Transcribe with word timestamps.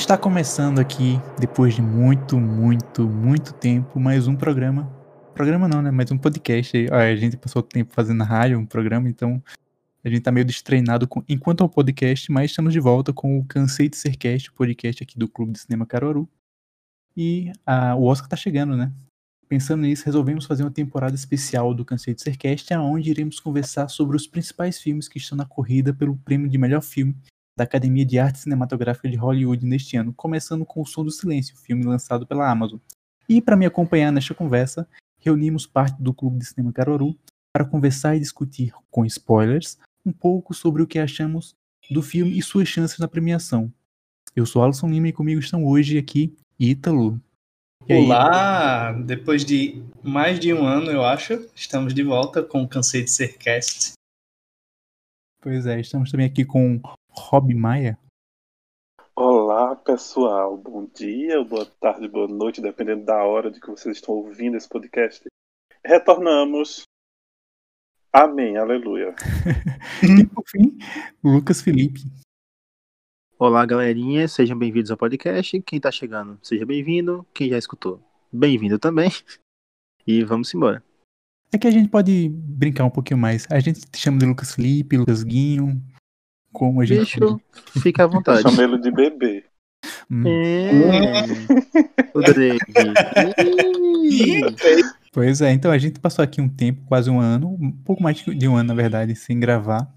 Está 0.00 0.16
começando 0.16 0.78
aqui, 0.78 1.20
depois 1.38 1.74
de 1.74 1.82
muito, 1.82 2.40
muito, 2.40 3.06
muito 3.06 3.52
tempo, 3.52 4.00
mais 4.00 4.26
um 4.26 4.34
programa. 4.34 4.90
Programa 5.34 5.68
não, 5.68 5.82
né? 5.82 5.90
Mais 5.90 6.10
um 6.10 6.16
podcast. 6.16 6.90
A 6.90 7.14
gente 7.14 7.36
passou 7.36 7.62
tempo 7.62 7.92
fazendo 7.92 8.24
rádio, 8.24 8.58
um 8.58 8.64
programa, 8.64 9.10
então 9.10 9.40
a 10.02 10.08
gente 10.08 10.22
tá 10.22 10.32
meio 10.32 10.46
destreinado 10.46 11.06
com, 11.06 11.22
enquanto 11.28 11.60
ao 11.60 11.68
podcast, 11.68 12.32
mas 12.32 12.50
estamos 12.50 12.72
de 12.72 12.80
volta 12.80 13.12
com 13.12 13.38
o 13.38 13.44
Cansei 13.44 13.90
de 13.90 13.96
Ser 13.98 14.16
Cast, 14.16 14.48
o 14.48 14.54
podcast 14.54 15.02
aqui 15.02 15.18
do 15.18 15.28
Clube 15.28 15.52
de 15.52 15.60
Cinema 15.60 15.84
Caruaru. 15.84 16.26
E 17.14 17.52
a, 17.64 17.94
o 17.94 18.04
Oscar 18.04 18.30
tá 18.30 18.36
chegando, 18.36 18.76
né? 18.78 18.90
Pensando 19.48 19.82
nisso, 19.82 20.06
resolvemos 20.06 20.46
fazer 20.46 20.64
uma 20.64 20.70
temporada 20.70 21.14
especial 21.14 21.74
do 21.74 21.84
Cansei 21.84 22.14
de 22.14 22.22
Ser 22.22 22.38
Cast, 22.38 22.72
onde 22.74 23.10
iremos 23.10 23.38
conversar 23.38 23.86
sobre 23.88 24.16
os 24.16 24.26
principais 24.26 24.80
filmes 24.80 25.08
que 25.08 25.18
estão 25.18 25.36
na 25.36 25.44
corrida 25.44 25.92
pelo 25.92 26.16
prêmio 26.16 26.48
de 26.48 26.56
melhor 26.56 26.80
filme 26.80 27.14
da 27.60 27.64
Academia 27.64 28.06
de 28.06 28.18
Arte 28.18 28.38
Cinematográfica 28.38 29.06
de 29.06 29.18
Hollywood 29.18 29.66
neste 29.66 29.94
ano, 29.94 30.14
começando 30.14 30.64
com 30.64 30.80
O 30.80 30.86
Som 30.86 31.04
do 31.04 31.10
Silêncio, 31.10 31.54
filme 31.58 31.84
lançado 31.84 32.26
pela 32.26 32.50
Amazon. 32.50 32.78
E 33.28 33.42
para 33.42 33.54
me 33.54 33.66
acompanhar 33.66 34.10
nesta 34.10 34.32
conversa, 34.32 34.88
reunimos 35.18 35.66
parte 35.66 36.02
do 36.02 36.14
Clube 36.14 36.38
de 36.38 36.46
Cinema 36.46 36.72
Caruaru 36.72 37.14
para 37.52 37.66
conversar 37.66 38.16
e 38.16 38.20
discutir, 38.20 38.72
com 38.90 39.04
spoilers, 39.04 39.78
um 40.06 40.10
pouco 40.10 40.54
sobre 40.54 40.80
o 40.80 40.86
que 40.86 40.98
achamos 40.98 41.54
do 41.90 42.00
filme 42.00 42.38
e 42.38 42.42
suas 42.42 42.66
chances 42.66 42.98
na 42.98 43.06
premiação. 43.06 43.70
Eu 44.34 44.46
sou 44.46 44.64
Alisson 44.64 44.88
Lima 44.88 45.08
e 45.08 45.12
comigo 45.12 45.38
estão 45.38 45.62
hoje 45.66 45.98
aqui 45.98 46.34
Ítalo. 46.58 47.20
Olá! 47.86 48.92
Depois 48.92 49.44
de 49.44 49.82
mais 50.02 50.40
de 50.40 50.54
um 50.54 50.64
ano, 50.64 50.90
eu 50.90 51.04
acho, 51.04 51.46
estamos 51.54 51.92
de 51.92 52.02
volta 52.02 52.42
com 52.42 52.62
o 52.62 52.68
Cansei 52.68 53.04
de 53.04 53.10
Ser 53.10 53.36
Cast. 53.36 53.92
Pois 55.42 55.66
é, 55.66 55.78
estamos 55.78 56.10
também 56.10 56.26
aqui 56.26 56.44
com 56.44 56.80
Rob 57.12 57.52
Maia. 57.54 57.98
Olá, 59.14 59.74
pessoal. 59.76 60.56
Bom 60.56 60.86
dia, 60.94 61.42
boa 61.44 61.66
tarde, 61.66 62.08
boa 62.08 62.28
noite, 62.28 62.60
dependendo 62.60 63.04
da 63.04 63.22
hora 63.24 63.50
de 63.50 63.60
que 63.60 63.68
vocês 63.68 63.96
estão 63.96 64.14
ouvindo 64.14 64.56
esse 64.56 64.68
podcast. 64.68 65.24
Retornamos. 65.84 66.84
Amém, 68.12 68.56
aleluia. 68.56 69.14
e 70.02 70.26
por 70.26 70.44
fim, 70.48 70.78
Lucas 71.22 71.60
Felipe. 71.60 72.00
Olá, 73.38 73.64
galerinha, 73.64 74.26
sejam 74.28 74.58
bem-vindos 74.58 74.90
ao 74.90 74.96
podcast. 74.96 75.60
Quem 75.62 75.80
tá 75.80 75.90
chegando, 75.90 76.38
seja 76.42 76.64
bem-vindo. 76.64 77.26
Quem 77.34 77.50
já 77.50 77.58
escutou, 77.58 78.00
bem-vindo 78.32 78.78
também. 78.78 79.10
E 80.06 80.24
vamos 80.24 80.52
embora. 80.54 80.82
É 81.52 81.58
que 81.58 81.66
a 81.66 81.70
gente 81.70 81.88
pode 81.88 82.28
brincar 82.30 82.84
um 82.84 82.90
pouquinho 82.90 83.18
mais. 83.18 83.46
A 83.50 83.58
gente 83.60 83.80
chama 83.96 84.18
de 84.18 84.26
Lucas 84.26 84.54
Felipe, 84.54 84.96
Lucas 84.96 85.22
Guinho, 85.22 85.82
como 86.52 86.80
a 86.80 86.84
gente. 86.84 87.18
Bicho, 87.18 87.40
fica 87.82 88.04
à 88.04 88.06
vontade. 88.06 88.42
Chama 88.42 88.62
ele 88.62 88.78
de 88.78 88.90
bebê. 88.90 89.44
Hum. 90.10 90.24
É. 90.26 91.22
o 92.14 92.20
Drake. 92.20 92.72
Pois 95.12 95.40
é, 95.40 95.50
então 95.52 95.72
a 95.72 95.78
gente 95.78 95.98
passou 95.98 96.22
aqui 96.22 96.40
um 96.40 96.48
tempo, 96.48 96.84
quase 96.86 97.10
um 97.10 97.20
ano, 97.20 97.56
um 97.60 97.72
pouco 97.72 98.02
mais 98.02 98.16
de 98.18 98.48
um 98.48 98.56
ano, 98.56 98.68
na 98.68 98.74
verdade, 98.74 99.16
sem 99.16 99.40
gravar. 99.40 99.92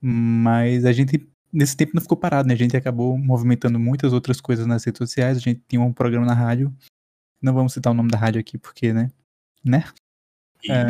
Mas 0.00 0.84
a 0.84 0.92
gente, 0.92 1.28
nesse 1.52 1.76
tempo, 1.76 1.92
não 1.94 2.02
ficou 2.02 2.16
parado, 2.16 2.48
né? 2.48 2.54
A 2.54 2.56
gente 2.56 2.76
acabou 2.76 3.16
movimentando 3.16 3.78
muitas 3.78 4.12
outras 4.12 4.40
coisas 4.40 4.66
nas 4.66 4.84
redes 4.84 4.98
sociais. 4.98 5.36
A 5.36 5.40
gente 5.40 5.62
tinha 5.68 5.80
um 5.80 5.92
programa 5.92 6.26
na 6.26 6.34
rádio. 6.34 6.74
Não 7.40 7.54
vamos 7.54 7.72
citar 7.72 7.92
o 7.92 7.96
nome 7.96 8.10
da 8.10 8.18
rádio 8.18 8.40
aqui, 8.40 8.58
porque, 8.58 8.92
né? 8.92 9.10
Né? 9.64 9.84
É... 10.68 10.86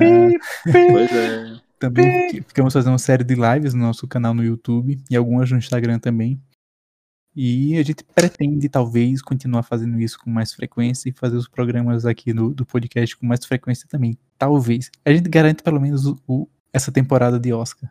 Pois 0.91 1.12
é. 1.12 1.60
Também 1.82 2.43
ficamos 2.43 2.72
fazendo 2.72 2.93
uma 2.93 2.98
série 2.98 3.25
de 3.25 3.34
lives 3.34 3.75
no 3.75 3.82
nosso 3.82 4.06
canal 4.06 4.32
no 4.32 4.44
YouTube 4.44 5.00
e 5.10 5.16
algumas 5.16 5.50
no 5.50 5.59
Instagram 5.59 5.98
também. 5.98 6.41
E 7.34 7.76
a 7.78 7.82
gente 7.82 8.04
pretende, 8.04 8.69
talvez, 8.69 9.22
continuar 9.22 9.62
fazendo 9.62 9.98
isso 9.98 10.19
com 10.19 10.31
mais 10.31 10.53
frequência 10.53 11.09
e 11.09 11.12
fazer 11.12 11.37
os 11.37 11.48
programas 11.48 12.04
aqui 12.04 12.32
no, 12.32 12.53
do 12.53 12.65
podcast 12.65 13.16
com 13.16 13.26
mais 13.26 13.44
frequência 13.44 13.88
também. 13.88 14.16
Talvez. 14.38 14.91
A 15.04 15.12
gente 15.12 15.28
garante 15.28 15.62
pelo 15.62 15.81
menos 15.81 16.06
o, 16.06 16.19
o 16.28 16.48
essa 16.72 16.93
temporada 16.93 17.41
de 17.41 17.53
Oscar. 17.53 17.91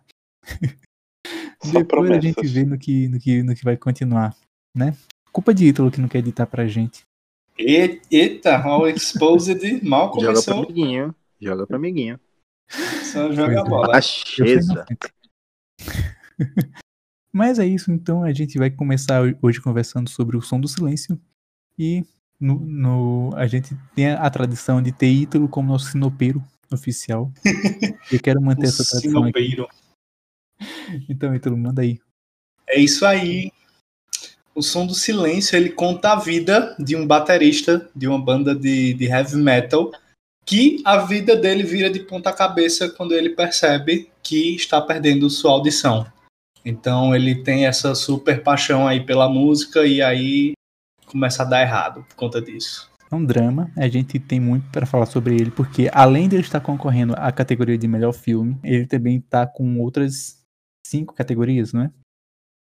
Depois 1.63 1.85
promessas. 1.88 2.18
a 2.18 2.22
gente 2.22 2.47
vê 2.47 2.63
no 2.63 2.78
que, 2.78 3.08
no, 3.08 3.19
que, 3.19 3.44
no 3.44 3.56
que 3.56 3.63
vai 3.63 3.75
continuar, 3.78 4.35
né? 4.75 4.96
Culpa 5.31 5.53
de 5.53 5.68
Ítalo 5.68 5.91
que 5.91 6.00
não 6.02 6.08
quer 6.08 6.19
editar 6.19 6.46
pra 6.46 6.68
gente. 6.68 7.03
E- 7.58 8.00
Eita, 8.09 8.58
all 8.58 8.88
exposed, 8.88 9.59
mal 9.84 10.08
Joga 10.08 10.19
pra 10.19 10.28
começou, 10.34 10.63
amiguinho. 10.63 11.16
Joga 11.40 11.68
pra 11.68 11.78
amiguinho. 11.78 12.19
Só 13.04 13.32
joga 13.32 13.62
a 13.62 13.66
é. 13.66 13.70
bola. 13.70 13.98
Acheza. 13.98 14.86
Mas 17.34 17.59
é 17.59 17.66
isso, 17.66 17.92
então 17.92 18.24
a 18.24 18.34
gente 18.34 18.58
vai 18.58 18.70
começar 18.70 19.22
hoje 19.42 19.62
conversando 19.62 20.09
sobre 20.09 20.36
o 20.36 20.42
som 20.42 20.59
do 20.59 20.68
silêncio. 20.68 21.20
E 21.80 22.04
no, 22.40 22.59
no- 22.59 23.36
a 23.36 23.48
gente 23.48 23.76
tem 23.96 24.12
a 24.12 24.30
tradição 24.30 24.82
de 24.82 24.92
ter 24.92 25.08
Ítalo 25.09 25.48
como 25.48 25.70
nosso 25.70 25.92
sinopeiro 25.92 26.44
oficial. 26.72 27.32
Eu 28.12 28.20
quero 28.20 28.42
manter 28.42 28.66
O 28.66 28.68
essa 28.68 28.84
tradição 28.84 29.24
aqui. 29.24 29.40
sinopeiro. 29.40 29.68
Então, 31.09 31.34
Ítalo, 31.34 31.58
manda 31.58 31.82
aí. 31.82 32.00
É 32.68 32.80
isso 32.80 33.06
aí. 33.06 33.52
O 34.53 34.62
Som 34.62 34.86
do 34.86 34.94
Silêncio, 34.94 35.56
ele 35.56 35.70
conta 35.70 36.12
a 36.12 36.20
vida 36.20 36.76
de 36.78 36.96
um 36.98 37.08
baterista 37.08 37.90
de 37.96 38.08
uma 38.08 38.20
banda 38.22 38.53
de, 38.53 38.94
de 38.94 39.06
heavy 39.06 39.38
metal, 39.38 39.92
que 40.46 40.81
a 40.85 40.97
vida 40.97 41.35
dele 41.35 41.63
vira 41.63 41.90
de 41.90 42.00
ponta 42.00 42.34
cabeça 42.34 42.90
quando 42.90 43.13
ele 43.13 43.29
percebe 43.29 44.09
que 44.24 44.56
está 44.56 44.81
perdendo 44.81 45.29
sua 45.29 45.52
audição. 45.52 46.06
Então 46.63 47.16
ele 47.16 47.44
tem 47.44 47.66
essa 47.66 47.96
super 47.96 48.44
paixão 48.44 48.88
aí 48.88 49.03
pela 49.03 49.28
música 49.28 49.85
e 49.85 50.02
aí 50.02 50.53
começa 51.06 51.44
a 51.44 51.46
dar 51.46 51.62
errado 51.62 52.06
por 52.07 52.16
conta 52.16 52.41
disso. 52.41 52.90
É 53.12 53.16
um 53.16 53.25
drama, 53.25 53.69
a 53.75 53.90
gente 53.90 54.18
tem 54.19 54.40
muito 54.40 54.69
para 54.72 54.85
falar 54.85 55.06
sobre 55.06 55.35
ele, 55.35 55.52
porque 55.52 55.90
além 55.91 56.29
de 56.29 56.35
ele 56.38 56.44
estar 56.44 56.62
concorrendo 56.62 57.13
à 57.18 57.29
categoria 57.29 57.78
de 57.78 57.85
melhor 57.85 58.13
filme, 58.13 58.58
ele 58.63 58.88
também 58.88 59.18
está 59.18 59.46
com 59.46 59.79
outras 59.81 60.41
cinco 60.88 61.13
categorias, 61.13 61.73
não 61.73 61.84
é? 61.84 61.91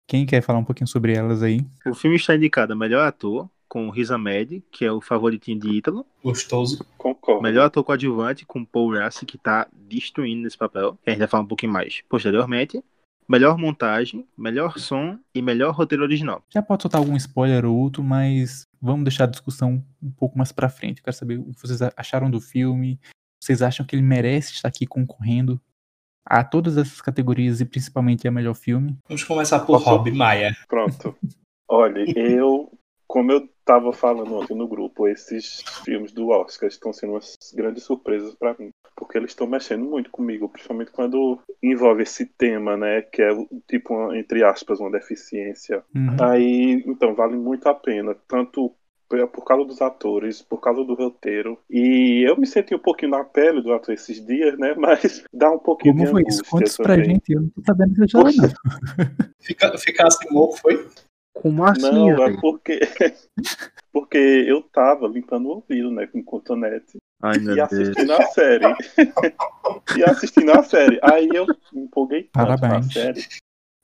Quem 0.06 0.27
quer 0.27 0.43
falar 0.43 0.59
um 0.59 0.65
pouquinho 0.65 0.87
sobre 0.87 1.15
elas 1.15 1.43
aí? 1.43 1.65
O 1.87 1.95
filme 1.95 2.17
está 2.17 2.37
indicado 2.37 2.75
a 2.75 2.77
melhor 2.77 3.09
ator, 3.09 3.49
com 3.75 3.91
Riz 3.91 4.12
Ahmed, 4.12 4.62
que 4.71 4.85
é 4.85 4.93
o 4.93 5.01
favoritinho 5.01 5.59
de 5.59 5.69
Ítalo. 5.69 6.07
Gostoso. 6.23 6.87
Concordo. 6.97 7.43
Melhor 7.43 7.65
ator 7.65 7.83
coadjuvante, 7.83 8.47
com 8.47 8.65
Paul 8.65 8.95
Rassi, 8.95 9.27
que 9.27 9.37
tá 9.37 9.67
destruindo 9.73 10.45
nesse 10.45 10.57
papel. 10.57 10.97
Que 11.03 11.11
a 11.11 11.12
gente 11.12 11.19
vai 11.19 11.27
falar 11.27 11.43
um 11.43 11.49
pouquinho 11.49 11.73
mais 11.73 12.01
posteriormente. 12.09 12.85
Melhor 13.29 13.59
montagem, 13.59 14.25
melhor 14.39 14.79
som 14.79 15.19
e 15.35 15.43
melhor 15.43 15.75
roteiro 15.75 16.05
original. 16.05 16.41
Já 16.49 16.62
pode 16.62 16.83
soltar 16.83 17.01
algum 17.01 17.17
spoiler 17.17 17.65
ou 17.65 17.77
outro, 17.77 18.01
mas 18.01 18.65
vamos 18.81 19.03
deixar 19.03 19.25
a 19.25 19.29
discussão 19.29 19.85
um 20.01 20.11
pouco 20.12 20.39
mais 20.39 20.53
pra 20.53 20.69
frente. 20.69 20.99
Eu 20.99 21.05
quero 21.06 21.17
saber 21.17 21.41
o 21.41 21.53
que 21.53 21.61
vocês 21.61 21.81
acharam 21.97 22.31
do 22.31 22.41
filme. 22.41 23.01
Vocês 23.43 23.61
acham 23.61 23.85
que 23.85 23.97
ele 23.97 24.03
merece 24.03 24.53
estar 24.53 24.69
aqui 24.69 24.87
concorrendo 24.87 25.61
a 26.25 26.45
todas 26.45 26.77
essas 26.77 27.01
categorias 27.01 27.61
e 27.61 27.65
principalmente 27.65 28.29
a 28.29 28.31
melhor 28.31 28.55
filme? 28.55 28.97
Vamos 29.09 29.25
começar 29.25 29.59
por 29.61 29.82
Rob 29.82 30.12
Maia. 30.12 30.56
Pronto. 30.69 31.17
Olha, 31.69 32.05
eu, 32.17 32.71
como 33.14 33.31
eu 33.31 33.49
tava 33.64 33.93
falando 33.93 34.34
ontem 34.34 34.56
no 34.56 34.66
grupo, 34.66 35.06
esses 35.06 35.62
filmes 35.84 36.11
do 36.11 36.31
Oscar 36.31 36.69
estão 36.69 36.93
sendo 36.93 37.12
umas 37.12 37.38
grandes 37.55 37.84
surpresas 37.84 38.34
pra 38.34 38.56
mim. 38.58 38.70
Porque 38.96 39.16
eles 39.16 39.31
estão 39.31 39.46
mexendo 39.46 39.84
muito 39.84 40.11
comigo, 40.11 40.49
principalmente 40.49 40.90
quando 40.90 41.38
envolve 41.62 42.02
esse 42.02 42.26
tema, 42.26 42.76
né? 42.76 43.02
Que 43.02 43.22
é 43.22 43.31
tipo, 43.69 43.94
uma, 43.94 44.19
entre 44.19 44.43
aspas, 44.43 44.81
uma 44.81 44.90
deficiência. 44.90 45.84
Uhum. 45.94 46.16
Aí, 46.20 46.82
então, 46.84 47.14
vale 47.14 47.37
muito 47.37 47.69
a 47.69 47.75
pena, 47.75 48.16
tanto 48.26 48.75
por 49.32 49.44
causa 49.44 49.64
dos 49.64 49.81
atores, 49.81 50.43
por 50.43 50.61
causa 50.61 50.82
do 50.82 50.94
roteiro. 50.94 51.56
E 51.70 52.28
eu 52.28 52.37
me 52.37 52.49
senti 52.49 52.75
um 52.75 52.81
pouquinho 52.81 53.12
na 53.12 53.22
pele 53.22 53.62
do 53.62 53.72
ator 53.72 53.94
esses 53.94 54.26
dias, 54.26 54.58
né? 54.58 54.75
Mas 54.76 55.22
dá 55.32 55.52
um 55.52 55.58
pouquinho 55.61 55.94
Como 55.94 56.05
de 56.05 56.11
foi 56.11 56.25
isso? 56.26 56.43
Conta 56.50 56.64
isso 56.64 56.82
pra 56.82 57.00
gente. 57.00 57.32
Eu 57.32 57.43
não 57.43 57.49
tô 57.50 57.62
sabendo 57.64 57.94
que 57.94 58.02
eu 58.02 58.08
já 58.08 58.19
não. 58.19 58.32
Fica, 59.38 59.78
ficasse 59.78 60.26
louco, 60.32 60.58
foi? 60.58 60.84
Como 61.35 61.65
assim, 61.65 61.83
Não, 61.83 62.23
é 62.25 62.37
porque 62.41 62.81
porque 63.93 64.19
eu 64.19 64.63
tava 64.63 65.07
limpando 65.07 65.47
o 65.49 65.53
ouvido, 65.57 65.91
né, 65.91 66.07
com 66.07 66.23
cotonete 66.23 66.99
Ai, 67.23 67.39
meu 67.39 67.53
e 67.53 67.57
Deus. 67.57 67.73
assistindo 67.73 68.13
a 68.13 68.23
série. 68.27 68.65
e 69.97 70.05
assistindo 70.05 70.53
a 70.53 70.63
série. 70.63 70.99
Aí 71.03 71.29
eu 71.35 71.47
me 71.73 71.83
empolguei 71.83 72.25
tanto 72.25 72.49
na 72.49 72.57
Parabéns. 72.59 72.93
série, 72.93 73.25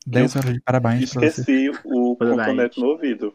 10 0.07 0.37
horas 0.37 0.55
de 0.55 0.61
parabéns 0.61 1.13
pra 1.13 1.21
você. 1.23 1.27
esqueci 1.41 1.71
o 1.85 2.17
Parabéns. 2.17 2.47
cotonete 2.47 2.81
no 2.81 2.87
ouvido. 2.89 3.35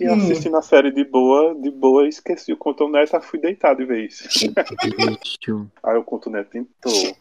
E 0.00 0.06
Hum. 0.08 0.14
assistindo 0.14 0.56
a 0.56 0.62
série 0.62 0.92
de 0.92 1.02
boa, 1.04 1.54
de 1.60 1.70
boa, 1.72 2.06
esqueci 2.06 2.52
o 2.52 2.56
cotonete, 2.56 3.16
aí 3.16 3.22
fui 3.22 3.40
deitado 3.40 3.78
de 3.78 3.84
vez. 3.84 4.22
Aí 5.82 5.96
o 5.96 6.04
cotonete 6.04 6.58
entrou. 6.58 7.16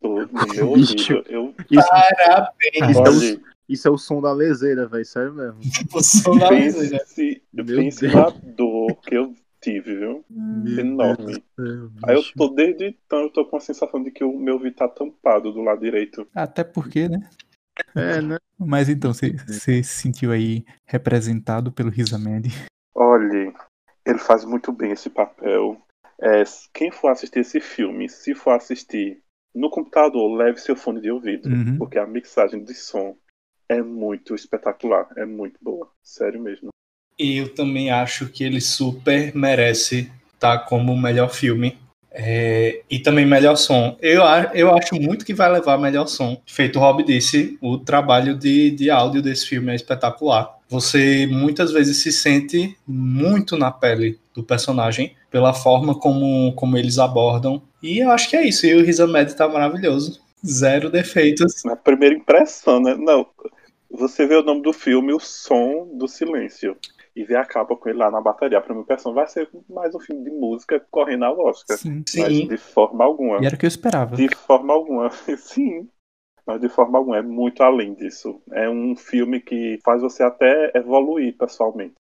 todo 0.00 0.32
no 0.32 0.54
meu 0.54 0.68
ouvido. 0.68 1.24
Eu, 1.28 1.54
Parabéns. 1.74 2.96
Olha, 2.96 3.40
isso 3.68 3.88
é 3.88 3.90
o 3.90 3.98
som 3.98 4.20
da 4.20 4.32
leseira, 4.32 4.86
velho. 4.86 5.04
Sério 5.04 5.34
mesmo. 5.34 5.58
O 5.94 6.02
som 6.02 6.36
da 6.38 6.50
leseira. 6.50 6.98
pense, 6.98 7.42
Meu 7.52 7.64
pense 7.64 8.00
Deus. 8.00 8.14
na 8.14 8.30
dor 8.30 8.94
que 9.02 9.14
eu 9.14 9.34
tive, 9.60 9.96
viu? 9.96 10.24
Enorme. 10.78 11.42
Aí 12.04 12.14
eu 12.14 12.22
tô 12.36 12.48
desde 12.48 12.86
então, 12.86 13.20
eu 13.20 13.30
tô 13.30 13.44
com 13.44 13.56
a 13.56 13.60
sensação 13.60 14.02
de 14.02 14.10
que 14.10 14.22
o 14.24 14.38
meu 14.38 14.54
ouvido 14.54 14.76
tá 14.76 14.88
tampado 14.88 15.52
do 15.52 15.60
lado 15.62 15.80
direito. 15.80 16.26
Até 16.34 16.62
porque, 16.64 17.08
né? 17.08 17.28
É, 17.94 18.20
né? 18.22 18.38
Mas 18.58 18.88
então, 18.88 19.12
você 19.12 19.32
você 19.32 19.82
se 19.82 20.02
sentiu 20.02 20.30
aí 20.32 20.64
representado 20.86 21.70
pelo 21.72 21.90
Riz 21.90 22.12
Ahmed? 22.12 22.48
Olhe, 22.94 23.52
ele 24.06 24.18
faz 24.18 24.44
muito 24.44 24.72
bem 24.72 24.92
esse 24.92 25.10
papel. 25.10 25.76
É, 26.20 26.42
quem 26.72 26.90
for 26.90 27.08
assistir 27.08 27.40
esse 27.40 27.60
filme, 27.60 28.08
se 28.08 28.34
for 28.34 28.52
assistir 28.52 29.20
no 29.54 29.68
computador, 29.68 30.34
leve 30.36 30.58
seu 30.58 30.74
fone 30.76 31.00
de 31.00 31.10
ouvido, 31.10 31.48
Uhum. 31.48 31.76
porque 31.78 31.98
a 31.98 32.06
mixagem 32.06 32.62
de 32.64 32.72
som 32.74 33.14
é 33.68 33.82
muito 33.82 34.34
espetacular, 34.34 35.08
é 35.16 35.24
muito 35.24 35.58
boa, 35.60 35.88
sério 36.02 36.40
mesmo. 36.40 36.68
E 37.18 37.38
eu 37.38 37.54
também 37.54 37.90
acho 37.90 38.28
que 38.28 38.44
ele 38.44 38.60
super 38.60 39.34
merece 39.34 40.10
estar 40.34 40.58
como 40.60 40.92
o 40.92 41.00
melhor 41.00 41.30
filme. 41.30 41.78
É, 42.18 42.82
e 42.90 42.98
também 42.98 43.26
melhor 43.26 43.56
som. 43.56 43.94
Eu, 44.00 44.22
eu 44.54 44.74
acho 44.74 44.94
muito 44.94 45.24
que 45.24 45.34
vai 45.34 45.52
levar 45.52 45.76
melhor 45.76 46.06
som. 46.06 46.40
Feito 46.46 46.78
o 46.78 46.80
Rob 46.80 47.02
disse, 47.02 47.58
o 47.60 47.76
trabalho 47.76 48.34
de, 48.34 48.70
de 48.70 48.90
áudio 48.90 49.20
desse 49.20 49.46
filme 49.46 49.70
é 49.70 49.74
espetacular. 49.74 50.56
Você 50.68 51.26
muitas 51.26 51.72
vezes 51.72 51.98
se 51.98 52.10
sente 52.10 52.74
muito 52.86 53.56
na 53.58 53.70
pele 53.70 54.18
do 54.34 54.42
personagem, 54.42 55.14
pela 55.30 55.52
forma 55.52 55.94
como, 55.94 56.54
como 56.54 56.78
eles 56.78 56.98
abordam. 56.98 57.62
E 57.82 57.98
eu 57.98 58.10
acho 58.10 58.30
que 58.30 58.36
é 58.36 58.46
isso. 58.46 58.66
E 58.66 58.74
o 58.74 58.84
Riz 58.84 58.98
Ahmed 58.98 59.34
tá 59.36 59.46
maravilhoso. 59.46 60.18
Zero 60.44 60.90
defeitos. 60.90 61.62
Na 61.64 61.76
primeira 61.76 62.14
impressão, 62.14 62.80
né? 62.80 62.94
Não, 62.94 63.26
você 63.96 64.26
vê 64.26 64.36
o 64.36 64.42
nome 64.42 64.62
do 64.62 64.72
filme, 64.72 65.12
o 65.12 65.20
som 65.20 65.88
do 65.94 66.06
silêncio. 66.06 66.76
E 67.14 67.24
vê 67.24 67.34
a 67.34 67.46
capa 67.46 67.74
com 67.74 67.88
ele 67.88 67.98
lá 67.98 68.10
na 68.10 68.20
bateria. 68.20 68.58
A 68.58 68.60
primeira 68.60 68.84
impressão 68.84 69.14
vai 69.14 69.26
ser 69.26 69.48
mais 69.70 69.94
um 69.94 70.00
filme 70.00 70.22
de 70.22 70.30
música 70.30 70.84
correndo 70.90 71.24
ao 71.24 71.38
Oscar. 71.38 71.78
Sim. 71.78 72.04
Mas 72.14 72.36
Sim. 72.36 72.46
de 72.46 72.56
forma 72.58 73.04
alguma. 73.04 73.42
E 73.42 73.46
era 73.46 73.56
o 73.56 73.58
que 73.58 73.64
eu 73.64 73.68
esperava. 73.68 74.14
De 74.14 74.28
forma 74.34 74.74
alguma. 74.74 75.10
Sim. 75.38 75.88
Mas 76.46 76.60
de 76.60 76.68
forma 76.68 76.98
alguma, 76.98 77.16
é 77.16 77.22
muito 77.22 77.62
além 77.62 77.94
disso. 77.94 78.40
É 78.52 78.68
um 78.68 78.94
filme 78.94 79.40
que 79.40 79.78
faz 79.82 80.02
você 80.02 80.22
até 80.22 80.70
evoluir 80.74 81.36
pessoalmente, 81.36 81.94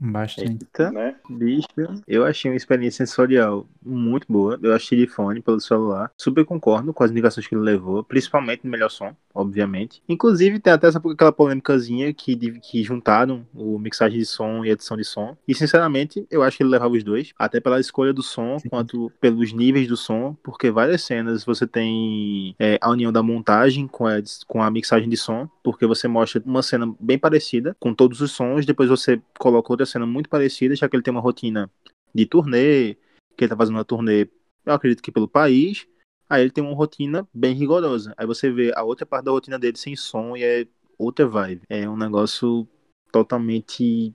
Bastante. 0.00 0.64
Eita, 0.64 0.90
né? 0.90 1.14
bicho. 1.28 1.68
Eu 2.08 2.24
achei 2.24 2.50
uma 2.50 2.56
experiência 2.56 3.04
sensorial 3.04 3.68
muito 3.84 4.26
boa. 4.26 4.58
Eu 4.62 4.74
achei 4.74 4.98
de 4.98 5.06
fone 5.06 5.42
pelo 5.42 5.60
celular. 5.60 6.10
Super 6.16 6.44
concordo 6.46 6.94
com 6.94 7.04
as 7.04 7.10
indicações 7.10 7.46
que 7.46 7.54
ele 7.54 7.62
levou, 7.62 8.02
principalmente 8.02 8.64
no 8.64 8.70
melhor 8.70 8.90
som, 8.90 9.14
obviamente. 9.34 10.02
Inclusive, 10.08 10.58
tem 10.58 10.72
até 10.72 10.88
essa, 10.88 10.98
aquela 10.98 11.32
polêmicazinha 11.32 12.14
que, 12.14 12.34
que 12.60 12.82
juntaram 12.82 13.46
o 13.54 13.78
mixagem 13.78 14.18
de 14.18 14.24
som 14.24 14.64
e 14.64 14.70
edição 14.70 14.96
de 14.96 15.04
som. 15.04 15.36
E, 15.46 15.54
sinceramente, 15.54 16.26
eu 16.30 16.42
acho 16.42 16.56
que 16.56 16.62
ele 16.62 16.70
levava 16.70 16.94
os 16.94 17.04
dois. 17.04 17.34
Até 17.38 17.60
pela 17.60 17.78
escolha 17.78 18.12
do 18.12 18.22
som, 18.22 18.56
quanto 18.70 19.12
pelos 19.20 19.52
níveis 19.52 19.86
do 19.86 19.98
som. 19.98 20.34
Porque 20.42 20.70
várias 20.70 21.02
cenas 21.02 21.44
você 21.44 21.66
tem 21.66 22.54
é, 22.58 22.78
a 22.80 22.90
união 22.90 23.12
da 23.12 23.22
montagem 23.22 23.86
com 23.86 24.06
a, 24.06 24.14
com 24.46 24.62
a 24.62 24.70
mixagem 24.70 25.10
de 25.10 25.16
som. 25.18 25.46
Porque 25.62 25.86
você 25.86 26.08
mostra 26.08 26.42
uma 26.46 26.62
cena 26.62 26.90
bem 26.98 27.18
parecida, 27.18 27.76
com 27.78 27.92
todos 27.92 28.22
os 28.22 28.32
sons. 28.32 28.64
Depois 28.64 28.88
você 28.88 29.20
coloca 29.38 29.70
outra 29.70 29.89
cena 29.90 30.06
muito 30.06 30.28
parecida, 30.28 30.74
já 30.74 30.88
que 30.88 30.96
ele 30.96 31.02
tem 31.02 31.12
uma 31.12 31.20
rotina 31.20 31.70
de 32.14 32.26
turnê, 32.26 32.94
que 33.36 33.44
ele 33.44 33.48
tá 33.48 33.56
fazendo 33.56 33.76
uma 33.76 33.84
turnê, 33.84 34.28
eu 34.64 34.72
acredito 34.72 35.02
que 35.02 35.12
pelo 35.12 35.28
país. 35.28 35.86
Aí 36.28 36.42
ele 36.42 36.50
tem 36.50 36.62
uma 36.62 36.74
rotina 36.74 37.26
bem 37.34 37.54
rigorosa. 37.54 38.14
Aí 38.16 38.24
você 38.24 38.50
vê 38.50 38.72
a 38.76 38.84
outra 38.84 39.04
parte 39.04 39.24
da 39.24 39.32
rotina 39.32 39.58
dele 39.58 39.76
sem 39.76 39.96
som 39.96 40.36
e 40.36 40.44
é 40.44 40.66
outra 40.96 41.26
vibe. 41.26 41.62
É 41.68 41.88
um 41.88 41.96
negócio 41.96 42.68
totalmente 43.10 44.14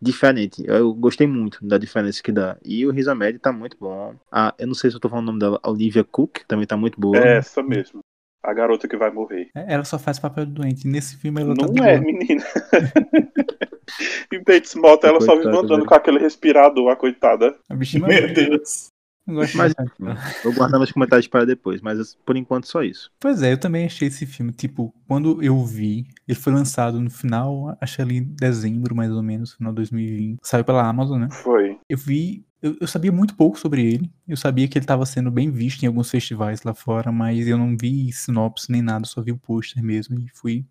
diferente. 0.00 0.64
Eu 0.66 0.94
gostei 0.94 1.26
muito 1.26 1.64
da 1.64 1.76
diferença 1.76 2.22
que 2.22 2.32
dá. 2.32 2.58
E 2.64 2.86
o 2.86 2.90
Riz 2.90 3.08
Ahmed 3.08 3.38
tá 3.38 3.52
muito 3.52 3.76
bom. 3.78 4.16
Ah, 4.30 4.54
eu 4.58 4.66
não 4.66 4.74
sei 4.74 4.90
se 4.90 4.96
eu 4.96 5.00
tô 5.00 5.08
falando 5.08 5.24
o 5.24 5.32
nome 5.32 5.38
dela, 5.38 5.60
Olivia 5.64 6.02
Cook, 6.02 6.44
também 6.48 6.66
tá 6.66 6.76
muito 6.76 6.98
boa. 6.98 7.18
É 7.18 7.36
essa 7.36 7.62
mesmo. 7.62 8.00
A 8.42 8.52
garota 8.52 8.88
que 8.88 8.96
vai 8.96 9.10
morrer. 9.10 9.48
É, 9.54 9.74
Ela 9.74 9.84
só 9.84 9.98
faz 9.98 10.18
papel 10.18 10.46
de 10.46 10.52
doente. 10.52 10.86
Nesse 10.88 11.16
filme 11.16 11.40
ela 11.40 11.54
tá 11.54 11.66
Não 11.66 11.72
de 11.72 11.80
é, 11.82 11.98
boa. 11.98 12.12
menina. 12.12 12.44
e 14.32 14.38
Bates 14.40 14.74
Motel, 14.74 15.10
ela 15.10 15.20
só 15.20 15.32
vive 15.36 15.44
Coitada 15.44 15.64
andando 15.74 15.86
com 15.86 15.94
aquele 15.94 16.18
respirador, 16.18 16.90
a 16.90 16.96
coitada. 16.96 17.54
A 17.68 17.74
bichinha 17.74 18.06
Meu 18.06 18.32
Deus. 18.34 18.88
não 19.26 19.36
gosto 19.36 19.56
Mas 19.56 19.72
mais. 19.78 19.88
enfim, 19.88 20.20
vou 20.42 20.52
guardar 20.54 20.78
meus 20.80 20.90
comentários 20.92 21.28
para 21.28 21.44
depois, 21.46 21.80
mas 21.80 22.16
por 22.26 22.36
enquanto 22.36 22.66
só 22.66 22.82
isso. 22.82 23.10
Pois 23.20 23.42
é, 23.42 23.52
eu 23.52 23.58
também 23.60 23.84
achei 23.86 24.08
esse 24.08 24.26
filme, 24.26 24.52
tipo, 24.52 24.92
quando 25.06 25.42
eu 25.42 25.64
vi, 25.64 26.06
ele 26.26 26.38
foi 26.38 26.52
lançado 26.52 27.00
no 27.00 27.10
final, 27.10 27.76
acho 27.80 27.96
que 27.96 28.02
ali 28.02 28.16
em 28.18 28.24
dezembro, 28.24 28.94
mais 28.94 29.12
ou 29.12 29.22
menos, 29.22 29.54
final 29.54 29.72
de 29.72 29.76
2020. 29.76 30.38
Saiu 30.42 30.64
pela 30.64 30.86
Amazon, 30.88 31.20
né? 31.20 31.28
Foi. 31.30 31.78
Eu 31.88 31.98
vi, 31.98 32.44
eu, 32.62 32.76
eu 32.80 32.86
sabia 32.86 33.12
muito 33.12 33.34
pouco 33.36 33.58
sobre 33.58 33.84
ele. 33.84 34.10
Eu 34.26 34.36
sabia 34.36 34.68
que 34.68 34.78
ele 34.78 34.84
estava 34.84 35.04
sendo 35.06 35.30
bem 35.30 35.50
visto 35.50 35.82
em 35.82 35.86
alguns 35.86 36.10
festivais 36.10 36.62
lá 36.62 36.74
fora, 36.74 37.12
mas 37.12 37.46
eu 37.46 37.58
não 37.58 37.76
vi 37.76 38.12
sinopse 38.12 38.70
nem 38.70 38.82
nada, 38.82 39.06
só 39.06 39.22
vi 39.22 39.32
o 39.32 39.38
pôster 39.38 39.82
mesmo 39.82 40.18
e 40.20 40.28
fui 40.34 40.66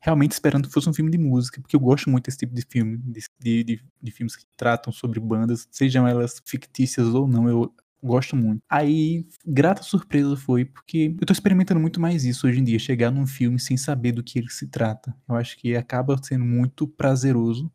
realmente 0.00 0.32
esperando 0.32 0.68
que 0.68 0.74
fosse 0.74 0.88
um 0.88 0.94
filme 0.94 1.10
de 1.10 1.18
música, 1.18 1.60
porque 1.60 1.76
eu 1.76 1.80
gosto 1.80 2.08
muito 2.10 2.26
desse 2.26 2.38
tipo 2.38 2.54
de 2.54 2.62
filme, 2.70 2.98
de, 2.98 3.20
de, 3.64 3.82
de- 4.02 4.10
filmes 4.12 4.36
que 4.36 4.44
tratam 4.56 4.92
sobre 4.92 5.20
bandas, 5.20 5.66
sejam 5.70 6.06
elas 6.06 6.40
fictícias 6.46 7.08
ou 7.08 7.26
não, 7.28 7.48
eu 7.48 7.74
gosto 8.02 8.36
muito. 8.36 8.62
Aí, 8.70 9.26
grata 9.44 9.82
surpresa 9.82 10.36
foi, 10.36 10.64
porque 10.64 11.16
eu 11.20 11.26
tô 11.26 11.32
experimentando 11.32 11.80
muito 11.80 12.00
mais 12.00 12.24
isso 12.24 12.46
hoje 12.46 12.60
em 12.60 12.64
dia, 12.64 12.78
chegar 12.78 13.10
num 13.10 13.26
filme 13.26 13.58
sem 13.58 13.76
saber 13.76 14.12
do 14.12 14.22
que 14.22 14.38
ele 14.38 14.50
se 14.50 14.68
trata. 14.68 15.14
Eu 15.28 15.34
acho 15.36 15.56
que 15.58 15.74
acaba 15.76 16.16
sendo 16.22 16.44
muito 16.44 16.86
prazeroso. 16.86 17.70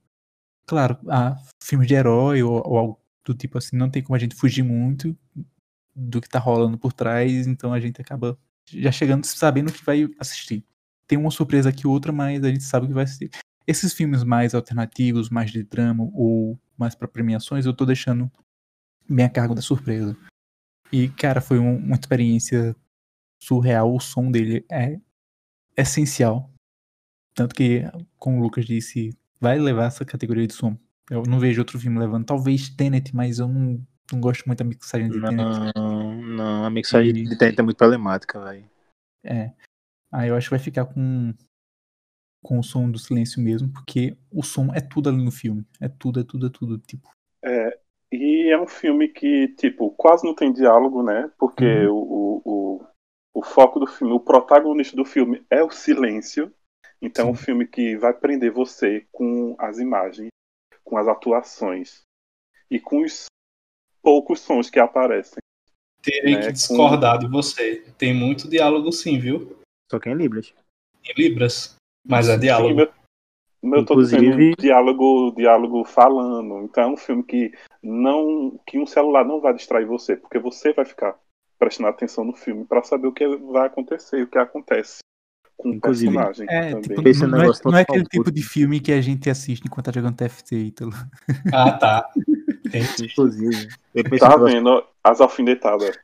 Claro, 0.65 0.97
há 1.09 1.35
filmes 1.61 1.87
de 1.87 1.93
herói 1.93 2.41
ou, 2.43 2.61
ou 2.65 2.99
do 3.25 3.33
tipo 3.33 3.57
assim, 3.57 3.75
não 3.77 3.89
tem 3.89 4.01
como 4.03 4.15
a 4.15 4.19
gente 4.19 4.35
fugir 4.35 4.63
muito 4.63 5.17
do 5.95 6.19
que 6.19 6.27
tá 6.27 6.39
rolando 6.39 6.77
por 6.77 6.91
trás, 6.91 7.47
então 7.47 7.73
a 7.73 7.79
gente 7.79 8.01
acaba 8.01 8.37
já 8.67 8.91
chegando 8.91 9.25
sabendo 9.25 9.71
que 9.71 9.83
vai 9.83 10.07
assistir. 10.19 10.65
Tem 11.07 11.17
uma 11.17 11.31
surpresa 11.31 11.69
aqui 11.69 11.85
outra, 11.85 12.11
mas 12.11 12.43
a 12.43 12.49
gente 12.49 12.63
sabe 12.63 12.87
que 12.87 12.93
vai 12.93 13.03
assistir. 13.03 13.29
Esses 13.67 13.93
filmes 13.93 14.23
mais 14.23 14.53
alternativos, 14.53 15.29
mais 15.29 15.51
de 15.51 15.63
drama 15.63 16.09
ou 16.13 16.59
mais 16.77 16.95
para 16.95 17.07
premiações, 17.07 17.65
eu 17.65 17.73
tô 17.73 17.85
deixando 17.85 18.31
bem 19.07 19.25
a 19.25 19.29
cargo 19.29 19.53
da 19.53 19.61
surpresa. 19.61 20.17
E, 20.91 21.09
cara, 21.09 21.41
foi 21.41 21.59
um- 21.59 21.77
uma 21.77 21.95
experiência 21.95 22.75
surreal. 23.41 23.93
O 23.93 23.99
som 23.99 24.31
dele 24.31 24.65
é 24.71 24.99
essencial. 25.77 26.51
Tanto 27.33 27.55
que, 27.55 27.83
como 28.17 28.37
o 28.39 28.41
Lucas 28.41 28.65
disse, 28.65 29.17
vai 29.39 29.59
levar 29.59 29.85
essa 29.85 30.05
categoria 30.05 30.47
de 30.47 30.53
som. 30.53 30.77
Eu 31.09 31.23
não 31.23 31.39
vejo 31.39 31.61
outro 31.61 31.79
filme 31.79 31.99
levando. 31.99 32.25
Talvez 32.25 32.69
Tenet, 32.69 33.15
mas 33.15 33.39
eu 33.39 33.47
não, 33.47 33.85
não 34.11 34.21
gosto 34.21 34.45
muito 34.45 34.59
da 34.59 34.65
mixagem 34.65 35.09
de 35.09 35.21
Tenet. 35.21 35.73
Não, 35.75 36.21
não, 36.21 36.65
a 36.65 36.69
mixagem 36.69 37.09
E- 37.11 37.23
de 37.23 37.37
Tenet 37.37 37.59
é 37.59 37.63
muito 37.63 37.77
problemática, 37.77 38.39
velho. 38.43 38.69
É. 39.23 39.51
Aí 40.11 40.29
eu 40.29 40.35
acho 40.35 40.47
que 40.47 40.55
vai 40.55 40.59
ficar 40.59 40.85
com, 40.85 41.33
com 42.43 42.59
o 42.59 42.63
som 42.63 42.89
do 42.89 42.99
silêncio 42.99 43.41
mesmo, 43.41 43.71
porque 43.71 44.15
o 44.31 44.43
som 44.43 44.71
é 44.73 44.81
tudo 44.81 45.09
ali 45.09 45.23
no 45.23 45.31
filme. 45.31 45.65
É 45.81 45.89
tudo, 45.89 46.19
é 46.19 46.23
tudo, 46.23 46.47
é 46.47 46.49
tudo. 46.49 46.77
Tipo, 46.79 47.09
É, 47.43 47.79
e 48.11 48.49
é 48.51 48.61
um 48.61 48.67
filme 48.67 49.07
que, 49.07 49.47
tipo, 49.55 49.89
quase 49.91 50.23
não 50.25 50.35
tem 50.35 50.53
diálogo, 50.53 51.01
né? 51.01 51.31
Porque 51.37 51.65
Uhum. 51.65 51.93
o, 51.93 52.41
o, 52.45 52.87
o, 53.33 53.43
foco 53.43 53.79
do 53.79 53.87
filme, 53.87 54.13
o 54.13 54.19
protagonista 54.19 54.95
do 54.95 55.03
filme 55.03 55.43
é 55.49 55.63
o 55.63 55.71
silêncio. 55.71 56.53
Então 57.01 57.27
é 57.27 57.31
um 57.31 57.35
Sim. 57.35 57.43
filme 57.45 57.67
que 57.67 57.97
vai 57.97 58.13
prender 58.13 58.51
você 58.51 59.05
com 59.11 59.55
as 59.59 59.79
imagens, 59.79 60.29
com 60.93 60.97
as 60.99 61.07
atuações 61.07 62.03
e 62.69 62.79
com 62.79 63.01
os 63.01 63.25
poucos 63.99 64.41
sons 64.41 64.69
que 64.69 64.79
aparecem. 64.79 65.39
Terei 66.03 66.35
É, 66.35 66.39
que 66.39 66.45
com- 66.45 66.51
discordar 66.51 67.17
de 67.17 67.27
você. 67.27 67.81
Tem 67.97 68.13
muito 68.13 68.47
diálogo 68.47 68.91
sim, 68.91 69.17
viu? 69.17 69.57
Só 69.91 69.99
que 69.99 70.07
é 70.07 70.11
em 70.11 70.15
Libras. 70.15 70.53
Em 71.03 71.13
Libras. 71.19 71.75
Mas 72.07 72.29
é 72.29 72.35
Sim, 72.35 72.41
diálogo. 72.41 72.75
meu, 72.75 72.93
meu 73.63 73.79
eu 73.79 73.85
tô 73.85 73.95
dizendo 73.95 74.23
Inclusive- 74.25 74.55
diálogo, 74.59 75.31
diálogo 75.35 75.83
falando. 75.83 76.63
Então 76.65 76.83
é 76.83 76.87
um 76.87 76.97
filme 76.97 77.23
que 77.23 77.51
não, 77.81 78.59
que 78.67 78.77
um 78.77 78.85
celular 78.85 79.25
não 79.25 79.41
vai 79.41 79.53
distrair 79.55 79.85
você, 79.87 80.15
porque 80.15 80.37
você 80.37 80.73
vai 80.73 80.85
ficar 80.85 81.17
prestando 81.57 81.89
atenção 81.89 82.23
no 82.23 82.33
filme 82.35 82.65
para 82.65 82.83
saber 82.83 83.07
o 83.07 83.13
que 83.13 83.25
vai 83.37 83.65
acontecer, 83.65 84.21
o 84.21 84.27
que 84.27 84.37
acontece 84.37 84.99
com 85.63 85.73
Inclusive- 85.75 86.11
personagem 86.13 86.47
é, 86.49 86.79
tipo, 86.81 87.07
Esse 87.07 87.25
não, 87.25 87.41
é, 87.41 87.47
não 87.65 87.77
é 87.77 87.81
aquele 87.81 88.03
tipo 88.05 88.31
de 88.31 88.41
filme 88.43 88.79
que 88.79 88.91
a 88.91 89.01
gente 89.01 89.29
assiste 89.29 89.63
enquanto 89.65 89.85
tá 89.87 89.91
jogando 89.91 90.15
TFT, 90.15 90.55
Ítalo. 90.55 90.91
Ah, 91.53 91.71
tá. 91.71 92.09
Inclusive, 93.03 93.67
eu 93.93 94.03
Tá 94.19 94.33
eu 94.33 94.45
vendo 94.45 94.83
as 95.03 95.21
alfinetadas? 95.21 95.95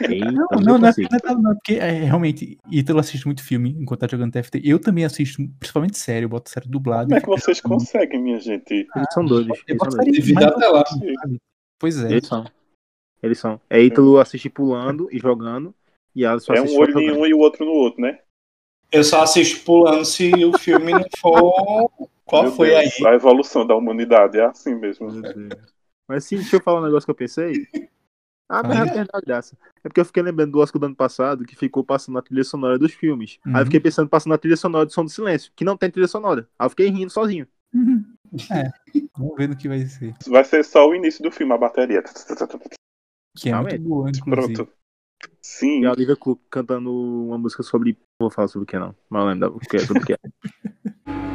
Eita, 0.00 0.30
Não, 0.30 0.46
eu 0.52 0.60
não, 0.60 0.78
não 0.78 0.88
é, 0.88 0.92
consigo. 0.92 1.08
não 1.42 1.50
é 1.50 1.54
porque 1.54 1.74
é, 1.74 1.90
realmente, 2.04 2.58
Ítalo 2.70 3.00
assiste 3.00 3.26
muito 3.26 3.42
filme 3.42 3.70
enquanto 3.80 4.00
tá 4.00 4.06
jogando 4.08 4.32
TFT. 4.32 4.60
Eu 4.64 4.78
também 4.78 5.04
assisto, 5.04 5.42
principalmente 5.58 5.98
série, 5.98 6.24
eu 6.24 6.28
boto 6.28 6.50
série 6.50 6.68
dublada. 6.68 7.04
Como 7.06 7.16
é 7.16 7.20
que 7.20 7.26
vocês 7.42 7.60
conseguem, 7.60 8.22
minha 8.22 8.38
gente? 8.38 8.72
Eles 8.72 9.08
são 9.12 9.24
doidos. 9.24 9.58
Eu 9.66 9.74
Eles 9.74 9.78
são 9.78 9.88
boto 9.88 9.96
doidos. 9.96 10.16
série 10.24 10.34
mais 10.34 10.46
até 10.46 10.68
lá. 10.68 10.84
Pois 11.78 11.98
é. 12.04 12.10
Eles 12.12 12.26
são. 12.26 12.44
Eles 13.22 13.38
são. 13.38 13.60
É 13.68 13.80
Ítalo 13.82 14.18
assiste 14.20 14.48
pulando 14.48 15.08
e 15.10 15.18
jogando. 15.18 15.74
E 16.14 16.22
só 16.40 16.54
É 16.54 16.58
assiste 16.58 16.76
um 16.76 16.80
olho 16.80 17.00
em 17.00 17.12
um 17.12 17.26
e 17.26 17.34
o 17.34 17.38
outro 17.38 17.64
no 17.64 17.72
outro, 17.72 18.00
né? 18.00 18.18
Eu 18.90 19.02
só 19.04 19.22
assisto 19.22 19.64
pulando 19.64 20.04
se 20.04 20.44
o 20.44 20.52
filme 20.54 20.92
não 20.94 21.04
for. 21.20 21.90
Qual 22.24 22.42
Meu 22.42 22.52
foi 22.52 22.68
Deus, 22.68 23.00
aí? 23.00 23.06
A 23.06 23.14
evolução 23.14 23.66
da 23.66 23.74
humanidade 23.76 24.38
é 24.38 24.44
assim 24.44 24.74
mesmo. 24.74 25.08
Mas 26.08 26.24
sim, 26.24 26.36
deixa 26.36 26.56
eu 26.56 26.60
falar 26.60 26.80
um 26.80 26.84
negócio 26.84 27.06
que 27.06 27.10
eu 27.10 27.14
pensei. 27.14 27.66
Ah, 28.48 28.62
mas 28.62 28.78
Ah, 28.78 28.82
é 28.82 28.94
verdade, 28.94 29.26
graça. 29.26 29.56
É 29.84 29.88
porque 29.88 30.00
eu 30.00 30.04
fiquei 30.04 30.22
lembrando 30.22 30.52
do 30.52 30.58
Oscar 30.60 30.78
do 30.80 30.86
ano 30.86 30.94
passado 30.96 31.44
que 31.44 31.56
ficou 31.56 31.84
passando 31.84 32.14
na 32.14 32.22
trilha 32.22 32.44
sonora 32.44 32.78
dos 32.78 32.92
filmes. 32.92 33.38
Aí 33.44 33.52
Uhum. 33.52 33.58
eu 33.60 33.64
fiquei 33.64 33.80
pensando 33.80 34.08
passando 34.08 34.32
na 34.32 34.38
trilha 34.38 34.56
sonora 34.56 34.86
do 34.86 34.92
Som 34.92 35.04
do 35.04 35.10
Silêncio, 35.10 35.52
que 35.54 35.64
não 35.64 35.76
tem 35.76 35.90
trilha 35.90 36.06
sonora. 36.08 36.48
Aí 36.58 36.66
eu 36.66 36.70
fiquei 36.70 36.88
rindo 36.88 37.10
sozinho. 37.10 37.46
É, 38.50 38.70
vamos 39.16 39.36
ver 39.36 39.48
no 39.48 39.56
que 39.56 39.68
vai 39.68 39.84
ser. 39.86 40.14
Vai 40.28 40.44
ser 40.44 40.64
só 40.64 40.88
o 40.88 40.94
início 40.94 41.22
do 41.22 41.30
filme, 41.30 41.52
a 41.52 41.58
bateria. 41.58 42.02
Que 43.36 43.50
é 43.50 43.54
muito 43.54 43.78
boa, 43.80 44.10
inclusive. 44.10 44.54
Pronto. 44.54 44.72
Sim. 45.42 45.82
E 45.82 45.86
a 45.86 45.92
Olivia 45.92 46.16
Cook 46.16 46.40
cantando 46.50 46.92
uma 46.92 47.38
música 47.38 47.62
sobre. 47.62 47.96
Vou 48.18 48.30
falar 48.30 48.48
sobre 48.48 48.64
o 48.64 48.66
que 48.66 48.78
não. 48.78 48.94
Mas 49.10 49.26
lembro 49.26 49.48
é, 49.76 49.80
sobre 49.80 50.02
o 50.02 50.06
que 50.06 50.12
é. 50.14 50.18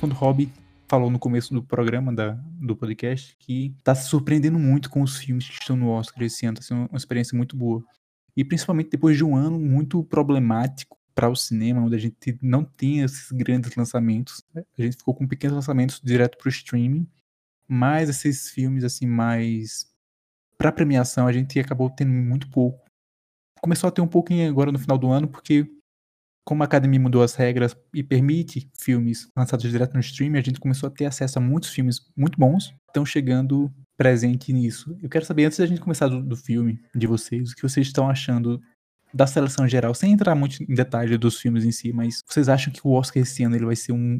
Quando 0.00 0.12
o 0.12 0.14
Rob 0.14 0.48
falou 0.86 1.10
no 1.10 1.18
começo 1.18 1.52
do 1.52 1.62
programa, 1.62 2.14
da, 2.14 2.30
do 2.60 2.76
podcast, 2.76 3.36
que 3.38 3.74
tá 3.82 3.94
se 3.94 4.08
surpreendendo 4.08 4.58
muito 4.58 4.88
com 4.88 5.02
os 5.02 5.18
filmes 5.18 5.48
que 5.48 5.54
estão 5.60 5.76
no 5.76 5.88
Oscar 5.88 6.22
esse 6.22 6.46
ano. 6.46 6.56
Tá 6.56 6.62
sendo 6.62 6.86
uma 6.88 6.96
experiência 6.96 7.36
muito 7.36 7.56
boa. 7.56 7.84
E 8.36 8.44
principalmente 8.44 8.90
depois 8.90 9.16
de 9.16 9.24
um 9.24 9.36
ano 9.36 9.58
muito 9.58 10.02
problemático 10.04 10.96
para 11.14 11.28
o 11.28 11.34
cinema, 11.34 11.82
onde 11.82 11.96
a 11.96 11.98
gente 11.98 12.38
não 12.40 12.62
tem 12.62 13.00
esses 13.00 13.30
grandes 13.32 13.74
lançamentos. 13.74 14.44
né? 14.54 14.62
A 14.78 14.82
gente 14.82 14.96
ficou 14.96 15.14
com 15.14 15.26
pequenos 15.26 15.56
lançamentos 15.56 16.00
direto 16.02 16.38
pro 16.38 16.48
streaming. 16.48 17.06
Mas 17.66 18.08
esses 18.08 18.50
filmes, 18.50 18.84
assim, 18.84 19.06
mais. 19.06 19.92
Pra 20.56 20.72
premiação, 20.72 21.26
a 21.26 21.32
gente 21.32 21.58
acabou 21.58 21.90
tendo 21.90 22.10
muito 22.10 22.48
pouco. 22.50 22.88
Começou 23.60 23.88
a 23.88 23.90
ter 23.90 24.00
um 24.00 24.06
pouquinho 24.06 24.48
agora 24.48 24.72
no 24.72 24.78
final 24.78 24.96
do 24.96 25.08
ano, 25.08 25.28
porque 25.28 25.68
como 26.48 26.62
a 26.62 26.64
academia 26.64 26.98
mudou 26.98 27.22
as 27.22 27.34
regras 27.34 27.76
e 27.92 28.02
permite 28.02 28.70
filmes 28.72 29.30
lançados 29.36 29.70
direto 29.70 29.92
no 29.92 30.00
streaming, 30.00 30.38
a 30.38 30.42
gente 30.42 30.58
começou 30.58 30.86
a 30.86 30.90
ter 30.90 31.04
acesso 31.04 31.38
a 31.38 31.42
muitos 31.42 31.68
filmes 31.68 32.00
muito 32.16 32.38
bons 32.38 32.68
que 32.68 32.88
estão 32.88 33.04
chegando 33.04 33.70
presente 33.98 34.50
nisso. 34.50 34.96
Eu 35.02 35.10
quero 35.10 35.26
saber, 35.26 35.44
antes 35.44 35.58
da 35.58 35.66
gente 35.66 35.78
começar 35.78 36.08
do, 36.08 36.22
do 36.22 36.34
filme, 36.34 36.80
de 36.94 37.06
vocês, 37.06 37.50
o 37.50 37.54
que 37.54 37.60
vocês 37.60 37.86
estão 37.86 38.08
achando 38.08 38.58
da 39.12 39.26
seleção 39.26 39.68
geral, 39.68 39.94
sem 39.94 40.10
entrar 40.10 40.34
muito 40.34 40.62
em 40.62 40.74
detalhe 40.74 41.18
dos 41.18 41.38
filmes 41.38 41.66
em 41.66 41.70
si, 41.70 41.92
mas 41.92 42.24
vocês 42.26 42.48
acham 42.48 42.72
que 42.72 42.80
o 42.82 42.92
Oscar 42.92 43.22
esse 43.22 43.44
ano 43.44 43.54
ele 43.54 43.66
vai 43.66 43.76
ser 43.76 43.92
um 43.92 44.18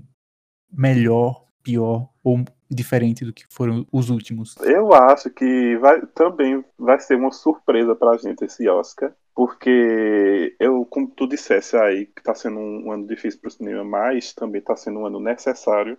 melhor, 0.71 1.47
pior 1.63 2.11
ou 2.23 2.45
diferente 2.71 3.25
do 3.25 3.33
que 3.33 3.45
foram 3.49 3.87
os 3.93 4.11
últimos? 4.11 4.57
Eu 4.59 4.93
acho 4.93 5.31
que 5.31 5.77
vai, 5.79 6.05
também 6.07 6.65
vai 6.79 6.99
ser 7.01 7.17
uma 7.17 7.33
surpresa 7.33 7.95
pra 7.95 8.17
gente 8.17 8.45
esse 8.45 8.69
Oscar. 8.69 9.13
Porque 9.35 10.57
eu, 10.59 10.85
como 10.85 11.09
tu 11.09 11.27
dissesse 11.29 11.77
aí, 11.77 12.07
que 12.07 12.23
tá 12.23 12.35
sendo 12.35 12.59
um, 12.59 12.91
ano 12.91 13.07
difícil 13.07 13.41
pro 13.41 13.51
cinema, 13.51 13.85
mas 13.85 14.33
também 14.33 14.61
tá 14.61 14.75
sendo 14.75 14.99
um 14.99 15.07
ano 15.07 15.21
necessário. 15.21 15.97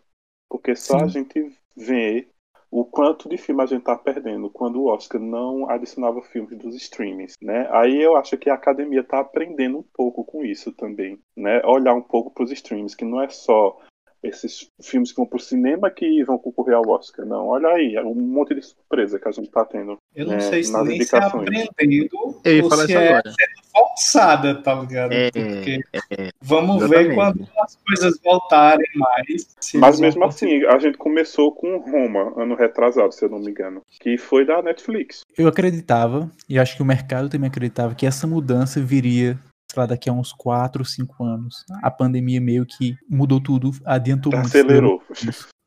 Porque 0.50 0.76
só 0.76 1.00
Sim. 1.00 1.06
a 1.06 1.08
gente 1.08 1.58
vê 1.76 2.28
o 2.72 2.86
quanto 2.86 3.28
de 3.28 3.38
filme 3.38 3.64
a 3.64 3.66
gente 3.66 3.84
tá 3.84 3.96
perdendo 3.96 4.50
quando 4.50 4.82
o 4.82 4.88
Oscar 4.88 5.20
não 5.20 5.70
adicionava 5.70 6.22
filmes 6.22 6.58
dos 6.58 6.76
streamings, 6.76 7.34
né? 7.42 7.68
Aí 7.72 8.00
eu 8.00 8.16
acho 8.16 8.38
que 8.38 8.50
a 8.50 8.54
academia 8.54 9.04
tá 9.04 9.20
aprendendo 9.20 9.80
um 9.80 9.86
pouco 9.94 10.24
com 10.24 10.44
isso 10.44 10.72
também, 10.72 11.18
né? 11.36 11.62
Olhar 11.66 11.94
um 11.94 12.02
pouco 12.02 12.32
pros 12.32 12.52
streams, 12.52 12.96
que 12.96 13.06
não 13.06 13.22
é 13.22 13.30
só 13.30 13.80
esses 14.24 14.70
filmes 14.82 15.12
que 15.12 15.18
vão 15.18 15.26
pro 15.26 15.40
cinema 15.40 15.90
que 15.90 16.24
vão 16.24 16.38
concorrer 16.38 16.76
ao 16.76 16.88
Oscar, 16.90 17.26
não. 17.26 17.48
Olha 17.48 17.70
aí, 17.70 17.96
é 17.96 18.04
um 18.04 18.14
monte 18.16 18.54
de 18.54 18.62
surpresa 18.62 19.20
que 19.20 19.28
a 19.28 19.32
gente 19.32 19.50
tá 19.50 19.64
tendo. 19.66 19.98
Eu 20.16 20.26
não 20.28 20.36
É, 20.36 20.40
sei 20.40 20.64
se 20.64 20.72
nas 20.72 20.88
nem 20.88 21.02
se 21.02 21.16
é 21.16 21.20
aprendendo 21.20 22.36
Eu 22.44 22.56
ia 22.58 22.64
ou 22.64 22.70
falar 22.70 22.86
se 22.86 22.92
isso 22.92 23.00
é 23.00 23.08
agora. 23.08 23.34
forçada, 23.72 24.56
tá 24.62 24.76
ligado? 24.76 25.12
É, 25.14 25.32
Porque 25.32 25.80
é, 26.12 26.30
vamos 26.42 26.88
ver 26.90 27.14
quando 27.16 27.48
as 27.60 27.78
coisas 27.88 28.20
voltarem 28.24 28.88
mais. 28.96 29.56
Mas 29.76 30.00
mesmo 30.00 30.24
assim, 30.26 30.66
a 30.66 30.78
gente 30.80 30.98
começou 30.98 31.52
com 31.54 31.78
Roma, 31.78 32.34
ano 32.42 32.56
retrasado, 32.56 33.14
se 33.14 33.24
eu 33.24 33.30
não 33.30 33.40
me 33.40 33.52
engano, 33.52 33.82
que 34.00 34.18
foi 34.18 34.46
da 34.46 34.62
Netflix. 34.62 35.22
Eu 35.38 35.48
acreditava, 35.48 36.30
e 36.48 36.60
acho 36.60 36.76
que 36.76 36.82
o 36.82 36.86
mercado 36.86 37.30
também 37.30 37.48
acreditava, 37.50 37.96
que 37.96 38.06
essa 38.06 38.28
mudança 38.28 38.82
viria, 38.82 39.38
sei 39.72 39.80
lá, 39.82 39.86
daqui 39.86 40.10
a 40.10 40.14
uns 40.14 40.34
4, 40.34 40.84
5 40.84 41.24
anos. 41.24 41.64
A 41.84 41.92
pandemia 41.92 42.42
meio 42.42 42.66
que 42.66 42.96
mudou 43.10 43.40
tudo, 43.40 43.72
adiantou 43.86 44.32
muito. 44.32 44.48
Acelerou. 44.48 45.04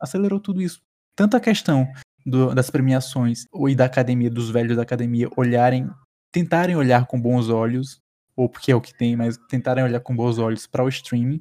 acelerou 0.00 0.40
tudo 0.40 0.60
isso. 0.60 0.80
Tanto 1.16 1.36
a 1.36 1.40
questão 1.40 1.86
do- 2.26 2.54
das 2.54 2.70
premiações 2.70 3.46
ou 3.52 3.68
e 3.68 3.74
da 3.74 3.84
academia, 3.84 4.30
dos 4.30 4.50
velhos 4.50 4.76
da 4.76 4.82
academia, 4.82 5.28
olharem, 5.36 5.88
tentarem 6.32 6.74
olhar 6.76 7.06
com 7.06 7.20
bons 7.20 7.48
olhos, 7.48 8.00
ou 8.36 8.48
porque 8.48 8.72
é 8.72 8.74
o 8.76 8.80
que 8.80 8.94
tem, 8.96 9.14
mas 9.14 9.36
tentarem 9.48 9.84
olhar 9.84 10.00
com 10.00 10.16
bons 10.16 10.38
olhos 10.38 10.66
para 10.66 10.82
o 10.84 10.88
streaming. 10.88 11.40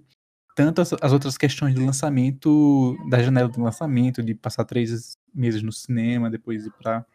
Tanto 0.56 0.82
as, 0.82 0.92
as 1.02 1.14
outras 1.14 1.38
questões 1.38 1.74
de 1.74 1.80
lançamento, 1.84 2.96
da 3.10 3.24
janela 3.24 3.50
de 3.50 3.60
lançamento, 3.60 4.22
de 4.22 4.36
passar 4.36 4.66
três 4.66 5.14
meses 5.34 5.64
no 5.64 5.72
cinema, 5.72 6.30
depois 6.30 6.66
ir 6.66 6.72
para 6.74 7.06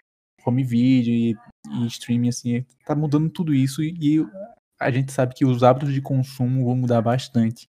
home 0.45 0.65
video 0.65 1.13
e, 1.13 1.37
e 1.83 1.87
streaming, 1.87 2.31
assim, 2.31 2.65
tá 2.87 2.95
mudando 2.95 3.29
tudo 3.29 3.53
isso 3.55 3.83
e, 3.83 3.95
e 4.01 4.27
a 4.79 4.91
gente 4.91 5.13
sabe 5.13 5.35
que 5.35 5.45
os 5.45 5.63
hábitos 5.63 5.93
de 5.93 6.01
consumo 6.01 6.65
vão 6.65 6.77
mudar 6.77 7.01
bastante. 7.01 7.69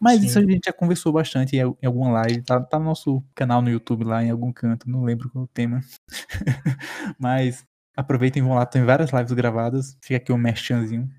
Mas 0.00 0.20
Sim. 0.20 0.26
isso 0.26 0.38
a 0.38 0.42
gente 0.42 0.66
já 0.66 0.72
conversou 0.72 1.12
bastante 1.12 1.56
em, 1.56 1.60
al- 1.62 1.78
em 1.80 1.86
alguma 1.86 2.10
live, 2.10 2.42
tá, 2.42 2.60
tá 2.60 2.78
no 2.78 2.84
nosso 2.86 3.22
canal 3.34 3.62
no 3.62 3.70
YouTube 3.70 4.04
lá, 4.04 4.22
em 4.22 4.30
algum 4.30 4.52
canto, 4.52 4.88
não 4.90 5.02
lembro 5.04 5.30
qual 5.30 5.42
é 5.42 5.44
o 5.44 5.48
tema. 5.48 5.80
Mas 7.18 7.64
aproveitem 7.96 8.42
e 8.42 8.46
vão 8.46 8.54
lá, 8.54 8.66
tem 8.66 8.84
várias 8.84 9.10
lives 9.12 9.32
gravadas, 9.32 9.96
fica 10.02 10.16
aqui 10.16 10.32
o 10.32 10.34
um 10.34 10.38
merchanzinho. 10.38 11.10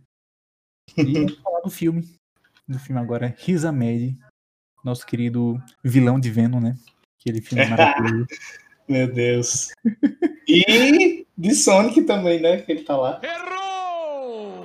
E 0.96 1.13
vamos 1.13 1.36
falar 1.42 1.62
do 1.62 1.70
filme, 1.70 2.08
do 2.68 2.77
filme 2.77 3.01
agora, 3.01 3.34
Riz 3.39 3.65
Ahmed, 3.65 4.18
nosso 4.84 5.06
querido 5.06 5.62
vilão 5.84 6.20
de 6.20 6.30
Venom, 6.30 6.60
né? 6.60 6.75
Aquele 7.20 7.42
filme 7.42 7.65
maravilhoso. 7.70 8.27
Meu 8.88 9.12
Deus. 9.12 9.72
E 10.48 11.25
de 11.36 11.56
Sonic 11.56 12.04
também, 12.04 12.39
né? 12.39 12.62
Que 12.62 12.72
ele 12.72 12.84
tá 12.84 12.96
lá. 12.96 13.20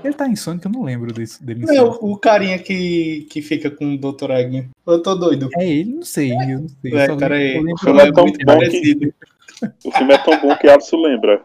Ele 0.02 0.14
tá 0.14 0.26
em 0.28 0.36
Sonic, 0.36 0.64
eu 0.66 0.72
não 0.72 0.82
lembro 0.82 1.12
desse, 1.12 1.44
dele 1.44 1.64
É, 1.64 1.74
Sonic. 1.76 1.98
o, 2.00 2.16
carinha 2.16 2.58
que, 2.58 3.26
que 3.30 3.42
fica 3.42 3.70
com 3.70 3.94
o 3.94 3.98
Dr. 3.98 4.30
Eggman. 4.30 4.70
Eu 4.86 5.02
tô 5.02 5.14
doido. 5.14 5.48
É 5.58 5.68
ele, 5.68 5.94
não 5.94 6.02
sei, 6.02 6.32
eu 6.32 6.60
não 6.60 6.68
sei. 6.68 6.94
É, 6.96 7.06
só 7.06 7.16
pera 7.16 7.36
lembro- 7.36 7.68
eu 7.70 7.74
O 7.74 7.78
filme 7.78 8.00
é 8.00 8.12
tão 8.12 8.24
muito 8.24 8.46
bom 8.46 8.58
que- 8.58 8.64
parecido. 8.70 9.14
O 9.84 9.92
filme 9.92 10.14
é 10.14 10.18
tão 10.18 10.40
bom 10.40 10.56
que 10.56 10.68
Absu 10.68 10.96
lembra. 10.96 11.42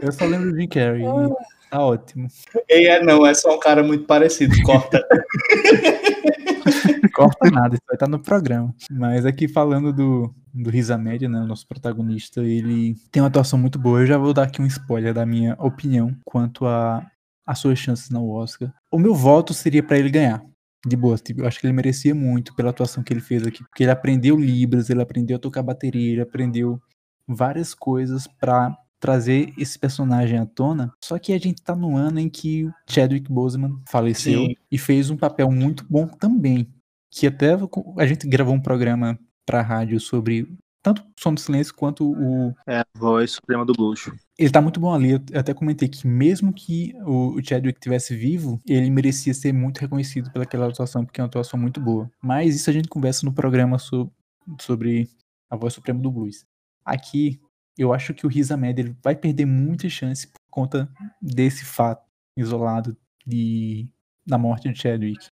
Eu 0.00 0.12
só 0.12 0.24
lembro 0.24 0.52
do 0.52 0.60
Jim 0.60 0.68
Carrey. 0.68 1.02
e 1.02 1.68
Tá 1.68 1.84
ótimo. 1.84 2.28
E 2.68 2.86
é, 2.86 3.02
não, 3.02 3.26
é 3.26 3.34
só 3.34 3.56
um 3.56 3.58
cara 3.58 3.82
muito 3.82 4.04
parecido. 4.04 4.54
Corta. 4.62 5.04
Corta 7.12 7.50
nada, 7.50 7.74
isso 7.74 7.82
vai 7.86 7.96
estar 7.96 8.08
no 8.08 8.20
programa. 8.20 8.72
Mas 8.90 9.26
aqui 9.26 9.48
falando 9.48 9.92
do, 9.92 10.32
do 10.54 10.70
Risa 10.70 10.96
Média, 10.96 11.28
né? 11.28 11.40
O 11.40 11.46
nosso 11.46 11.66
protagonista, 11.66 12.40
ele 12.42 12.94
tem 13.10 13.20
uma 13.20 13.28
atuação 13.28 13.58
muito 13.58 13.78
boa. 13.78 14.00
Eu 14.00 14.06
já 14.06 14.16
vou 14.16 14.32
dar 14.32 14.44
aqui 14.44 14.62
um 14.62 14.66
spoiler 14.66 15.12
da 15.12 15.26
minha 15.26 15.54
opinião 15.58 16.14
quanto 16.24 16.64
a, 16.66 17.04
a 17.48 17.54
suas 17.54 17.78
chances 17.78 18.10
no 18.10 18.28
Oscar. 18.28 18.70
O 18.92 18.98
meu 18.98 19.14
voto 19.14 19.54
seria 19.54 19.82
pra 19.82 19.98
ele 19.98 20.10
ganhar. 20.10 20.44
De 20.86 20.94
boa, 20.94 21.16
tipo, 21.16 21.40
eu 21.40 21.46
acho 21.46 21.58
que 21.58 21.66
ele 21.66 21.72
merecia 21.72 22.14
muito 22.14 22.54
pela 22.54 22.68
atuação 22.68 23.02
que 23.02 23.10
ele 23.10 23.22
fez 23.22 23.46
aqui. 23.46 23.64
Porque 23.64 23.84
ele 23.84 23.90
aprendeu 23.90 24.36
Libras, 24.36 24.90
ele 24.90 25.00
aprendeu 25.00 25.38
a 25.38 25.40
tocar 25.40 25.62
bateria, 25.62 26.12
ele 26.12 26.20
aprendeu 26.20 26.78
várias 27.26 27.72
coisas 27.72 28.26
pra 28.26 28.76
trazer 29.00 29.54
esse 29.56 29.78
personagem 29.78 30.38
à 30.38 30.44
tona. 30.44 30.92
Só 31.02 31.18
que 31.18 31.32
a 31.32 31.38
gente 31.38 31.62
tá 31.62 31.74
no 31.74 31.96
ano 31.96 32.20
em 32.20 32.28
que 32.28 32.66
o 32.66 32.74
Chadwick 32.86 33.32
Boseman 33.32 33.80
faleceu 33.88 34.40
Sim. 34.46 34.54
e 34.70 34.76
fez 34.76 35.08
um 35.08 35.16
papel 35.16 35.50
muito 35.50 35.86
bom 35.88 36.06
também. 36.06 36.68
Que 37.10 37.26
até 37.26 37.56
a 37.96 38.06
gente 38.06 38.28
gravou 38.28 38.54
um 38.54 38.60
programa 38.60 39.18
pra 39.46 39.62
rádio 39.62 39.98
sobre 39.98 40.46
tanto 40.82 41.00
o 41.00 41.04
Som 41.18 41.32
do 41.32 41.40
Silêncio 41.40 41.74
quanto 41.74 42.12
o. 42.12 42.54
É 42.66 42.80
a 42.80 42.86
voz 42.94 43.32
suprema 43.32 43.64
do 43.64 43.72
blues. 43.72 44.10
Ele 44.38 44.50
tá 44.50 44.60
muito 44.60 44.78
bom 44.78 44.94
ali. 44.94 45.10
Eu 45.12 45.20
até 45.34 45.52
comentei 45.52 45.88
que 45.88 46.06
mesmo 46.06 46.52
que 46.52 46.94
o 47.04 47.40
Chadwick 47.42 47.80
tivesse 47.80 48.14
vivo, 48.16 48.60
ele 48.66 48.88
merecia 48.88 49.34
ser 49.34 49.52
muito 49.52 49.78
reconhecido 49.78 50.30
pelaquela 50.30 50.68
atuação, 50.68 51.04
porque 51.04 51.20
é 51.20 51.24
uma 51.24 51.28
atuação 51.28 51.58
muito 51.58 51.80
boa. 51.80 52.08
Mas 52.22 52.54
isso 52.54 52.70
a 52.70 52.72
gente 52.72 52.88
conversa 52.88 53.26
no 53.26 53.32
programa 53.32 53.78
so- 53.78 54.12
sobre 54.60 55.08
a 55.50 55.56
voz 55.56 55.74
suprema 55.74 55.98
do 56.00 56.10
blues. 56.10 56.46
Aqui, 56.84 57.40
eu 57.76 57.92
acho 57.92 58.14
que 58.14 58.24
o 58.26 58.28
Riz 58.28 58.50
Ahmed 58.52 58.80
ele 58.80 58.96
vai 59.02 59.16
perder 59.16 59.44
muita 59.44 59.88
chance 59.88 60.26
por 60.28 60.40
conta 60.50 60.88
desse 61.20 61.64
fato 61.64 62.06
isolado 62.36 62.96
de, 63.26 63.88
da 64.24 64.38
morte 64.38 64.72
de 64.72 64.78
Chadwick. 64.78 65.26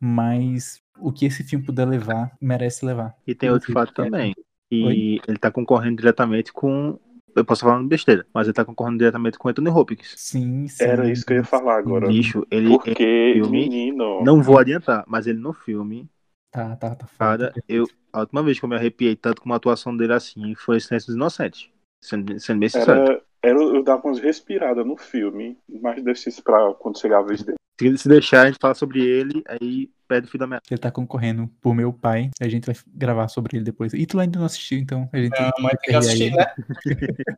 mas 0.00 0.80
o 0.98 1.12
que 1.12 1.26
esse 1.26 1.42
filme 1.44 1.64
puder 1.64 1.86
levar, 1.86 2.34
merece 2.40 2.84
levar. 2.86 3.14
E 3.26 3.34
tem 3.34 3.50
outro 3.50 3.72
fato 3.72 3.92
também. 3.92 4.34
E 4.70 4.82
Oi? 4.84 5.20
ele 5.28 5.38
tá 5.38 5.50
concorrendo 5.50 5.96
diretamente 5.96 6.52
com. 6.52 6.98
Eu 7.36 7.44
posso 7.44 7.60
falar 7.62 7.82
besteira, 7.84 8.26
mas 8.32 8.46
ele 8.46 8.54
tá 8.54 8.64
concorrendo 8.64 8.98
diretamente 8.98 9.38
com 9.38 9.48
Anthony 9.48 9.68
Hopkins. 9.68 10.14
Sim, 10.16 10.66
sim. 10.66 10.84
Era 10.84 11.08
isso 11.10 11.24
que 11.26 11.34
eu 11.34 11.36
ia 11.38 11.44
falar 11.44 11.76
agora. 11.78 12.06
Bicho, 12.08 12.46
ele. 12.50 12.68
Porque, 12.70 13.34
filme- 13.34 13.68
menino. 13.68 14.24
não 14.24 14.42
vou 14.42 14.58
adiantar, 14.58 15.04
mas 15.06 15.26
ele 15.26 15.38
no 15.38 15.52
filme, 15.52 16.08
Tá, 16.50 16.74
tá, 16.76 16.94
tá 16.94 17.06
cara, 17.18 17.52
eu. 17.68 17.86
A 18.12 18.20
última 18.20 18.42
vez 18.42 18.58
que 18.58 18.64
eu 18.64 18.68
me 18.68 18.76
arrepiei 18.76 19.14
tanto 19.14 19.42
com 19.42 19.46
uma 19.46 19.56
atuação 19.56 19.94
dele 19.94 20.14
assim 20.14 20.54
foi 20.54 20.80
Silêncio 20.80 21.08
dos 21.08 21.16
Inocentes. 21.16 21.68
Sendo, 22.00 22.38
sendo 22.40 22.60
bem 22.60 22.68
sincero. 22.68 23.02
Era, 23.02 23.22
era, 23.42 23.58
eu 23.58 23.82
dava 23.82 24.06
umas 24.06 24.18
respiradas 24.18 24.86
no 24.86 24.96
filme, 24.96 25.58
mas 25.68 26.02
deixa 26.02 26.30
isso 26.30 26.42
pra 26.42 26.72
quando 26.74 26.98
chegar 26.98 27.18
a 27.18 27.22
vez 27.22 27.42
dele. 27.42 27.56
Se, 27.78 27.98
se 27.98 28.08
deixar 28.08 28.42
a 28.42 28.46
gente 28.46 28.58
falar 28.60 28.74
sobre 28.74 29.00
ele, 29.04 29.42
aí 29.46 29.90
perde 30.08 30.28
o 30.28 30.30
fio 30.30 30.38
da 30.38 30.46
meada. 30.46 30.62
Ele 30.70 30.78
tá 30.78 30.90
concorrendo 30.90 31.48
por 31.60 31.74
meu 31.74 31.92
pai. 31.92 32.30
A 32.40 32.48
gente 32.48 32.64
vai 32.66 32.74
gravar 32.94 33.28
sobre 33.28 33.56
ele 33.56 33.64
depois. 33.64 33.92
E 33.92 34.06
tu 34.06 34.18
ainda 34.18 34.38
não 34.38 34.46
assistiu, 34.46 34.78
então 34.78 35.08
a 35.12 35.18
gente 35.18 35.30
Não, 35.38 35.50
tem 35.52 35.64
mas 35.64 35.72
tem 35.80 35.90
que 35.90 35.94
assistir, 35.96 36.32
né? 36.34 36.46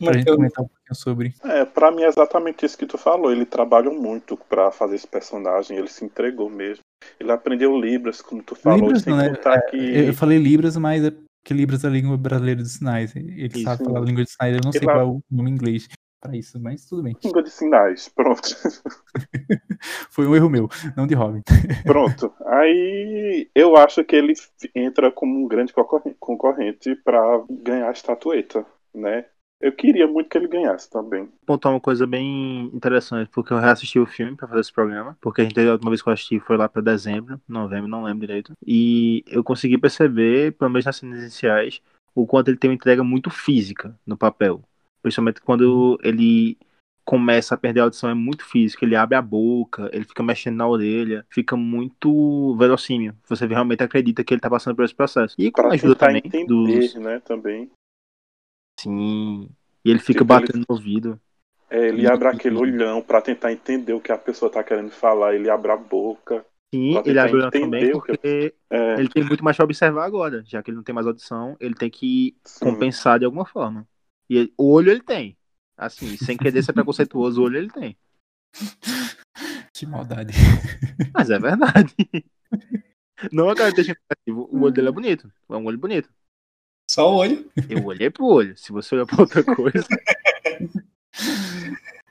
pra 0.00 0.12
gente 0.14 0.28
Eu- 0.28 0.36
comentar 0.36 0.64
um 0.64 0.68
pouquinho 0.68 0.94
sobre. 0.94 1.34
É, 1.44 1.64
pra 1.64 1.90
mim 1.90 2.02
é 2.02 2.08
exatamente 2.08 2.64
isso 2.64 2.78
que 2.78 2.86
tu 2.86 2.98
falou. 2.98 3.30
Ele 3.30 3.44
trabalhou 3.44 3.94
muito 3.94 4.36
pra 4.48 4.70
fazer 4.70 4.96
esse 4.96 5.06
personagem, 5.06 5.76
ele 5.76 5.88
se 5.88 6.04
entregou 6.04 6.48
mesmo. 6.50 6.82
Ele 7.20 7.30
aprendeu 7.30 7.78
Libras, 7.80 8.20
como 8.20 8.42
tu 8.42 8.54
falou, 8.56 8.80
Libras 8.80 9.02
sem 9.02 9.12
não, 9.12 9.22
né? 9.22 9.28
contar 9.30 9.60
que. 9.62 9.76
Eu 9.76 10.14
falei 10.14 10.38
Libras, 10.38 10.76
mas 10.76 11.04
é 11.04 11.10
porque 11.10 11.54
Libras 11.54 11.84
é 11.84 11.86
a 11.86 11.90
língua 11.90 12.16
brasileira 12.16 12.62
de 12.62 12.68
sinais. 12.68 13.14
Ele 13.14 13.46
Isso. 13.46 13.62
sabe 13.62 13.84
falar 13.84 14.00
a 14.00 14.04
língua 14.04 14.24
de 14.24 14.30
sinais, 14.30 14.54
eu 14.56 14.60
não 14.64 14.72
sei 14.72 14.80
qual 14.80 15.00
é 15.00 15.04
o 15.04 15.20
nome 15.30 15.50
em 15.50 15.54
inglês 15.54 15.88
pra 16.20 16.36
isso, 16.36 16.60
mas 16.60 16.84
tudo 16.84 17.02
bem. 17.02 17.16
Língua 17.24 17.42
de 17.42 17.50
sinais, 17.50 18.08
pronto. 18.08 18.42
Foi 20.10 20.26
um 20.26 20.34
erro 20.34 20.50
meu, 20.50 20.68
não 20.96 21.06
de 21.06 21.14
Robin. 21.14 21.42
Pronto. 21.84 22.32
Aí 22.46 23.48
eu 23.54 23.76
acho 23.76 24.04
que 24.04 24.16
ele 24.16 24.34
entra 24.74 25.10
como 25.10 25.44
um 25.44 25.48
grande 25.48 25.72
concorren- 25.72 26.16
concorrente 26.18 26.94
pra 26.96 27.20
ganhar 27.48 27.88
a 27.88 27.92
estatueta, 27.92 28.66
né? 28.94 29.26
Eu 29.60 29.72
queria 29.72 30.06
muito 30.06 30.28
que 30.28 30.38
ele 30.38 30.46
ganhasse 30.46 30.88
também. 30.88 31.28
Pontuar 31.44 31.74
uma 31.74 31.80
coisa 31.80 32.06
bem 32.06 32.70
interessante, 32.72 33.28
porque 33.32 33.52
eu 33.52 33.58
reassisti 33.58 33.98
o 33.98 34.06
filme 34.06 34.36
pra 34.36 34.46
fazer 34.46 34.60
esse 34.60 34.72
programa, 34.72 35.18
porque 35.20 35.40
a 35.40 35.44
gente 35.44 35.58
a 35.58 35.72
última 35.72 35.90
vez 35.90 36.00
que 36.00 36.08
eu 36.08 36.12
assisti 36.12 36.38
foi 36.38 36.56
lá 36.56 36.68
pra 36.68 36.80
dezembro, 36.80 37.40
novembro, 37.48 37.88
não 37.88 38.04
lembro 38.04 38.20
direito. 38.24 38.52
E 38.64 39.24
eu 39.26 39.42
consegui 39.42 39.76
perceber, 39.76 40.52
pelo 40.52 40.70
menos 40.70 40.84
nas 40.84 40.96
cenas 40.96 41.20
iniciais, 41.20 41.80
o 42.14 42.24
quanto 42.24 42.48
ele 42.48 42.56
tem 42.56 42.70
uma 42.70 42.76
entrega 42.76 43.02
muito 43.02 43.30
física 43.30 43.98
no 44.06 44.16
papel. 44.16 44.62
Principalmente 45.02 45.40
quando 45.40 45.98
ele 46.02 46.56
começa 47.04 47.54
a 47.54 47.58
perder 47.58 47.80
a 47.80 47.84
audição, 47.84 48.10
é 48.10 48.14
muito 48.14 48.44
físico. 48.44 48.84
Ele 48.84 48.94
abre 48.94 49.16
a 49.16 49.22
boca, 49.22 49.88
ele 49.92 50.04
fica 50.04 50.22
mexendo 50.22 50.56
na 50.56 50.68
orelha, 50.68 51.24
fica 51.30 51.56
muito 51.56 52.54
verossímil. 52.56 53.14
Você 53.28 53.46
realmente 53.46 53.82
acredita 53.82 54.22
que 54.22 54.34
ele 54.34 54.40
tá 54.40 54.50
passando 54.50 54.76
por 54.76 54.84
esse 54.84 54.94
processo. 54.94 55.34
E 55.38 55.50
com 55.50 55.62
a 55.62 55.72
ajuda 55.72 55.94
também 55.94 56.22
entender, 56.24 56.46
dos. 56.46 56.94
né, 56.96 57.20
também. 57.20 57.70
Sim. 58.78 59.48
E 59.84 59.90
ele 59.90 59.98
fica 59.98 60.20
Tipo, 60.20 60.32
ele- 60.34 60.40
batendo 60.46 60.58
no 60.68 60.74
ouvido. 60.76 61.20
É, 61.70 61.88
ele 61.88 62.06
abre 62.06 62.28
aquele 62.28 62.56
olhão 62.56 63.02
pra 63.02 63.20
tentar 63.20 63.52
entender 63.52 63.92
o 63.92 64.00
que 64.00 64.10
a 64.10 64.16
pessoa 64.16 64.50
tá 64.50 64.62
querendo 64.64 64.90
falar, 64.90 65.34
ele 65.34 65.50
abre 65.50 65.70
a 65.70 65.76
boca. 65.76 66.44
Sim, 66.74 66.96
ele 67.04 67.18
abre 67.18 67.36
o 67.36 67.40
olho 67.42 67.50
também 67.50 67.92
o 67.92 68.00
que- 68.00 68.12
porque 68.12 68.54
É, 68.70 68.94
ele 69.00 69.08
tem 69.08 69.24
muito 69.24 69.42
mais 69.44 69.56
pra 69.56 69.64
observar 69.64 70.04
agora, 70.04 70.42
já 70.46 70.62
que 70.62 70.70
ele 70.70 70.76
não 70.76 70.84
tem 70.84 70.94
mais 70.94 71.06
audição, 71.06 71.56
ele 71.60 71.74
tem 71.74 71.90
que 71.90 72.36
sim. 72.44 72.64
compensar 72.64 73.18
de 73.18 73.24
alguma 73.24 73.44
forma. 73.46 73.86
E 74.30 74.36
ele- 74.36 74.54
o 74.56 74.72
olho 74.72 74.90
ele 74.90 75.02
tem. 75.02 75.36
Assim, 75.76 76.16
sem 76.16 76.36
querer 76.36 76.62
ser 76.62 76.72
preconceituoso, 76.72 77.40
o 77.40 77.44
olho 77.44 77.58
ele 77.58 77.70
tem. 77.70 77.96
Que 79.72 79.86
maldade. 79.86 80.32
Mas 81.14 81.30
é 81.30 81.38
verdade. 81.38 81.94
Não 83.30 83.50
é 83.50 83.54
característica. 83.54 84.00
O 84.28 84.60
olho 84.62 84.72
dele 84.72 84.88
é 84.88 84.92
bonito. 84.92 85.32
É 85.48 85.56
um 85.56 85.64
olho 85.66 85.78
bonito. 85.78 86.10
Só 86.90 87.12
o 87.12 87.16
olho. 87.16 87.50
Eu 87.68 87.84
olhei 87.84 88.10
pro 88.10 88.26
olho. 88.26 88.56
Se 88.56 88.72
você 88.72 88.94
olhar 88.94 89.06
pra 89.06 89.20
outra 89.20 89.44
coisa. 89.44 89.86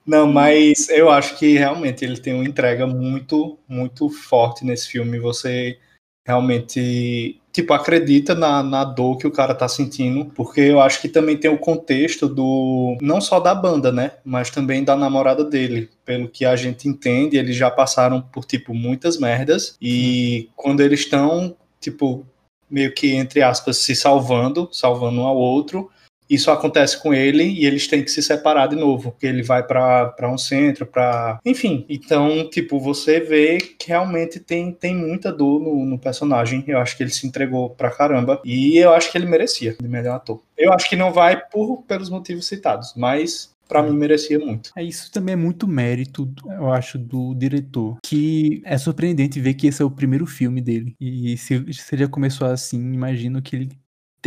Não, 0.05 0.31
mas 0.31 0.87
eu 0.89 1.09
acho 1.09 1.37
que 1.37 1.57
realmente 1.57 2.05
ele 2.05 2.19
tem 2.19 2.33
uma 2.33 2.45
entrega 2.45 2.87
muito, 2.87 3.59
muito 3.67 4.09
forte 4.09 4.63
nesse 4.63 4.87
filme. 4.87 5.19
Você 5.19 5.79
realmente, 6.25 7.41
tipo, 7.57 7.73
acredita 7.73 8.35
na, 8.35 8.61
na 8.61 8.83
dor 8.83 9.17
que 9.17 9.25
o 9.25 9.31
cara 9.31 9.55
tá 9.55 9.67
sentindo, 9.67 10.25
porque 10.35 10.61
eu 10.61 10.79
acho 10.79 11.01
que 11.01 11.09
também 11.09 11.35
tem 11.35 11.49
o 11.49 11.57
contexto 11.57 12.27
do, 12.27 12.95
não 13.01 13.19
só 13.19 13.39
da 13.39 13.55
banda, 13.55 13.91
né, 13.91 14.11
mas 14.23 14.51
também 14.51 14.83
da 14.83 14.95
namorada 14.95 15.43
dele. 15.43 15.89
Pelo 16.05 16.29
que 16.29 16.45
a 16.45 16.55
gente 16.55 16.87
entende, 16.87 17.35
eles 17.35 17.55
já 17.55 17.71
passaram 17.71 18.21
por, 18.21 18.45
tipo, 18.45 18.75
muitas 18.75 19.17
merdas, 19.17 19.75
e 19.81 20.51
quando 20.55 20.81
eles 20.81 20.99
estão, 20.99 21.55
tipo, 21.81 22.23
meio 22.69 22.93
que, 22.93 23.15
entre 23.15 23.41
aspas, 23.41 23.77
se 23.77 23.95
salvando, 23.95 24.69
salvando 24.71 25.21
um 25.21 25.25
ao 25.25 25.35
outro, 25.35 25.89
isso 26.29 26.51
acontece 26.51 27.01
com 27.01 27.13
ele 27.13 27.43
e 27.43 27.65
eles 27.65 27.87
têm 27.87 28.03
que 28.03 28.11
se 28.11 28.21
separar 28.21 28.67
de 28.67 28.75
novo, 28.75 29.11
porque 29.11 29.27
ele 29.27 29.43
vai 29.43 29.63
pra 29.63 30.29
um 30.31 30.37
centro, 30.37 30.85
pra. 30.85 31.39
Enfim, 31.45 31.85
então, 31.89 32.49
tipo, 32.49 32.79
você 32.79 33.19
vê 33.19 33.57
que 33.57 33.87
realmente 33.89 34.39
tem, 34.39 34.71
tem 34.71 34.95
muita 34.95 35.31
dor 35.31 35.59
no, 35.59 35.85
no 35.85 35.97
personagem. 35.97 36.63
Eu 36.67 36.79
acho 36.79 36.95
que 36.95 37.03
ele 37.03 37.09
se 37.09 37.27
entregou 37.27 37.69
pra 37.69 37.91
caramba 37.91 38.41
e 38.43 38.77
eu 38.77 38.93
acho 38.93 39.11
que 39.11 39.17
ele 39.17 39.25
merecia 39.25 39.75
de 39.79 39.87
melhor 39.87 40.15
ator. 40.15 40.41
Eu 40.57 40.73
acho 40.73 40.89
que 40.89 40.95
não 40.95 41.11
vai 41.11 41.39
por 41.49 41.83
pelos 41.83 42.09
motivos 42.09 42.47
citados, 42.47 42.93
mas 42.95 43.55
pra 43.67 43.83
mim 43.83 43.95
merecia 43.95 44.39
muito. 44.39 44.71
É, 44.75 44.83
isso 44.83 45.11
também 45.11 45.33
é 45.33 45.35
muito 45.35 45.67
mérito, 45.67 46.31
eu 46.45 46.71
acho, 46.71 46.97
do 46.97 47.33
diretor. 47.35 47.97
Que 48.03 48.61
é 48.65 48.77
surpreendente 48.77 49.39
ver 49.39 49.53
que 49.53 49.67
esse 49.67 49.81
é 49.81 49.85
o 49.85 49.91
primeiro 49.91 50.25
filme 50.25 50.61
dele. 50.61 50.95
E 50.99 51.37
se, 51.37 51.73
se 51.73 51.95
ele 51.95 52.03
já 52.03 52.09
começou 52.09 52.47
assim, 52.47 52.77
imagino 52.93 53.41
que 53.41 53.55
ele 53.55 53.69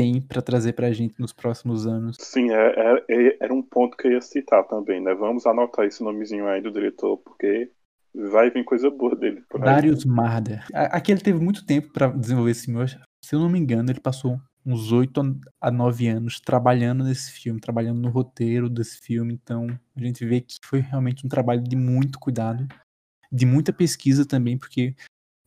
tem 0.00 0.20
pra 0.20 0.40
trazer 0.40 0.72
pra 0.72 0.90
gente 0.92 1.20
nos 1.20 1.32
próximos 1.32 1.86
anos. 1.86 2.16
Sim, 2.18 2.50
é, 2.50 2.54
é- 2.56 3.04
é- 3.08 3.36
era 3.40 3.52
um 3.52 3.60
ponto 3.62 3.96
que 3.98 4.06
eu 4.08 4.12
ia 4.12 4.20
citar 4.22 4.64
também, 4.66 4.98
né? 5.00 5.14
Vamos 5.14 5.46
anotar 5.46 5.84
esse 5.84 6.02
nomezinho 6.02 6.46
aí 6.48 6.62
do 6.62 6.70
diretor, 6.72 7.18
porque 7.18 7.70
vai 8.14 8.50
vir 8.50 8.64
coisa 8.64 8.90
boa 8.90 9.14
dele. 9.14 9.42
Darius 9.60 10.04
Marder. 10.06 10.64
A- 10.72 10.96
Aqui 10.96 11.12
ele 11.12 11.20
teve 11.20 11.38
muito 11.38 11.66
tempo 11.66 11.92
pra 11.92 12.08
desenvolver 12.08 12.50
esse 12.52 12.64
filme. 12.64 12.86
Se 13.22 13.34
eu 13.34 13.38
não 13.40 13.50
me 13.50 13.58
engano, 13.58 13.90
ele 13.90 14.00
passou 14.00 14.40
uns 14.64 14.90
8 14.90 15.20
a 15.60 15.70
9 15.70 16.08
anos 16.08 16.40
trabalhando 16.40 17.04
nesse 17.04 17.30
filme, 17.32 17.60
trabalhando 17.60 18.00
no 18.00 18.08
roteiro 18.08 18.68
desse 18.70 18.98
filme. 19.00 19.34
Então, 19.34 19.66
a 19.96 20.00
gente 20.00 20.24
vê 20.24 20.40
que 20.40 20.54
foi 20.64 20.80
realmente 20.80 21.26
um 21.26 21.28
trabalho 21.28 21.62
de 21.62 21.76
muito 21.76 22.18
cuidado, 22.18 22.66
de 23.30 23.44
muita 23.46 23.72
pesquisa 23.72 24.26
também, 24.26 24.56
porque 24.58 24.94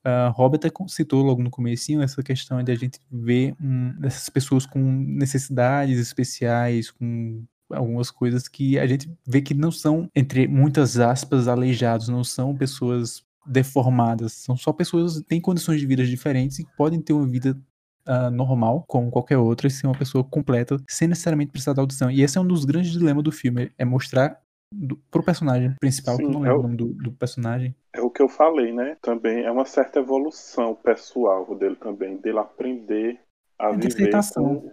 a 0.03 0.27
Robert 0.29 0.59
citou 0.87 1.23
logo 1.23 1.41
no 1.41 1.49
comecinho 1.49 2.01
essa 2.01 2.21
questão 2.21 2.61
de 2.61 2.71
a 2.71 2.75
gente 2.75 2.99
ver 3.11 3.55
essas 4.03 4.29
pessoas 4.29 4.65
com 4.65 4.79
necessidades 4.79 5.99
especiais, 5.99 6.91
com 6.91 7.43
algumas 7.71 8.11
coisas 8.11 8.47
que 8.47 8.77
a 8.77 8.85
gente 8.85 9.09
vê 9.25 9.41
que 9.41 9.53
não 9.53 9.71
são, 9.71 10.09
entre 10.15 10.47
muitas 10.47 10.99
aspas, 10.99 11.47
aleijados, 11.47 12.09
não 12.09 12.23
são 12.23 12.55
pessoas 12.55 13.23
deformadas, 13.45 14.33
são 14.33 14.55
só 14.55 14.71
pessoas 14.71 15.19
que 15.19 15.23
têm 15.23 15.41
condições 15.41 15.79
de 15.79 15.87
vida 15.87 16.05
diferentes 16.05 16.59
e 16.59 16.67
podem 16.77 17.01
ter 17.01 17.13
uma 17.13 17.27
vida 17.27 17.57
ah, 18.05 18.29
normal, 18.29 18.83
como 18.87 19.09
qualquer 19.09 19.37
outra, 19.37 19.67
e 19.67 19.71
ser 19.71 19.87
uma 19.87 19.97
pessoa 19.97 20.23
completa, 20.23 20.77
sem 20.89 21.07
necessariamente 21.07 21.51
precisar 21.51 21.73
da 21.73 21.81
audição. 21.81 22.11
E 22.11 22.21
esse 22.21 22.37
é 22.37 22.41
um 22.41 22.47
dos 22.47 22.65
grandes 22.65 22.91
dilemas 22.91 23.23
do 23.23 23.31
filme, 23.31 23.71
é 23.77 23.85
mostrar 23.85 24.42
do, 24.73 24.97
pro 25.11 25.23
personagem 25.23 25.75
principal, 25.79 26.21
que 26.21 26.27
eu 26.29 26.31
Sim, 26.31 26.33
não 26.33 26.45
é 26.45 26.49
lembro 26.49 26.59
o- 26.59 26.61
o 26.61 26.63
nome 26.63 26.77
do, 26.77 26.93
do 26.93 27.11
personagem. 27.13 27.75
É 27.93 28.01
o 28.01 28.09
que 28.09 28.21
eu 28.21 28.29
falei, 28.29 28.71
né? 28.73 28.97
Também 29.01 29.43
é 29.43 29.51
uma 29.51 29.65
certa 29.65 29.99
evolução 29.99 30.75
pessoal 30.75 31.55
dele 31.55 31.75
também, 31.75 32.17
dele 32.17 32.39
aprender 32.39 33.19
a 33.59 33.71
É 33.71 33.77
de 33.77 33.87
viver 33.89 33.89
aceitação. 33.89 34.33
com, 34.33 34.71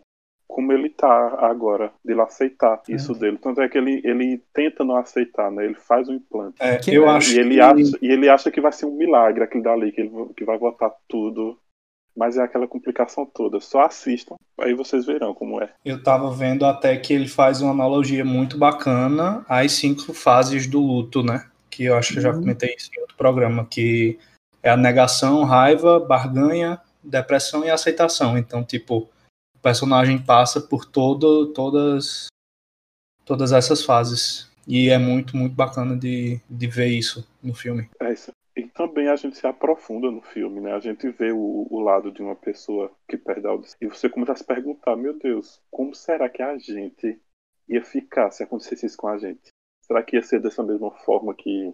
como 0.48 0.72
ele 0.72 0.90
tá 0.90 1.08
agora, 1.46 1.92
dele 2.04 2.20
aceitar 2.22 2.82
É. 2.88 2.94
isso 2.94 3.14
dele. 3.14 3.38
Tanto 3.38 3.60
é 3.60 3.68
que 3.68 3.78
ele, 3.78 4.00
ele 4.04 4.38
tenta 4.54 4.84
não 4.84 4.96
aceitar, 4.96 5.50
né? 5.50 5.64
Ele 5.64 5.74
faz 5.74 6.08
um 6.08 6.14
implante. 6.14 6.58
É, 6.58 6.78
Que- 6.78 6.92
eu 6.92 7.08
é, 7.08 7.08
acho 7.08 7.30
E 7.34 7.38
ele, 7.38 7.54
que... 7.54 7.60
acha, 7.60 7.98
e 8.02 8.06
ele 8.10 8.28
acha 8.28 8.50
que 8.50 8.60
vai 8.60 8.72
ser 8.72 8.86
um 8.86 8.96
milagre 8.96 9.44
aquilo 9.44 9.62
dali, 9.64 9.92
que, 9.92 10.00
ele, 10.00 10.10
que 10.36 10.44
vai 10.44 10.58
botar 10.58 10.90
tudo. 11.08 11.58
Mas 12.16 12.36
é 12.36 12.42
aquela 12.42 12.66
complicação 12.66 13.24
toda. 13.24 13.60
Só 13.60 13.82
assistam, 13.82 14.34
aí 14.58 14.74
vocês 14.74 15.06
verão 15.06 15.32
como 15.32 15.60
é. 15.62 15.72
Eu 15.84 16.02
tava 16.02 16.30
vendo 16.32 16.66
até 16.66 16.96
que 16.96 17.12
ele 17.12 17.28
faz 17.28 17.60
uma 17.62 17.70
analogia 17.72 18.24
muito 18.24 18.58
bacana 18.58 19.44
às 19.48 19.72
cinco 19.72 20.12
fases 20.12 20.66
do 20.66 20.80
luto, 20.80 21.22
né? 21.22 21.48
Que 21.70 21.84
eu 21.84 21.96
acho 21.96 22.12
que 22.12 22.18
eu 22.18 22.22
já 22.22 22.30
Uhum. 22.32 22.40
comentei 22.40 22.74
isso 22.76 22.90
em 22.96 23.00
outro 23.00 23.16
programa, 23.16 23.64
que 23.64 24.18
é 24.62 24.70
a 24.70 24.76
negação, 24.76 25.44
raiva, 25.44 26.00
barganha, 26.00 26.80
depressão 27.02 27.64
e 27.64 27.70
aceitação. 27.70 28.36
Então, 28.36 28.62
tipo, 28.64 29.08
o 29.56 29.58
personagem 29.62 30.18
passa 30.18 30.60
por 30.60 30.84
todo, 30.84 31.46
todas, 31.52 32.26
todas 33.24 33.52
essas 33.52 33.84
fases. 33.84 34.50
E 34.66 34.90
é 34.90 34.98
muito, 34.98 35.36
muito 35.36 35.54
bacana 35.54 35.96
de, 35.96 36.40
de 36.50 36.66
ver 36.66 36.88
isso 36.88 37.26
no 37.42 37.54
filme. 37.54 37.88
É 38.00 38.12
isso. 38.12 38.30
E 38.56 38.66
também 38.66 39.08
a 39.08 39.16
gente 39.16 39.36
se 39.36 39.46
aprofunda 39.46 40.10
no 40.10 40.20
filme, 40.20 40.60
né? 40.60 40.72
A 40.72 40.80
gente 40.80 41.08
vê 41.10 41.32
o, 41.32 41.66
o 41.70 41.80
lado 41.80 42.10
de 42.10 42.20
uma 42.20 42.34
pessoa 42.34 42.90
que 43.08 43.16
perde 43.16 43.46
a 43.46 43.50
audição. 43.50 43.78
E 43.80 43.86
você 43.86 44.08
começa 44.08 44.32
a 44.32 44.36
se 44.36 44.44
perguntar, 44.44 44.96
meu 44.96 45.16
Deus, 45.16 45.60
como 45.70 45.94
será 45.94 46.28
que 46.28 46.42
a 46.42 46.58
gente 46.58 47.20
ia 47.68 47.84
ficar 47.84 48.30
se 48.30 48.42
acontecesse 48.42 48.86
isso 48.86 48.96
com 48.96 49.08
a 49.08 49.18
gente? 49.18 49.50
Será 49.84 50.02
que 50.02 50.16
ia 50.16 50.22
ser 50.22 50.40
dessa 50.40 50.62
mesma 50.62 50.90
forma 50.90 51.34
que, 51.34 51.72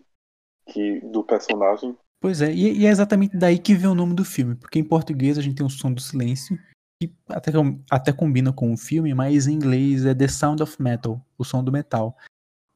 que 0.69 1.01
do 1.01 1.25
personagem? 1.25 1.97
Pois 2.21 2.43
é, 2.43 2.53
e, 2.53 2.81
e 2.81 2.87
é 2.87 2.91
exatamente 2.91 3.37
daí 3.37 3.59
que 3.59 3.75
vem 3.75 3.91
o 3.91 3.95
nome 3.95 4.15
do 4.15 4.25
filme, 4.25 4.55
porque 4.55 4.79
em 4.79 4.85
português 4.85 5.39
a 5.39 5.43
gente 5.43 5.57
tem 5.57 5.67
o 5.67 5.71
som 5.71 5.93
do 5.93 6.01
silêncio, 6.01 6.59
que 7.01 7.13
até, 7.29 7.51
até 7.91 8.13
combina 8.13 8.53
com 8.53 8.73
o 8.73 8.77
filme, 8.77 9.15
mas 9.15 9.47
em 9.47 9.55
inglês 9.55 10.05
é 10.05 10.15
The 10.15 10.29
Sound 10.29 10.63
of 10.63 10.81
Metal, 10.81 11.25
o 11.39 11.45
som 11.45 11.63
do 11.63 11.73
metal. 11.73 12.17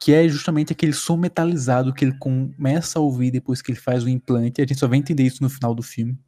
Que 0.00 0.12
é 0.12 0.28
justamente 0.28 0.72
aquele 0.72 0.92
som 0.92 1.16
metalizado 1.16 1.92
que 1.92 2.04
ele 2.04 2.16
começa 2.18 2.98
a 2.98 3.02
ouvir 3.02 3.30
depois 3.30 3.60
que 3.60 3.70
ele 3.70 3.78
faz 3.78 4.02
o 4.02 4.08
implante. 4.08 4.60
A 4.60 4.66
gente 4.66 4.78
só 4.78 4.88
vai 4.88 4.98
entender 4.98 5.24
isso 5.24 5.42
no 5.42 5.50
final 5.50 5.74
do 5.74 5.82
filme. 5.82 6.18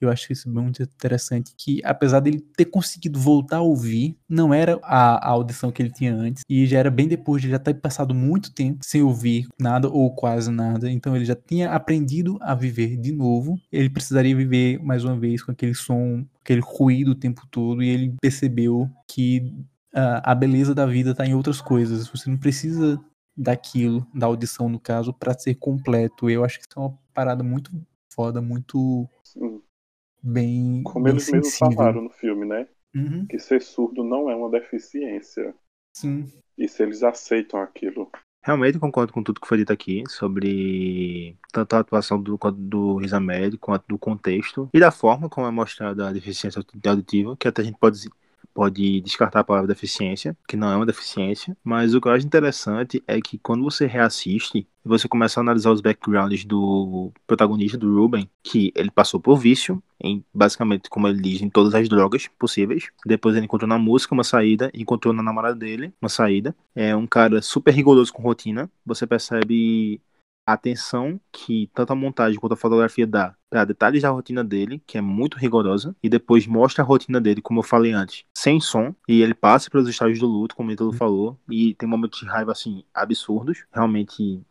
Eu 0.00 0.10
acho 0.10 0.32
isso 0.32 0.48
muito 0.48 0.82
interessante. 0.82 1.52
Que 1.56 1.80
apesar 1.84 2.20
dele 2.20 2.40
ter 2.56 2.66
conseguido 2.66 3.18
voltar 3.18 3.58
a 3.58 3.62
ouvir, 3.62 4.16
não 4.28 4.54
era 4.54 4.78
a, 4.82 5.28
a 5.28 5.30
audição 5.30 5.72
que 5.72 5.82
ele 5.82 5.90
tinha 5.90 6.14
antes. 6.14 6.42
E 6.48 6.66
já 6.66 6.78
era 6.78 6.90
bem 6.90 7.08
depois 7.08 7.42
de 7.42 7.50
já 7.50 7.58
ter 7.58 7.74
passado 7.74 8.14
muito 8.14 8.52
tempo 8.54 8.78
sem 8.82 9.02
ouvir 9.02 9.48
nada 9.58 9.88
ou 9.88 10.14
quase 10.14 10.50
nada. 10.50 10.90
Então 10.90 11.16
ele 11.16 11.24
já 11.24 11.34
tinha 11.34 11.72
aprendido 11.72 12.38
a 12.40 12.54
viver 12.54 12.96
de 12.96 13.12
novo. 13.12 13.58
Ele 13.72 13.90
precisaria 13.90 14.36
viver 14.36 14.78
mais 14.82 15.04
uma 15.04 15.16
vez 15.16 15.42
com 15.42 15.50
aquele 15.50 15.74
som, 15.74 16.24
aquele 16.40 16.60
ruído 16.60 17.12
o 17.12 17.16
tempo 17.16 17.42
todo. 17.50 17.82
E 17.82 17.88
ele 17.88 18.14
percebeu 18.20 18.88
que 19.06 19.52
ah, 19.92 20.32
a 20.32 20.34
beleza 20.34 20.74
da 20.74 20.86
vida 20.86 21.10
está 21.10 21.26
em 21.26 21.34
outras 21.34 21.60
coisas. 21.60 22.06
Você 22.08 22.30
não 22.30 22.36
precisa 22.36 23.00
daquilo, 23.38 24.06
da 24.14 24.26
audição 24.26 24.68
no 24.68 24.80
caso, 24.80 25.12
para 25.14 25.38
ser 25.38 25.54
completo. 25.54 26.28
Eu 26.28 26.44
acho 26.44 26.58
que 26.58 26.66
isso 26.68 26.78
é 26.78 26.80
uma 26.82 26.98
parada 27.14 27.42
muito 27.44 27.70
foda, 28.12 28.40
muito 28.42 29.08
Sim. 29.24 29.62
bem, 30.22 30.82
Como 30.82 31.04
bem 31.04 31.12
eles 31.14 31.30
mesmos 31.30 31.54
sensível. 31.54 31.76
falaram 31.76 32.02
no 32.02 32.10
filme, 32.10 32.44
né? 32.44 32.66
Uhum, 32.94 33.26
Que 33.26 33.38
ser 33.38 33.62
surdo 33.62 34.02
não 34.02 34.28
é 34.30 34.34
uma 34.34 34.50
deficiência. 34.50 35.54
sim. 35.94 36.26
E 36.56 36.66
se 36.66 36.82
eles 36.82 37.02
aceitam 37.04 37.60
aquilo. 37.60 38.10
Realmente 38.42 38.78
concordo 38.78 39.12
com 39.12 39.22
tudo 39.22 39.40
que 39.40 39.46
foi 39.46 39.58
dito 39.58 39.72
aqui 39.72 40.02
sobre 40.08 41.36
tanto 41.52 41.74
a 41.74 41.80
atuação 41.80 42.20
do, 42.20 42.36
do 42.52 42.96
Riz 42.96 43.12
Ahmed, 43.12 43.58
quanto 43.58 43.84
do 43.88 43.98
contexto 43.98 44.68
e 44.72 44.80
da 44.80 44.90
forma 44.90 45.28
como 45.28 45.46
é 45.46 45.50
mostrada 45.50 46.08
a 46.08 46.12
deficiência 46.12 46.60
auditiva, 46.86 47.36
que 47.36 47.46
até 47.46 47.62
a 47.62 47.64
gente 47.64 47.78
pode, 47.78 47.98
pode 48.58 49.00
descartar 49.02 49.38
a 49.38 49.44
palavra 49.44 49.68
deficiência, 49.68 50.36
que 50.48 50.56
não 50.56 50.68
é 50.72 50.74
uma 50.74 50.84
deficiência, 50.84 51.56
mas 51.62 51.94
o 51.94 52.00
que 52.00 52.08
eu 52.08 52.12
acho 52.12 52.26
interessante 52.26 53.00
é 53.06 53.20
que 53.20 53.38
quando 53.38 53.62
você 53.62 53.86
reassiste, 53.86 54.66
você 54.84 55.06
começa 55.06 55.38
a 55.38 55.42
analisar 55.42 55.70
os 55.70 55.80
backgrounds 55.80 56.44
do 56.44 57.12
protagonista, 57.24 57.78
do 57.78 57.94
Ruben, 57.94 58.28
que 58.42 58.72
ele 58.74 58.90
passou 58.90 59.20
por 59.20 59.36
vício, 59.36 59.80
em 60.02 60.24
basicamente, 60.34 60.90
como 60.90 61.06
ele 61.06 61.22
diz, 61.22 61.40
em 61.40 61.48
todas 61.48 61.72
as 61.72 61.88
drogas 61.88 62.26
possíveis. 62.36 62.88
Depois 63.06 63.36
ele 63.36 63.44
encontrou 63.44 63.68
na 63.68 63.78
música 63.78 64.12
uma 64.12 64.24
saída, 64.24 64.72
encontrou 64.74 65.14
na 65.14 65.22
namorada 65.22 65.54
dele 65.54 65.92
uma 66.02 66.08
saída. 66.08 66.52
É 66.74 66.96
um 66.96 67.06
cara 67.06 67.40
super 67.40 67.72
rigoroso 67.72 68.12
com 68.12 68.22
rotina. 68.22 68.68
Você 68.84 69.06
percebe 69.06 70.00
a 70.48 70.54
atenção 70.54 71.20
que 71.30 71.70
tanto 71.74 71.92
a 71.92 71.96
montagem 71.96 72.40
quanto 72.40 72.54
a 72.54 72.56
fotografia 72.56 73.06
dá 73.06 73.36
para 73.50 73.66
detalhes 73.66 74.00
da 74.00 74.08
rotina 74.08 74.42
dele, 74.42 74.82
que 74.86 74.96
é 74.96 75.00
muito 75.02 75.36
rigorosa, 75.36 75.94
e 76.02 76.08
depois 76.08 76.46
mostra 76.46 76.82
a 76.82 76.86
rotina 76.86 77.20
dele, 77.20 77.42
como 77.42 77.60
eu 77.60 77.62
falei 77.62 77.92
antes, 77.92 78.24
sem 78.32 78.58
som, 78.58 78.94
e 79.06 79.20
ele 79.20 79.34
passa 79.34 79.68
pelos 79.68 79.86
estágios 79.86 80.18
do 80.20 80.26
luto, 80.26 80.56
como 80.56 80.70
o 80.70 80.72
Ítalo 80.72 80.90
falou, 80.94 81.38
e 81.50 81.74
tem 81.74 81.86
momentos 81.86 82.20
de 82.20 82.24
raiva 82.24 82.52
assim 82.52 82.82
absurdos, 82.94 83.66
realmente 83.70 84.42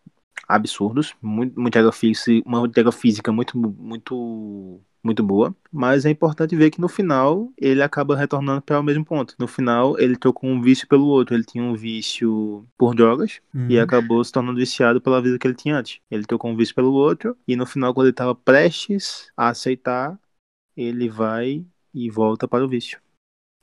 absurdos, 0.47 1.15
muito, 1.19 1.60
entrega 1.60 1.91
física, 1.91 2.47
uma 2.47 2.67
entrega 2.67 2.91
física 2.91 3.31
muito 3.31 3.57
muito 3.57 4.79
muito 5.03 5.23
boa, 5.23 5.55
mas 5.71 6.05
é 6.05 6.10
importante 6.10 6.55
ver 6.55 6.69
que 6.71 6.81
no 6.81 6.88
final 6.89 7.51
ele 7.57 7.81
acaba 7.81 8.15
retornando 8.15 8.62
para 8.62 8.79
o 8.79 8.83
mesmo 8.83 9.05
ponto. 9.05 9.36
No 9.39 9.47
final 9.47 9.97
ele 9.99 10.17
trocou 10.17 10.49
um 10.49 10.62
vício 10.62 10.88
pelo 10.88 11.05
outro, 11.07 11.36
ele 11.36 11.43
tinha 11.45 11.63
um 11.63 11.75
vício 11.75 12.67
por 12.77 12.93
drogas 12.95 13.39
e 13.69 13.77
Uhum. 13.77 13.83
acabou 13.83 14.23
se 14.23 14.31
tornando 14.31 14.57
viciado 14.60 14.99
pela 15.01 15.21
vida 15.21 15.38
que 15.39 15.47
ele 15.47 15.55
tinha 15.55 15.77
antes. 15.77 15.99
Ele 16.12 16.25
trocou 16.25 16.51
um 16.51 16.55
vício 16.57 16.75
pelo 16.75 16.91
outro 16.93 17.38
e 17.47 17.55
no 17.55 17.65
final 17.65 17.93
quando 17.93 18.07
ele 18.07 18.13
estava 18.13 18.36
prestes 18.36 19.31
a 19.38 19.49
aceitar, 19.49 20.19
ele 20.75 21.10
vai 21.10 21.65
e 21.93 22.10
volta 22.10 22.47
para 22.47 22.63
o 22.65 22.67
vício, 22.67 22.99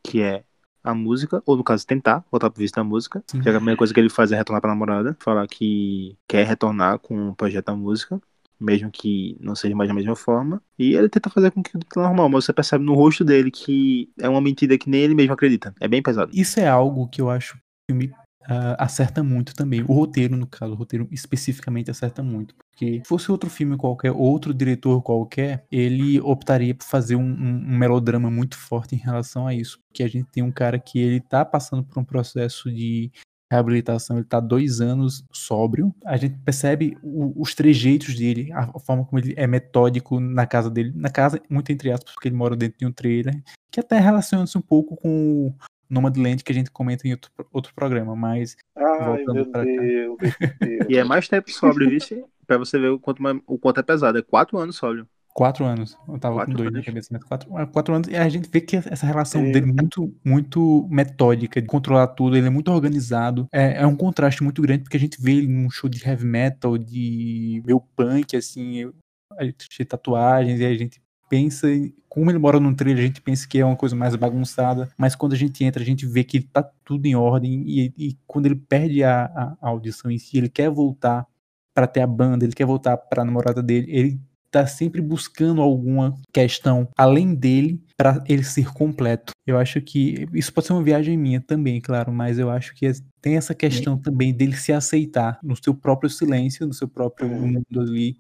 que 0.02 0.20
é 0.20 0.44
a 0.82 0.94
música, 0.94 1.42
ou 1.46 1.56
no 1.56 1.64
caso 1.64 1.86
tentar 1.86 2.24
voltar 2.30 2.50
pro 2.50 2.60
vício 2.60 2.74
da 2.76 2.84
música, 2.84 3.22
Sim. 3.26 3.40
que 3.40 3.48
a 3.48 3.54
primeira 3.54 3.78
coisa 3.78 3.94
que 3.94 4.00
ele 4.00 4.10
faz 4.10 4.32
é 4.32 4.36
retornar 4.36 4.60
pra 4.60 4.70
namorada, 4.70 5.16
falar 5.20 5.46
que 5.48 6.16
quer 6.28 6.46
retornar 6.46 6.98
com 6.98 7.30
o 7.30 7.34
projeto 7.34 7.66
da 7.66 7.74
música, 7.76 8.20
mesmo 8.60 8.90
que 8.90 9.36
não 9.40 9.54
seja 9.54 9.74
mais 9.74 9.88
da 9.88 9.94
mesma 9.94 10.16
forma, 10.16 10.62
e 10.78 10.94
ele 10.94 11.08
tenta 11.08 11.30
fazer 11.30 11.50
com 11.50 11.62
que 11.62 11.72
tudo 11.72 11.84
tá 11.86 12.02
normal, 12.02 12.28
mas 12.28 12.44
você 12.44 12.52
percebe 12.52 12.84
no 12.84 12.94
rosto 12.94 13.24
dele 13.24 13.50
que 13.50 14.08
é 14.20 14.28
uma 14.28 14.40
mentira 14.40 14.76
que 14.78 14.88
nem 14.88 15.02
ele 15.02 15.14
mesmo 15.14 15.32
acredita. 15.32 15.74
É 15.80 15.88
bem 15.88 16.02
pesado. 16.02 16.30
Isso 16.34 16.58
é 16.60 16.66
algo 16.68 17.08
que 17.08 17.20
eu 17.20 17.30
acho 17.30 17.54
que 17.54 17.58
o 17.58 17.92
filme 17.92 18.12
ah, 18.46 18.76
acerta 18.84 19.22
muito 19.22 19.54
também. 19.54 19.82
O 19.82 19.92
roteiro, 19.94 20.36
no 20.36 20.46
caso, 20.46 20.72
o 20.72 20.76
roteiro 20.76 21.08
especificamente 21.10 21.90
acerta 21.90 22.22
muito. 22.22 22.54
Porque 22.70 22.98
se 23.02 23.08
fosse 23.08 23.30
outro 23.32 23.48
filme 23.48 23.76
qualquer, 23.76 24.12
outro 24.12 24.52
diretor 24.52 25.00
qualquer, 25.02 25.64
ele 25.72 26.20
optaria 26.20 26.74
por 26.74 26.84
fazer 26.84 27.16
um, 27.16 27.22
um- 27.22 27.64
um 27.68 27.78
melodrama 27.78 28.30
muito 28.30 28.58
forte 28.58 28.94
em 28.94 28.98
relação 28.98 29.46
a 29.46 29.54
isso. 29.54 29.78
Porque 29.88 30.02
a 30.02 30.08
gente 30.08 30.28
tem 30.30 30.42
um 30.42 30.52
cara 30.52 30.78
que 30.78 30.98
ele 30.98 31.20
tá 31.20 31.42
passando 31.44 31.84
por 31.84 31.98
um 31.98 32.04
processo 32.04 32.70
de 32.70 33.10
reabilitação, 33.52 34.16
ele 34.16 34.26
tá 34.26 34.40
dois 34.40 34.80
anos 34.80 35.24
sóbrio. 35.32 35.94
A 36.04 36.16
gente 36.16 36.36
percebe 36.44 36.96
o- 37.02 37.40
os 37.40 37.54
trejeitos 37.54 38.14
dele, 38.16 38.50
a 38.52 38.64
a 38.74 38.78
forma 38.80 39.04
como 39.04 39.18
ele 39.18 39.34
é 39.36 39.46
metódico 39.46 40.18
na 40.20 40.46
casa 40.46 40.70
dele. 40.70 40.92
Na 40.94 41.10
casa, 41.10 41.40
muito 41.48 41.70
entre 41.70 41.90
aspas, 41.90 42.12
porque 42.14 42.28
ele 42.28 42.36
mora 42.36 42.56
dentro 42.56 42.78
de 42.78 42.86
um 42.86 42.92
trailer. 42.92 43.40
Que 43.70 43.80
até 43.80 43.98
relaciona-se 43.98 44.56
um 44.56 44.62
pouco 44.62 44.96
com 44.96 45.48
o 45.48 45.54
Nomadland 45.90 46.42
que 46.42 46.50
a 46.52 46.54
gente 46.54 46.70
comenta 46.70 47.06
em 47.06 47.12
outro, 47.12 47.30
outro 47.52 47.72
programa, 47.74 48.16
mas 48.16 48.56
Ai, 48.76 49.04
Voltando 49.06 49.34
meu 49.34 49.46
pra 49.50 49.64
cá. 49.64 49.70
Deus, 49.70 50.18
Deus. 50.60 50.86
E 50.88 50.96
é 50.96 51.04
mais 51.04 51.28
tempo 51.28 51.50
sóbrio, 51.50 51.88
vice, 51.90 52.24
pra 52.46 52.58
você 52.58 52.78
ver 52.78 52.88
o 52.88 52.98
quanto, 52.98 53.22
o 53.46 53.58
quanto 53.58 53.80
é 53.80 53.82
pesado. 53.82 54.18
É 54.18 54.22
quatro 54.22 54.58
anos 54.58 54.76
sóbrio. 54.76 55.06
Quatro 55.34 55.64
anos. 55.64 55.98
Eu 56.08 56.18
tava 56.18 56.36
Quatro 56.36 56.52
com 56.52 56.56
dois 56.58 56.70
na 56.70 56.78
anos. 56.78 56.86
cabeça, 56.86 57.08
mas 57.12 57.24
quatro, 57.24 57.56
ah, 57.56 57.66
quatro 57.66 57.92
anos. 57.94 58.08
E 58.08 58.16
a 58.16 58.28
gente 58.28 58.48
vê 58.48 58.60
que 58.60 58.76
essa 58.76 59.04
relação 59.04 59.42
É. 59.42 59.50
dele 59.52 59.68
é 59.68 59.72
muito, 59.82 60.14
muito 60.24 60.86
metódica, 60.88 61.60
de 61.60 61.66
controlar 61.66 62.06
tudo, 62.06 62.36
ele 62.36 62.46
é 62.46 62.50
muito 62.50 62.70
organizado. 62.70 63.48
É, 63.52 63.82
é 63.82 63.86
um 63.86 63.96
contraste 63.96 64.42
muito 64.44 64.62
grande, 64.62 64.84
porque 64.84 64.96
a 64.96 65.00
gente 65.00 65.20
vê 65.20 65.32
ele 65.32 65.48
num 65.48 65.68
show 65.68 65.90
de 65.90 66.00
heavy 66.08 66.24
metal, 66.24 66.78
de 66.78 67.60
meio 67.66 67.80
punk, 67.96 68.36
assim, 68.36 68.90
a 69.36 69.44
gente 69.44 69.68
de 69.68 69.84
tatuagens, 69.84 70.60
e 70.60 70.64
a 70.64 70.74
gente 70.76 71.02
pensa, 71.28 71.66
como 72.08 72.30
ele 72.30 72.38
mora 72.38 72.60
num 72.60 72.72
trailer, 72.74 73.02
a 73.02 73.06
gente 73.08 73.20
pensa 73.20 73.48
que 73.48 73.58
é 73.58 73.64
uma 73.64 73.74
coisa 73.74 73.96
mais 73.96 74.14
bagunçada, 74.14 74.88
mas 74.96 75.16
quando 75.16 75.32
a 75.32 75.36
gente 75.36 75.64
entra, 75.64 75.82
a 75.82 75.86
gente 75.86 76.06
vê 76.06 76.22
que 76.22 76.40
tá 76.40 76.62
tudo 76.84 77.06
em 77.06 77.16
ordem, 77.16 77.64
e, 77.66 77.92
e 77.98 78.16
quando 78.24 78.46
ele 78.46 78.54
perde 78.54 79.02
a, 79.02 79.24
a- 79.24 79.56
a 79.60 79.68
audição 79.68 80.08
em 80.12 80.18
si, 80.18 80.38
ele 80.38 80.48
quer 80.48 80.70
voltar 80.70 81.26
pra 81.74 81.88
ter 81.88 82.02
a 82.02 82.06
banda, 82.06 82.44
ele 82.44 82.52
quer 82.52 82.66
voltar 82.66 82.96
pra 82.96 83.24
namorada 83.24 83.60
dele, 83.60 83.86
ele 83.90 84.20
tá 84.54 84.64
sempre 84.68 85.00
buscando 85.00 85.60
alguma 85.60 86.14
questão 86.32 86.88
além 86.96 87.34
dele 87.34 87.82
pra 87.96 88.22
ele 88.28 88.44
ser 88.44 88.72
completo. 88.72 89.32
Eu 89.44 89.58
acho 89.58 89.80
que 89.80 90.28
isso 90.32 90.52
pode 90.52 90.68
ser 90.68 90.74
uma 90.74 90.82
viagem 90.82 91.18
minha 91.18 91.40
também, 91.40 91.80
claro, 91.80 92.12
mas 92.12 92.38
eu 92.38 92.48
acho 92.48 92.72
que 92.72 92.88
tem 93.20 93.36
essa 93.36 93.52
questão 93.52 93.98
também 93.98 94.32
dele 94.32 94.54
se 94.56 94.72
aceitar 94.72 95.40
no 95.42 95.56
seu 95.56 95.74
próprio 95.74 96.08
silêncio, 96.08 96.68
no 96.68 96.72
seu 96.72 96.86
próprio 96.86 97.28
Uhum. 97.28 97.48
mundo 97.52 97.80
ali, 97.80 98.16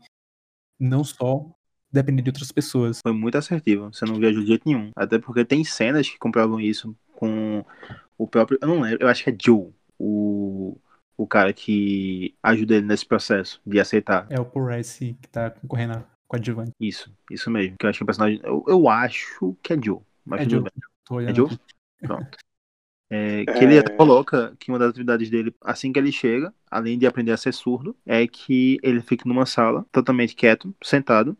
não 0.78 1.04
só 1.04 1.46
depender 1.92 2.22
de 2.22 2.30
outras 2.30 2.50
pessoas. 2.50 2.98
Foi 3.00 3.12
muito 3.12 3.38
assertivo. 3.38 3.92
Você 3.92 4.04
não 4.04 4.16
viajou 4.16 4.42
de 4.42 4.48
jeito 4.48 4.64
nenhum. 4.66 4.90
Até 4.96 5.20
porque 5.20 5.44
tem 5.44 5.62
cenas 5.62 6.08
que 6.10 6.18
comprovam 6.18 6.60
isso 6.60 6.96
com 7.12 7.64
o 8.18 8.26
próprio. 8.26 8.58
Eu 8.60 8.66
não 8.66 8.80
lembro, 8.80 9.04
eu 9.04 9.08
acho 9.08 9.22
que 9.22 9.30
é 9.30 9.36
Joe, 9.40 9.68
o, 9.96 10.76
o 11.16 11.26
cara 11.28 11.52
que 11.52 12.34
ajuda 12.42 12.74
ele 12.74 12.86
nesse 12.86 13.06
processo 13.06 13.60
de 13.64 13.78
aceitar. 13.78 14.26
É 14.30 14.40
o 14.40 14.44
Paul 14.44 14.66
Rice 14.66 15.16
que 15.22 15.28
tá 15.28 15.50
concorrendo 15.50 16.02
com 16.26 16.36
a 16.36 16.40
Giovanni. 16.42 16.72
Isso, 16.80 17.12
isso 17.30 17.50
mesmo. 17.50 17.76
Que 17.78 17.86
eu 17.86 17.90
acho 17.90 17.98
que 17.98 18.02
o 18.02 18.06
personagem. 18.06 18.40
Eu, 18.42 18.64
eu 18.66 18.88
acho 18.88 19.56
que 19.62 19.72
é 19.72 19.76
Joe. 19.82 20.00
Mas 20.24 20.42
É 20.42 20.48
Joe. 20.50 20.64
É 21.28 21.34
Joe? 21.34 21.46
aqui. 21.46 21.58
Pronto. 22.00 22.38
É, 23.10 23.44
que 23.44 23.50
É. 23.50 23.64
ele 23.64 23.78
até 23.78 23.94
coloca 23.96 24.56
que 24.58 24.70
uma 24.70 24.78
das 24.78 24.90
atividades 24.90 25.30
dele, 25.30 25.54
assim 25.60 25.92
que 25.92 25.98
ele 25.98 26.10
chega, 26.10 26.52
além 26.70 26.98
de 26.98 27.06
aprender 27.06 27.32
a 27.32 27.36
ser 27.36 27.52
surdo, 27.52 27.96
é 28.04 28.26
que 28.26 28.78
ele 28.82 29.00
fica 29.00 29.28
numa 29.28 29.46
sala, 29.46 29.86
totalmente 29.92 30.34
quieto, 30.34 30.74
sentado, 30.82 31.36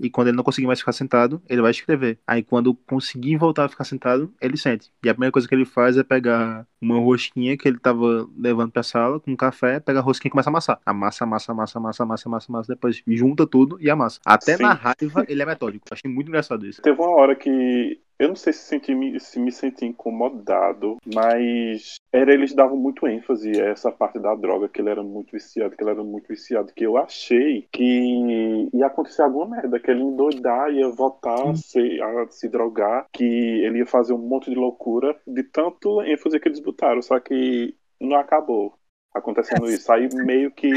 e 0.00 0.08
quando 0.08 0.28
ele 0.28 0.36
não 0.36 0.44
conseguir 0.44 0.66
mais 0.66 0.78
ficar 0.78 0.92
sentado, 0.92 1.42
ele 1.48 1.60
vai 1.60 1.70
escrever. 1.70 2.18
Aí 2.26 2.42
quando 2.42 2.74
conseguir 2.74 3.36
voltar 3.36 3.64
a 3.64 3.68
ficar 3.68 3.84
sentado, 3.84 4.32
ele 4.40 4.56
sente. 4.56 4.90
E 5.04 5.08
a 5.08 5.14
primeira 5.14 5.32
coisa 5.32 5.48
que 5.48 5.54
ele 5.54 5.64
faz 5.64 5.96
é 5.96 6.02
pegar 6.02 6.66
uma 6.80 6.98
rosquinha 6.98 7.56
que 7.56 7.66
ele 7.66 7.78
tava 7.78 8.28
levando 8.36 8.70
pra 8.70 8.82
sala 8.82 9.18
com 9.18 9.32
um 9.32 9.36
café, 9.36 9.80
pega 9.80 9.98
a 9.98 10.02
rosquinha 10.02 10.28
e 10.28 10.32
começa 10.32 10.48
a 10.48 10.52
amassar. 10.52 10.80
Amassa, 10.86 11.24
amassa, 11.24 11.52
amassa, 11.52 11.78
amassa, 11.78 12.02
amassa, 12.02 12.28
amassa, 12.28 12.46
amassa, 12.52 12.74
depois 12.74 13.02
junta 13.06 13.46
tudo 13.46 13.78
e 13.80 13.90
amassa. 13.90 14.20
Até 14.24 14.56
Sim. 14.56 14.62
na 14.62 14.72
raiva 14.72 15.24
ele 15.28 15.42
é 15.42 15.46
metódico. 15.46 15.86
Achei 15.90 16.10
muito 16.10 16.28
engraçado 16.28 16.66
isso. 16.66 16.82
Teve 16.82 17.00
uma 17.00 17.10
hora 17.10 17.34
que 17.34 18.00
eu 18.18 18.28
não 18.28 18.36
sei 18.36 18.52
se, 18.52 18.60
senti, 18.60 19.20
se 19.20 19.38
me 19.38 19.52
senti 19.52 19.86
incomodado, 19.86 20.96
mas 21.06 21.96
era 22.12 22.32
eles 22.32 22.54
davam 22.54 22.76
muito 22.76 23.06
ênfase 23.06 23.60
a 23.60 23.66
essa 23.66 23.92
parte 23.92 24.18
da 24.18 24.34
droga, 24.34 24.68
que 24.68 24.80
ele 24.80 24.90
era 24.90 25.02
muito 25.02 25.32
viciado, 25.32 25.76
que 25.76 25.82
ele 25.82 25.90
era 25.90 26.02
muito 26.02 26.26
viciado, 26.26 26.72
que 26.74 26.84
eu 26.84 26.96
achei 26.96 27.68
que 27.72 28.68
ia 28.72 28.86
acontecer 28.86 29.22
alguma 29.22 29.56
merda, 29.56 29.78
que 29.78 29.90
ele 29.90 30.00
ia 30.00 30.06
endoidar, 30.06 30.70
ia 30.72 30.88
voltar 30.88 31.50
a 31.50 31.54
se, 31.54 32.00
a 32.00 32.26
se 32.28 32.48
drogar, 32.48 33.06
que 33.12 33.24
ele 33.24 33.78
ia 33.78 33.86
fazer 33.86 34.12
um 34.12 34.18
monte 34.18 34.50
de 34.50 34.56
loucura, 34.56 35.16
de 35.26 35.42
tanto 35.44 36.02
ênfase 36.02 36.40
que 36.40 36.48
eles 36.48 36.60
botaram, 36.60 37.00
só 37.02 37.20
que 37.20 37.74
não 38.00 38.16
acabou 38.16 38.74
acontecendo 39.14 39.66
É, 39.66 39.74
isso. 39.74 39.90
Aí 39.92 40.08
meio 40.24 40.50
que 40.50 40.70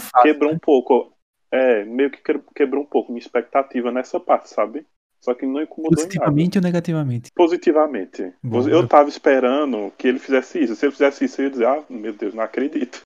fácil. 0.00 0.22
quebrou 0.22 0.52
um 0.52 0.58
pouco. 0.58 1.12
É, 1.50 1.84
meio 1.84 2.10
que- 2.10 2.20
quebrou 2.54 2.82
um 2.82 2.86
pouco 2.86 3.12
minha 3.12 3.22
expectativa 3.22 3.92
nessa 3.92 4.18
parte, 4.18 4.48
sabe? 4.50 4.84
Só 5.26 5.34
que 5.34 5.44
não 5.44 5.60
incomodou. 5.60 5.92
Positivamente 5.96 6.56
ou 6.56 6.62
negativamente? 6.62 7.32
Positivamente. 7.34 8.32
Eu- 8.70 8.86
tava 8.86 9.08
esperando 9.08 9.92
que 9.98 10.06
ele 10.06 10.20
fizesse 10.20 10.62
isso. 10.62 10.76
Se 10.76 10.86
ele 10.86 10.92
fizesse 10.92 11.24
isso, 11.24 11.40
eu 11.40 11.46
ia 11.46 11.50
dizer, 11.50 11.66
ah, 11.66 11.82
meu 11.90 12.12
Deus, 12.12 12.32
não 12.32 12.44
acredito. 12.44 13.00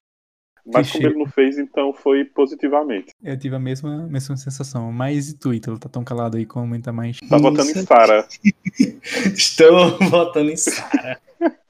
Mas 0.65 0.91
como 0.91 1.01
Clichê. 1.01 1.07
ele 1.07 1.23
não 1.23 1.31
fez, 1.31 1.57
então 1.57 1.93
foi 1.93 2.25
positivamente. 2.25 3.13
Eu 3.23 3.37
tive 3.37 3.55
a 3.55 3.59
mesma, 3.59 4.07
mesma 4.07 4.37
sensação. 4.37 4.91
Mas 4.91 5.29
e 5.29 5.37
tu, 5.37 5.53
Ítalo? 5.53 5.79
Tá 5.79 5.89
tão 5.89 6.03
calado 6.03 6.37
aí, 6.37 6.45
comenta 6.45 6.91
mais. 6.91 7.17
Tá 7.29 7.37
votando 7.37 7.69
em. 7.69 7.83
Sarah. 7.83 8.27
Estou 9.35 9.97
votando 10.09 10.51
em 10.51 10.57
Sara. 10.57 11.19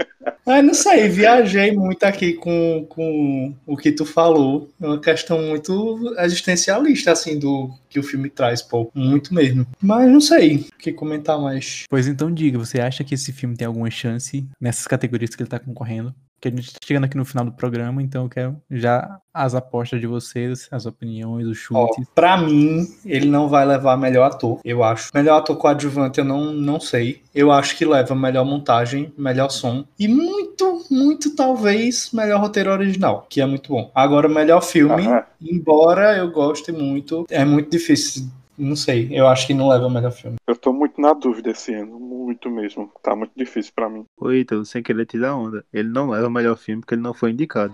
Mas 0.46 0.66
não 0.66 0.74
sei, 0.74 1.08
viajei 1.08 1.72
muito 1.72 2.04
aqui 2.04 2.34
com, 2.34 2.86
com 2.90 3.56
o 3.66 3.78
que 3.78 3.92
tu 3.92 4.06
falou. 4.06 4.70
É 4.82 4.88
uma 4.88 5.00
questão 5.00 5.42
muito 5.42 6.14
existencialista, 6.20 7.12
assim, 7.12 7.38
do 7.38 7.72
que 7.90 8.00
o 8.00 8.04
filme 8.04 8.30
traz, 8.30 8.62
pô. 8.62 8.92
Muito 8.94 9.34
mesmo. 9.34 9.66
Mas 9.82 10.12
não 10.12 10.20
sei 10.20 10.68
o 10.74 10.78
que 10.78 10.92
comentar 10.92 11.40
mais. 11.40 11.86
Pois 11.90 12.08
então 12.08 12.34
diga, 12.34 12.58
você 12.58 12.82
acha 12.82 13.04
que 13.04 13.16
esse 13.16 13.32
filme 13.32 13.56
tem 13.56 13.68
alguma 13.68 13.90
chance 13.90 14.46
nessas 14.60 14.88
categorias 14.88 15.36
que 15.36 15.42
ele 15.42 15.50
tá 15.50 15.60
concorrendo? 15.60 16.14
Porque 16.42 16.48
a 16.56 16.60
gente 16.60 16.74
tá 16.74 16.80
chegando 16.84 17.04
aqui 17.04 17.16
no 17.16 17.24
final 17.24 17.46
do 17.46 17.52
programa, 17.52 18.02
então 18.02 18.24
eu 18.24 18.30
quero 18.30 18.58
já 18.72 19.20
as 19.32 19.54
apostas 19.54 20.02
de 20.02 20.08
vocês, 20.08 20.68
as 20.72 20.88
opiniões, 20.88 21.46
os 21.46 21.60
Ó, 21.72 21.86
chutes. 21.88 22.08
pra 22.16 22.36
mim, 22.36 22.88
ele 23.06 23.28
não 23.28 23.48
vai 23.48 23.64
levar 23.64 23.96
melhor 23.96 24.24
ator, 24.24 24.60
eu 24.66 24.84
acho. 24.84 25.12
Melhor 25.14 25.38
ator 25.38 25.56
coadjuvante 25.56 26.18
eu 26.18 26.26
não, 26.26 26.52
não 26.52 26.80
sei. 26.80 27.22
Eu 27.34 27.52
acho 27.52 27.78
que 27.78 27.86
leva 27.86 28.16
melhor 28.16 28.44
montagem, 28.44 29.14
melhor 29.16 29.50
som. 29.52 29.86
E 30.00 30.08
muito, 30.08 30.84
muito 30.90 31.36
talvez 31.36 32.10
melhor 32.12 32.40
roteiro 32.42 32.72
original, 32.72 33.28
que 33.30 33.40
é 33.40 33.46
muito 33.46 33.70
bom. 33.72 33.92
Agora, 33.94 34.28
melhor 34.28 34.62
filme, 34.64 35.06
Aham. 35.06 35.24
embora 35.40 36.18
eu 36.18 36.32
goste 36.32 36.72
muito, 36.72 37.24
é 37.30 37.46
muito 37.46 37.70
difícil. 37.70 38.26
Não 38.62 38.76
sei, 38.76 39.10
eu 39.12 39.28
acho 39.28 39.48
que 39.48 39.56
não 39.56 39.68
leva 39.68 39.90
melhor 39.90 40.12
filme. 40.12 40.36
Eu 40.48 40.56
tô 40.56 40.72
muito 40.72 41.02
na 41.02 41.14
dúvida 41.14 41.50
esse 41.50 41.74
ano. 41.74 42.00
Muito 42.00 42.48
mesmo. 42.48 42.92
Tá 43.02 43.16
muito 43.16 43.32
difícil 43.36 43.72
pra 43.76 43.90
mim. 43.90 44.06
Ô, 44.16 44.32
Ítalo, 44.32 44.64
sem 44.66 44.84
querer 44.84 45.08
te 45.08 45.18
dar 45.20 45.36
onda. 45.36 45.66
Ele 45.74 45.90
não 45.90 46.12
leva 46.12 46.28
o 46.28 46.32
melhor 46.32 46.56
filme 46.56 46.82
porque 46.82 46.94
ele 46.94 47.02
não 47.02 47.12
foi 47.14 47.32
indicado. 47.32 47.74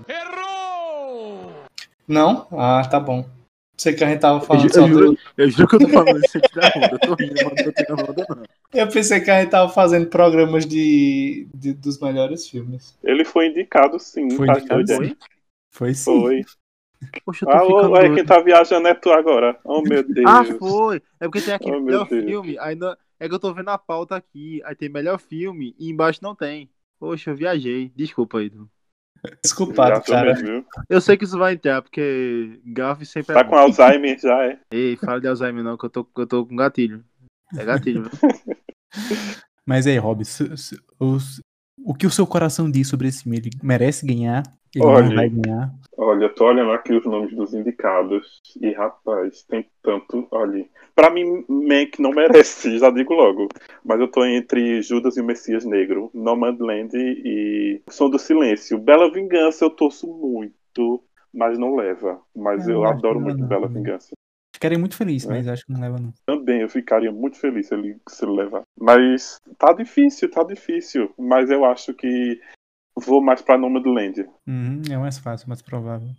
Não? 2.08 2.47
Ah, 2.54 2.88
tá 2.89 3.02
bom. 3.02 3.26
Sei 3.78 3.93
que 3.93 4.04
a 4.04 4.08
gente 4.10 4.21
tava 4.21 4.39
Eu, 4.39 4.45
falando 4.45 4.69
ju- 4.69 4.80
só 4.80 4.82
eu 4.82 4.88
juro, 4.88 5.12
do... 5.12 5.19
eu 5.38 5.50
juro 5.50 5.67
que 5.67 5.76
eu 5.76 5.80
tô 5.82 5.89
falando 5.89 6.23
isso 6.23 6.39
te 6.39 6.56
dar 6.56 6.71
onda. 6.73 6.95
Eu 6.95 7.00
tô 7.00 7.13
rindo, 7.15 7.34
mas 7.43 7.43
não 7.43 7.58
tô 7.58 7.71
tirando 7.73 8.10
onda, 8.10 8.26
não. 8.30 8.43
Eu 8.73 8.88
pensei 8.88 9.19
que 9.19 9.30
a 9.30 9.41
gente 9.41 9.52
tava 9.52 9.69
fazendo 9.71 10.08
programas 10.08 10.65
de, 10.65 11.47
de- 11.54 11.73
dos 11.73 12.00
melhores 12.00 12.47
filmes. 12.50 12.97
Ele 13.04 13.26
foi 13.26 13.47
indicado 13.47 14.00
sim. 14.00 14.30
Foi 14.30 14.47
tá 14.47 14.58
indicado, 14.58 14.88
sim. 14.88 15.15
Foi 15.69 15.93
sim. 15.93 16.21
Foi. 16.21 16.45
Poxa, 17.26 17.46
eu 17.46 17.50
tô 17.50 17.56
Ah, 17.58 17.62
ficando 17.62 17.96
é, 17.96 18.00
doido. 18.02 18.16
quem 18.16 18.26
tá 18.26 18.40
viajando 18.40 18.88
é 18.88 18.94
tu 18.94 19.12
agora. 19.12 19.60
Oh, 19.64 19.82
meu 19.82 20.04
Deus. 20.04 20.26
Ah, 20.28 20.44
foi! 20.58 21.02
É 21.20 21.26
porque 21.26 21.42
tem 21.42 21.54
aqui 21.54 21.70
Oh, 21.72 21.80
melhor 21.80 22.08
Deus. 22.08 22.26
filme, 22.26 22.58
aí 22.60 22.76
não- 22.76 22.96
é 23.20 23.28
que 23.28 23.34
eu 23.34 23.40
tô 23.40 23.54
vendo 23.54 23.70
a 23.70 23.78
pauta 23.78 24.16
aqui, 24.16 24.62
aí 24.66 24.76
tem 24.76 24.90
melhor 24.90 25.20
filme 25.20 25.76
e 25.80 25.90
embaixo 25.90 26.20
não 26.24 26.34
tem. 26.36 26.70
Poxa, 27.00 27.32
eu 27.32 27.36
viajei. 27.36 27.92
Desculpa, 27.96 28.42
Ítalo. 28.42 28.70
Desculpado, 29.44 30.04
cara. 30.06 30.34
mesmo? 30.36 30.66
Eu 30.90 31.02
sei 31.02 31.18
que 31.18 31.24
isso 31.24 31.38
vai 31.38 31.54
entrar, 31.54 31.82
porque 31.82 32.60
Gaff 32.66 33.04
sempre 33.06 33.34
Tá 33.34 33.42
é 33.42 33.44
com 33.44 33.52
bom. 33.52 33.58
Alzheimer 33.58 34.20
já, 34.20 34.44
é. 34.46 34.60
Ei, 34.72 34.96
fala 34.96 35.20
de 35.20 35.28
Alzheimer 35.28 35.64
não, 35.64 35.76
que 35.78 35.86
eu 35.86 35.90
tô, 35.90 36.08
eu 36.18 36.28
tô 36.28 36.46
com 36.46 36.56
gatilho. 36.56 37.04
É 37.58 37.66
gatilho, 37.66 38.04
viu? 38.04 38.12
Mas 39.66 39.86
aí, 39.88 39.98
Rob, 39.98 40.22
os- 41.00 41.42
o 41.84 41.94
que 41.94 42.08
o 42.08 42.12
seu 42.12 42.26
coração 42.26 42.70
diz 42.70 42.88
sobre 42.88 43.08
esse 43.08 43.24
filme? 43.24 43.38
Ele 43.38 43.50
merece 43.62 44.06
ganhar? 44.06 44.44
Ele 44.78 44.86
Olha. 44.86 45.08
não 45.10 45.16
vai 45.16 45.30
ganhar? 45.30 45.72
Olha, 46.00 46.26
eu 46.26 46.36
tô 46.36 46.46
olhando 46.46 46.72
aqui 46.72 46.94
os 46.94 47.04
nomes 47.06 47.36
dos 47.36 47.54
indicados 47.56 48.40
e, 48.62 48.72
rapaz, 48.72 49.44
tem 49.44 49.66
tanto. 49.82 50.28
Olha, 50.30 50.66
pra 50.96 51.10
mim, 51.10 51.44
Mank 51.50 52.00
não 52.00 52.12
merece, 52.12 52.78
já 52.80 52.90
digo 52.92 53.13
logo. 53.16 53.48
Mas 53.84 54.00
eu 54.00 54.08
tô 54.08 54.24
entre 54.24 54.82
Judas 54.84 55.18
e 55.18 55.22
o 55.22 55.26
Messias 55.26 55.66
Negro, 55.66 56.12
Nomadland 56.13 56.92
e 56.96 57.82
Som 57.90 58.10
do 58.12 58.20
Silêncio. 58.20 58.78
Bela 58.78 59.12
Vingança 59.12 59.66
eu 59.66 59.72
torço 59.72 60.08
muito, 60.08 61.04
mas 61.34 61.58
não 61.58 61.76
leva. 61.76 62.20
Mas 62.36 62.68
Eu 62.68 62.76
eu 62.76 62.86
adoro 62.86 63.16
não 63.20 63.26
muito 63.26 63.38
leva, 63.42 63.48
Bela 63.48 63.68
não. 63.68 63.74
Vingança. 63.74 64.10
Ficaria 64.54 64.80
muito 64.80 64.98
feliz, 64.98 65.24
É. 65.26 65.30
mas 65.30 65.48
acho 65.48 65.66
que 65.66 65.72
não 65.72 65.82
leva 65.82 65.98
não. 66.00 66.12
Também 66.26 66.62
eu 66.62 66.70
ficaria 66.70 67.12
muito 67.12 67.38
feliz 67.40 67.68
se 67.68 67.74
ele, 67.76 67.98
se 68.10 68.24
ele 68.26 68.34
levar. 68.34 68.62
Mas 68.80 69.40
tá 69.58 69.72
difícil, 69.74 70.30
tá 70.32 70.44
difícil. 70.44 71.12
Mas 71.18 71.50
eu 71.52 71.63
acho 71.66 71.94
que 71.94 72.40
vou 73.00 73.22
mais 73.24 73.42
pra 73.42 73.58
Nomadland. 73.58 74.26
Uhum, 74.48 74.82
é 74.90 74.98
mais 74.98 75.18
fácil, 75.18 75.48
mais 75.50 75.62
provável. 75.62 76.10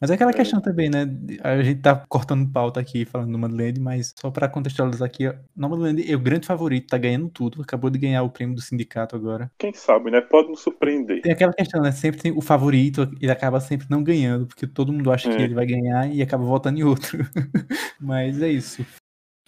Mas 0.00 0.12
é 0.12 0.14
aquela 0.14 0.30
É. 0.30 0.34
questão 0.34 0.60
também, 0.60 0.88
né? 0.88 1.06
A 1.42 1.60
gente 1.60 1.80
tá 1.80 2.04
cortando 2.08 2.48
pauta 2.52 2.78
aqui 2.78 3.04
falando 3.04 3.26
do 3.26 3.32
Nomadland, 3.32 3.80
mas 3.80 4.14
só 4.16 4.30
pra 4.30 4.48
contextualizar 4.48 5.04
aqui, 5.04 5.24
Nomadland 5.56 6.08
é 6.08 6.14
o 6.14 6.20
grande 6.20 6.46
favorito, 6.46 6.86
tá 6.86 6.96
ganhando 6.96 7.28
tudo, 7.28 7.60
acabou 7.62 7.90
de 7.90 7.98
ganhar 7.98 8.22
o 8.22 8.30
prêmio 8.30 8.54
do 8.54 8.60
sindicato 8.60 9.16
agora. 9.16 9.50
Quem 9.58 9.72
sabe, 9.74 10.12
né? 10.12 10.20
Pode 10.20 10.50
nos 10.50 10.60
surpreender. 10.60 11.20
Tem 11.22 11.32
aquela 11.32 11.52
questão, 11.52 11.82
né? 11.82 11.90
Sempre 11.90 12.20
tem 12.22 12.30
o 12.30 12.40
favorito, 12.40 13.10
ele 13.20 13.32
acaba 13.32 13.58
sempre 13.58 13.88
não 13.90 14.04
ganhando, 14.04 14.46
porque 14.46 14.68
todo 14.68 14.92
mundo 14.92 15.10
acha 15.10 15.28
que 15.28 15.36
É. 15.42 15.44
ele 15.44 15.54
vai 15.54 15.66
ganhar 15.66 16.06
e 16.14 16.22
acaba 16.22 16.44
votando 16.44 16.78
em 16.78 16.84
outro. 16.84 17.18
Mas 18.00 18.40
é 18.40 18.48
isso. 18.48 18.86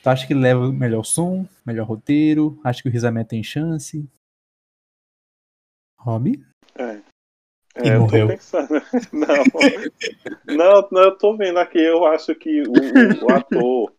Tu 0.02 0.08
acha 0.10 0.26
que 0.26 0.32
ele 0.32 0.40
leva 0.40 0.66
o 0.66 0.72
melhor 0.72 1.04
som, 1.04 1.46
melhor 1.64 1.86
roteiro? 1.86 2.58
Acha 2.64 2.82
que 2.82 2.88
o 2.88 2.92
Rizamé 2.92 3.22
tem 3.22 3.40
chance? 3.44 4.04
Rob? 5.96 6.42
É. 6.78 7.00
E 7.82 7.88
É, 7.88 7.94
eu 7.96 8.00
tô 8.00 8.06
morreu. 8.06 8.26
pensando. 8.26 8.68
Não. 9.12 9.44
não, 10.44 10.88
não, 10.90 11.02
eu 11.02 11.16
tô 11.18 11.36
vendo 11.36 11.58
aqui, 11.58 11.78
eu 11.78 12.04
acho 12.04 12.34
que 12.34 12.62
o, 12.62 13.26
o- 13.26 13.30
ator 13.30 13.92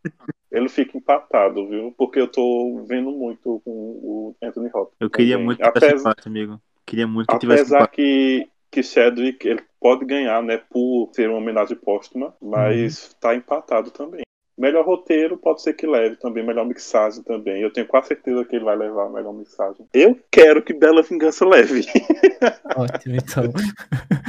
ele 0.51 0.69
fica 0.69 0.97
empatado, 0.97 1.67
viu? 1.67 1.93
Porque 1.97 2.19
eu 2.19 2.27
tô 2.29 2.83
vendo 2.87 3.11
muito 3.11 3.61
com 3.65 3.71
o 3.71 4.35
Anthony 4.41 4.69
Hopkins. 4.73 4.97
Eu 4.99 5.09
queria 5.09 5.35
também. 5.35 5.45
muito 5.45 5.57
que 5.59 5.63
tivesse 5.71 5.87
Apesar, 5.87 6.11
empate, 6.11 6.27
amigo. 6.27 6.61
Queria 6.85 7.07
muito 7.07 7.27
que 7.29 7.37
tivesse 7.37 7.63
apesar 7.63 7.77
empate. 7.77 7.93
que, 7.95 8.49
que 8.69 8.83
Chadwick 8.83 9.47
ele 9.47 9.63
pode 9.79 10.05
ganhar, 10.05 10.41
né, 10.43 10.57
por 10.57 11.09
ser 11.13 11.29
uma 11.29 11.37
homenagem 11.39 11.77
póstuma, 11.77 12.35
mas 12.41 13.09
Uhum. 13.09 13.19
tá 13.19 13.35
empatado 13.35 13.91
também. 13.91 14.21
Melhor 14.61 14.85
roteiro 14.85 15.39
pode 15.39 15.63
ser 15.63 15.73
que 15.73 15.87
leve 15.87 16.17
também, 16.17 16.45
melhor 16.45 16.67
mixagem 16.67 17.23
também. 17.23 17.63
Eu 17.63 17.73
tenho 17.73 17.87
quase 17.87 18.09
certeza 18.09 18.45
que 18.45 18.55
ele 18.55 18.65
vai 18.65 18.77
levar 18.77 19.07
a 19.07 19.09
melhor 19.09 19.33
mixagem. 19.33 19.87
Eu 19.91 20.19
quero 20.29 20.61
que 20.61 20.71
Bela 20.71 21.01
Vingança 21.01 21.43
leve. 21.43 21.81
Ótimo, 22.77 23.15
então. 23.15 23.45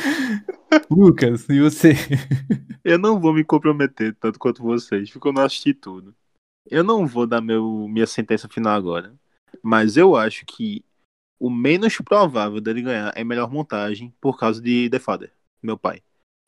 Lucas, 0.90 1.46
e 1.50 1.60
você? 1.60 1.92
Eu 2.82 2.98
não 2.98 3.20
vou 3.20 3.34
me 3.34 3.44
comprometer 3.44 4.16
tanto 4.18 4.38
quanto 4.38 4.62
vocês, 4.62 5.10
porque 5.10 5.28
eu 5.28 5.34
não 5.34 5.42
assisti 5.42 5.74
tudo. 5.74 6.14
Eu 6.64 6.82
não 6.82 7.06
vou 7.06 7.26
dar 7.26 7.42
meu, 7.42 7.86
minha 7.86 8.06
sentença 8.06 8.48
final 8.48 8.74
agora. 8.74 9.14
Mas 9.62 9.98
eu 9.98 10.16
acho 10.16 10.46
que 10.46 10.82
o 11.38 11.50
menos 11.50 11.98
provável 11.98 12.58
dele 12.58 12.80
ganhar 12.80 13.12
é 13.14 13.22
melhor 13.22 13.50
montagem 13.50 14.14
por 14.18 14.38
causa 14.38 14.62
de 14.62 14.88
The 14.88 14.98
Father, 14.98 15.30
meu 15.62 15.76
pai. 15.76 16.00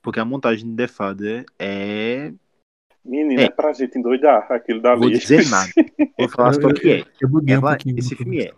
Porque 0.02 0.18
a 0.18 0.24
montagem 0.24 0.70
de 0.70 0.74
The 0.74 0.88
Father 0.88 1.44
é. 1.58 2.32
Menina, 3.04 3.42
É. 3.42 3.44
é 3.46 3.50
pra 3.50 3.72
gente 3.72 3.98
endoidar 3.98 4.50
aquilo 4.50 4.80
dali. 4.80 5.00
Vou 5.00 5.10
dizer 5.10 5.48
nada. 5.50 5.70
Vou 6.18 6.28
falar 6.28 6.54
só 6.54 6.68
o 6.68 6.74
que 6.74 6.90
é. 6.92 7.04
Eu 7.20 7.28
buguei 7.28 7.54
um 7.56 7.58
Ela- 7.60 7.70
pouquinho. 7.72 7.98
esse 7.98 8.14
filme 8.16 8.40
é. 8.44 8.52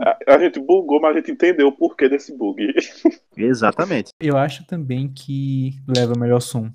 A, 0.00 0.34
a 0.34 0.38
gente 0.38 0.60
bugou, 0.60 1.00
mas 1.00 1.14
a 1.16 1.18
gente 1.18 1.32
entendeu 1.32 1.66
o 1.68 1.72
porquê 1.72 2.08
desse 2.08 2.36
bug. 2.36 2.66
Exatamente. 3.36 4.12
Eu 4.20 4.36
acho 4.36 4.64
também 4.66 5.12
que 5.12 5.72
leva 5.88 6.14
o 6.14 6.18
melhor 6.18 6.40
som. 6.40 6.70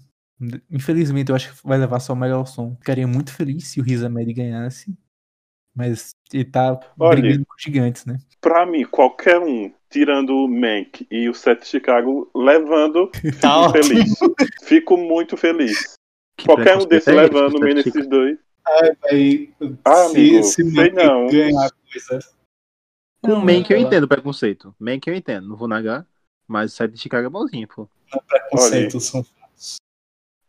Infelizmente, 0.70 1.30
eu 1.30 1.36
acho 1.36 1.54
que 1.56 1.68
vai 1.68 1.78
levar 1.78 2.00
só 2.00 2.14
o 2.14 2.18
melhor 2.18 2.46
som. 2.46 2.76
Ficaria 2.76 3.08
muito 3.08 3.34
feliz 3.34 3.68
se 3.68 3.80
o 3.80 3.84
Riz 3.84 4.04
Ahmed 4.04 4.32
ganhasse. 4.34 4.94
Mas 5.76 6.12
ele 6.34 6.46
tá 6.46 6.80
Olha. 7.00 7.20
brigando 7.22 7.46
com 7.46 7.56
gigantes, 7.58 8.06
né? 8.06 8.18
Pra 8.42 8.66
mim, 8.66 8.84
qualquer 8.86 9.40
um, 9.40 9.72
tirando 9.90 10.32
o 10.36 10.48
Mank 10.48 11.06
e 11.10 11.30
o 11.30 11.34
Sete 11.34 11.66
Chicago, 11.68 12.30
levando, 12.36 13.10
fico 13.16 13.40
Tá 13.40 13.70
feliz. 13.72 14.14
Fico 14.64 14.98
muito 14.98 15.38
feliz. 15.38 15.94
Que 16.40 16.46
Qualquer 16.46 16.78
um 16.78 16.86
desses 16.86 17.08
é 17.08 17.12
levando, 17.14 17.52
Seth 17.52 17.62
menos 17.62 17.86
esses 17.86 18.08
dois. 18.08 18.38
Aí, 19.12 19.52
Ah, 19.86 20.06
se, 20.06 20.16
amigo, 20.18 20.44
se 20.44 20.72
sei 20.72 20.92
não. 20.92 21.28
ganhar 21.28 21.70
coisa. 21.72 22.20
Com 23.22 23.30
Não, 23.32 23.42
Mank 23.46 23.70
eu 23.72 23.78
ela- 23.78 23.86
entendo 23.88 24.04
o 24.04 24.08
preconceito. 24.08 24.74
Mank 24.80 25.08
eu 25.08 25.14
entendo, 25.16 25.48
não 25.50 25.56
vou 25.58 25.68
negar. 25.68 26.06
Mas 26.48 26.74
o 26.74 26.76
site 26.76 26.94
de 26.94 27.00
Chicago 27.00 27.28
é 27.28 27.30
bonzinho, 27.30 27.68
pô. 27.68 27.88
Preconceito 28.28 29.00
são 29.00 29.24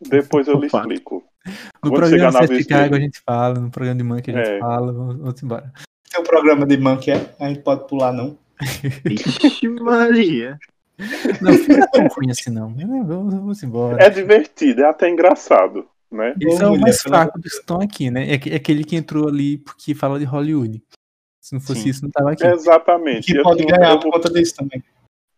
Depois 0.01 0.47
eu 0.49 0.59
lhe 0.59 0.67
explico. 0.67 1.25
No 1.83 1.91
Quando 1.91 1.95
programa 1.95 2.47
de 2.47 2.63
Chicago 2.63 2.91
dele. 2.91 2.97
a 2.97 3.01
gente 3.07 3.21
fala, 3.21 3.55
no 3.61 3.71
programa 3.71 3.99
de 3.99 4.05
Monkey 4.05 4.31
a 4.35 4.37
gente 4.39 4.49
É. 4.51 4.59
fala, 4.61 4.93
vamos, 4.93 5.17
vamos 5.17 5.43
embora. 5.43 5.73
Tem 6.11 6.21
um 6.21 6.25
programa 6.25 6.67
de 6.67 6.77
Monkey, 6.77 7.11
é? 7.13 7.35
A 7.39 7.49
gente 7.49 7.61
pode 7.63 7.87
pular, 7.89 8.13
não. 8.13 8.39
Ixi, 9.05 9.69
Maria. 9.69 10.59
Não, 11.41 11.53
não 11.53 11.83
é 11.85 11.87
tão 11.89 12.07
ruim 12.09 12.31
assim 12.31 12.51
não. 12.51 12.69
Vamos, 13.05 13.35
vamos 13.35 13.63
embora. 13.63 14.03
É 14.03 14.11
divertido, 14.11 14.83
é 14.83 14.87
até 14.89 15.09
engraçado, 15.09 15.89
né? 16.11 16.35
Esse 16.41 16.63
é 16.63 16.67
o 16.67 16.79
mais 16.79 17.05
amor 17.05 17.17
fraco 17.17 17.39
dos 17.39 17.53
que 17.53 17.59
estão 17.59 17.81
aqui, 17.81 18.11
né? 18.11 18.31
É 18.31 18.35
aque- 18.35 18.51
é 18.51 18.57
aquele 18.57 18.85
que 18.85 18.97
entrou 18.97 19.29
ali 19.29 19.59
porque 19.59 19.95
fala 19.95 20.19
de 20.19 20.25
Hollywood. 20.25 20.83
Se 21.41 21.55
não 21.55 21.61
fosse 21.61 21.83
Sim. 21.83 21.89
isso, 21.89 22.03
não 22.05 22.11
tava 22.11 22.33
aqui. 22.33 22.47
Exatamente. 22.47 23.33
Que 23.33 23.39
Eu 23.39 23.43
pode 23.43 23.65
tenho- 23.65 23.71
ganhar 23.79 23.97
por 23.97 24.03
vou, 24.05 24.13
conta 24.13 24.31
disso 24.31 24.55
também. 24.57 24.83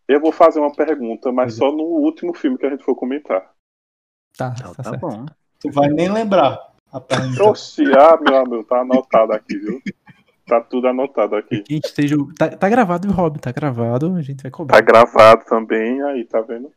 eu 0.09 0.21
vou 0.21 0.33
fazer 0.33 0.59
uma 0.59 0.73
pergunta, 0.75 1.31
mas 1.31 1.55
é. 1.55 1.59
só 1.59 1.71
no 1.71 1.85
último 1.85 2.35
filme 2.35 2.59
que 2.59 2.67
a 2.67 2.71
gente 2.71 2.83
for 2.85 2.95
comentar. 2.97 3.51
Tá, 4.37 4.55
Então 4.59 4.75
tá, 4.75 4.83
tá 4.83 4.97
bom. 4.97 5.27
Tu 5.61 5.71
vai 5.71 5.89
nem 5.89 6.11
lembrar 6.11 6.59
a 6.91 7.01
pergunta. 7.01 7.45
Oxi, 7.45 7.85
ah, 7.97 8.19
meu 8.21 8.37
amigo, 8.37 8.65
tá 8.65 8.81
anotado 8.81 9.33
aqui, 9.33 9.57
viu? 9.57 9.81
Tá 10.53 10.61
tudo 10.61 10.87
anotado 10.87 11.35
aqui. 11.35 11.63
Quem 11.63 11.81
esteja. 11.83 12.15
Tá, 12.37 12.47
tá 12.47 12.69
gravado, 12.69 13.11
Rob, 13.11 13.39
tá 13.39 13.51
gravado, 13.51 14.15
a 14.17 14.21
gente 14.21 14.43
vai 14.43 14.51
cobrar. 14.51 14.77
Tá 14.77 14.83
gravado 14.83 15.47
também, 15.47 16.03
aí, 16.03 16.27
tá 16.27 16.43
vendo? 16.43 16.71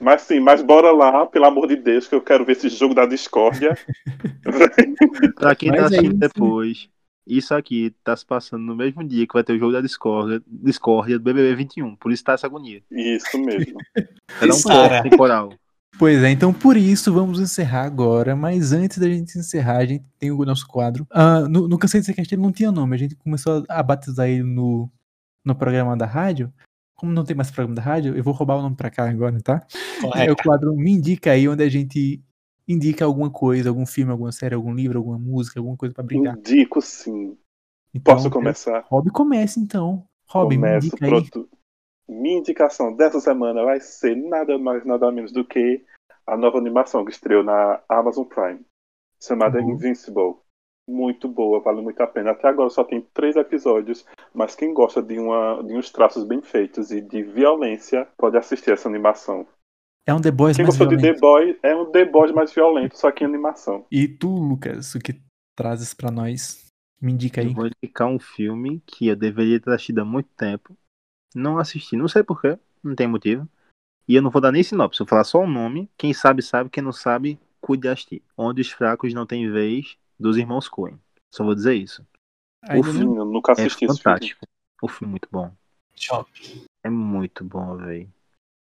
Mas 0.00 0.22
sim, 0.22 0.40
mas 0.40 0.62
bora 0.62 0.92
lá, 0.92 1.26
pelo 1.26 1.44
amor 1.44 1.66
de 1.68 1.76
Deus, 1.76 2.08
que 2.08 2.14
eu 2.14 2.22
quero 2.22 2.42
ver 2.42 2.52
esse 2.52 2.70
jogo 2.70 2.94
da 2.94 3.04
discórdia. 3.04 3.76
Pra 5.36 5.54
quem 5.54 5.68
Mas 5.68 5.78
tá 5.78 5.82
é 5.82 5.86
assistindo 5.88 6.12
isso. 6.12 6.20
depois, 6.20 6.88
isso 7.26 7.54
aqui 7.54 7.94
tá 8.02 8.16
se 8.16 8.24
passando 8.24 8.62
no 8.62 8.74
mesmo 8.74 9.04
dia 9.04 9.26
que 9.26 9.34
vai 9.34 9.44
ter 9.44 9.52
o 9.52 9.58
jogo 9.58 9.72
da 9.72 9.82
Discordia, 9.82 10.40
Discordia 10.46 11.18
do 11.18 11.22
BBB 11.22 11.54
21. 11.54 11.96
Por 11.96 12.12
isso 12.12 12.24
tá 12.24 12.32
essa 12.32 12.46
agonia. 12.46 12.82
Isso 12.90 13.38
mesmo. 13.38 13.78
Era 14.40 14.54
um 14.54 14.62
corte 14.62 15.10
temporal. 15.10 15.52
Pois 15.98 16.22
é, 16.22 16.30
então 16.30 16.52
por 16.52 16.76
isso 16.76 17.10
vamos 17.12 17.40
encerrar 17.40 17.84
agora, 17.84 18.36
mas 18.36 18.72
antes 18.72 18.98
da 18.98 19.08
gente 19.08 19.38
encerrar, 19.38 19.78
a 19.78 19.86
gente 19.86 20.04
tem 20.18 20.30
o 20.30 20.44
nosso 20.44 20.66
quadro. 20.68 21.06
Ah, 21.10 21.40
no, 21.48 21.66
no 21.66 21.78
Cansei 21.78 22.00
de 22.00 22.06
Ser 22.06 22.14
ele 22.18 22.42
não 22.42 22.52
tinha 22.52 22.70
nome, 22.70 22.94
a 22.94 22.98
gente 22.98 23.14
começou 23.16 23.64
a, 23.66 23.82
batizar 23.82 24.28
ele 24.28 24.42
no, 24.42 24.90
no 25.42 25.54
programa 25.54 25.96
da 25.96 26.04
rádio. 26.04 26.52
Como 26.94 27.12
não 27.12 27.24
tem 27.24 27.34
mais 27.34 27.50
programa 27.50 27.74
da 27.74 27.82
rádio, 27.82 28.14
eu 28.14 28.22
vou 28.22 28.34
roubar 28.34 28.56
o 28.56 28.62
nome 28.62 28.76
pra 28.76 28.90
cá 28.90 29.08
agora, 29.08 29.40
tá? 29.40 29.66
É 30.14 30.30
o 30.30 30.36
quadro 30.36 30.74
Me 30.74 30.92
Indica 30.92 31.30
aí, 31.30 31.48
onde 31.48 31.62
a 31.62 31.68
gente 31.68 32.22
indica 32.68 33.04
alguma 33.04 33.30
coisa, 33.30 33.70
algum 33.70 33.86
filme, 33.86 34.12
alguma 34.12 34.32
série, 34.32 34.54
algum 34.54 34.74
livro, 34.74 34.98
alguma 34.98 35.18
música, 35.18 35.60
alguma 35.60 35.76
coisa 35.76 35.94
pra 35.94 36.04
brincar. 36.04 36.36
Indico 36.36 36.82
sim. 36.82 37.38
Então, 37.94 38.14
Posso 38.14 38.28
começar? 38.28 38.84
Rob 38.86 39.10
começa 39.10 39.58
então. 39.58 40.06
Rob, 40.28 40.56
me 40.56 40.62
Começo, 40.62 40.86
indica 40.88 41.06
aí. 41.06 41.30
Minha 42.08 42.38
indicação 42.38 42.94
dessa 42.94 43.20
semana 43.20 43.64
vai 43.64 43.80
ser 43.80 44.16
nada 44.16 44.58
mais, 44.58 44.84
nada 44.84 45.10
menos 45.10 45.32
do 45.32 45.44
que 45.44 45.84
a 46.26 46.36
nova 46.36 46.58
animação 46.58 47.04
que 47.04 47.10
estreou 47.10 47.42
na 47.42 47.80
Amazon 47.88 48.24
Prime, 48.24 48.60
chamada 49.22 49.60
Uhum. 49.60 49.72
Invincible. 49.72 50.36
Muito 50.88 51.28
boa, 51.28 51.60
vale 51.60 51.82
muito 51.82 52.00
a 52.00 52.06
pena. 52.06 52.30
Até 52.30 52.46
agora 52.46 52.70
só 52.70 52.84
tem 52.84 53.00
três 53.12 53.34
episódios, 53.34 54.06
mas 54.32 54.54
quem 54.54 54.72
gosta 54.72 55.02
de, 55.02 55.18
uma, 55.18 55.60
de 55.64 55.74
uns 55.74 55.90
traços 55.90 56.22
bem 56.22 56.40
feitos 56.40 56.92
e 56.92 57.00
de 57.00 57.24
violência 57.24 58.06
pode 58.16 58.36
assistir 58.36 58.70
essa 58.70 58.88
animação. 58.88 59.46
É 60.06 60.14
um 60.14 60.20
The 60.20 60.30
Boys 60.30 60.56
Quem 60.56 60.64
mais 60.64 60.78
gostou 60.78 60.86
de 60.86 61.02
violento. 61.02 61.20
The 61.20 61.20
Boy 61.20 61.58
é 61.60 61.74
um 61.74 61.90
The 61.90 62.04
Boys 62.04 62.30
mais 62.30 62.52
violento, 62.52 62.96
só 62.96 63.10
que 63.10 63.24
em 63.24 63.26
animação. 63.26 63.84
E 63.90 64.06
tu, 64.06 64.28
Lucas, 64.28 64.94
o 64.94 65.00
que 65.00 65.20
trazes 65.56 65.92
pra 65.92 66.12
nós? 66.12 66.66
Me 67.02 67.12
indica 67.12 67.40
aí. 67.40 67.48
Eu 67.48 67.54
vou 67.54 67.66
indicar 67.66 68.06
um 68.06 68.20
filme 68.20 68.80
que 68.86 69.08
eu 69.08 69.16
deveria 69.16 69.60
ter 69.60 69.70
assistido 69.72 69.98
há 69.98 70.04
muito 70.04 70.28
tempo. 70.36 70.76
Não 71.36 71.58
assisti, 71.58 71.96
não 71.96 72.08
sei 72.08 72.22
porquê, 72.22 72.58
não 72.82 72.94
tem 72.94 73.06
motivo. 73.06 73.46
E 74.08 74.14
eu 74.14 74.22
não 74.22 74.30
vou 74.30 74.40
dar 74.40 74.50
nem 74.50 74.62
sinopse, 74.62 75.00
eu 75.00 75.04
vou 75.04 75.10
falar 75.10 75.24
só 75.24 75.40
o 75.40 75.46
nome. 75.46 75.90
Quem 75.98 76.14
sabe, 76.14 76.40
sabe. 76.42 76.70
Quem 76.70 76.82
não 76.82 76.92
sabe, 76.92 77.38
cuide 77.60 77.82
de 77.82 77.88
assistir. 77.88 78.22
Onde 78.36 78.62
os 78.62 78.70
fracos 78.70 79.12
não 79.12 79.26
têm 79.26 79.50
vez, 79.50 79.98
dos 80.18 80.38
irmãos 80.38 80.66
Coen. 80.68 80.98
Só 81.34 81.44
vou 81.44 81.54
dizer 81.54 81.74
isso. 81.74 82.06
O 82.64 82.82
Sim, 82.84 83.16
eu 83.16 83.24
nunca 83.24 83.52
É 83.52 83.54
assisti 83.54 83.66
esse 83.66 83.78
filme. 83.80 83.96
fantástico. 83.98 84.46
O 84.80 84.88
filme 84.88 85.10
é 85.10 85.12
muito 85.12 85.28
bom. 85.30 85.52
Tchau. 85.94 86.26
É 86.84 86.88
muito 86.88 87.44
bom, 87.44 87.76
velho. 87.76 88.08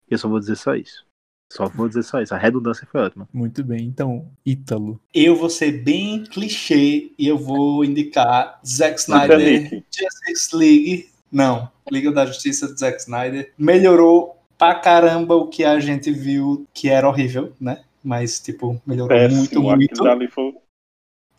Eu 0.08 0.18
só 0.18 0.30
vou 0.30 0.40
dizer 0.40 0.56
só 0.56 0.76
isso. 0.76 1.06
Só 1.52 1.68
vou 1.68 1.88
dizer 1.88 2.04
só 2.04 2.22
isso. 2.22 2.34
A 2.34 2.38
redundância 2.38 2.88
foi 2.88 3.02
ótima. 3.02 3.28
Muito 3.34 3.64
bem. 3.64 3.84
Então, 3.86 4.32
Ítalo. 4.46 5.00
Eu 5.14 5.36
vou 5.36 5.50
ser 5.50 5.84
bem 5.84 6.24
clichê 6.24 7.12
e 7.18 7.28
eu 7.28 7.38
vou 7.38 7.84
indicar 7.86 8.60
Zack 8.66 9.00
Snyder. 9.00 9.84
Justice 9.92 10.56
League. 10.56 11.13
Não, 11.34 11.70
Liga 11.92 12.12
da 12.12 12.26
Justiça 12.28 12.72
de 12.72 12.80
Zack 12.80 13.00
Snyder. 13.02 13.52
Melhorou 13.58 14.38
pra 14.58 14.76
caramba 14.76 15.36
o 15.36 15.48
que 15.48 15.66
a 15.66 15.80
gente 15.80 16.12
viu 16.12 16.68
que 16.74 16.88
era 16.90 17.10
horrível, 17.10 17.54
né? 17.60 17.84
Mas, 18.04 18.40
tipo, 18.40 18.80
melhorou 18.86 19.18
muito, 19.18 19.50
Péssimo. 19.50 19.76
muito. 19.76 20.04
Dali 20.04 20.28
foi... 20.28 20.56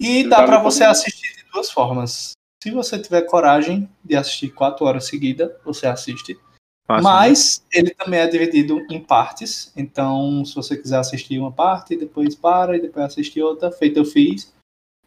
E 0.01 0.17
Aquilo 0.19 0.31
dá 0.31 0.47
foi 0.47 0.59
você 0.63 0.85
muito- 0.85 0.91
assistir 0.91 1.37
de 1.37 1.45
duas 1.53 1.71
formas. 1.71 2.33
Se 2.63 2.71
você 2.73 2.99
tiver 2.99 3.23
coragem 3.23 3.89
de 4.03 4.17
assistir 4.17 4.49
quatro 4.51 4.85
horas 4.85 5.07
seguidas, 5.07 5.53
você 5.65 5.87
assiste. 5.87 6.37
Fácil, 6.87 7.05
Mas 7.05 7.65
ele 7.73 7.91
também 7.95 8.19
é 8.21 8.27
dividido 8.27 8.81
em 8.91 9.01
partes. 9.01 9.73
Então, 9.77 10.45
se 10.45 10.55
você 10.55 10.77
quiser 10.77 10.99
assistir 10.99 11.39
uma 11.39 11.53
parte, 11.53 11.97
depois 11.97 12.35
para 12.35 12.77
e 12.77 12.81
depois 12.81 13.07
assistir 13.07 13.43
outra, 13.43 13.71
feito 13.71 13.99
eu 14.01 14.05
fiz, 14.05 14.53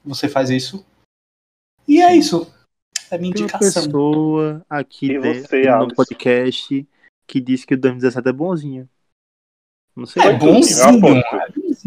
você 0.06 0.30
faz 0.30 0.50
isso. 0.50 0.86
E 1.88 2.02
é 2.02 2.16
isso. 2.16 2.52
É 3.12 3.18
minha 3.18 3.34
Tem 3.34 3.44
uma 3.44 3.48
indicação. 3.50 3.84
pessoa 3.84 4.66
aqui 4.70 5.12
E 5.12 5.20
dentro 5.20 5.48
você, 5.48 5.64
no 5.78 5.94
podcast 5.96 6.88
que 7.28 7.40
disse 7.42 7.66
que 7.68 7.74
o 7.74 7.78
2017 7.80 8.28
é 8.30 8.32
bonzinho. 8.32 8.90
Não 9.96 10.06
sei. 10.06 10.24
É 10.24 10.34
bonzinho. 10.34 11.24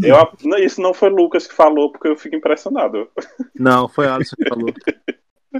Eu 0.02 0.16
não, 0.44 0.58
isso 0.58 0.80
não 0.80 0.92
foi 0.92 1.08
Lucas 1.10 1.46
que 1.46 1.54
falou, 1.54 1.90
porque 1.92 2.08
eu 2.08 2.16
fico 2.16 2.34
impressionado. 2.36 3.08
Não, 3.54 3.88
foi 3.88 4.06
Alisson 4.08 4.36
que 4.36 4.48
falou. 4.48 4.72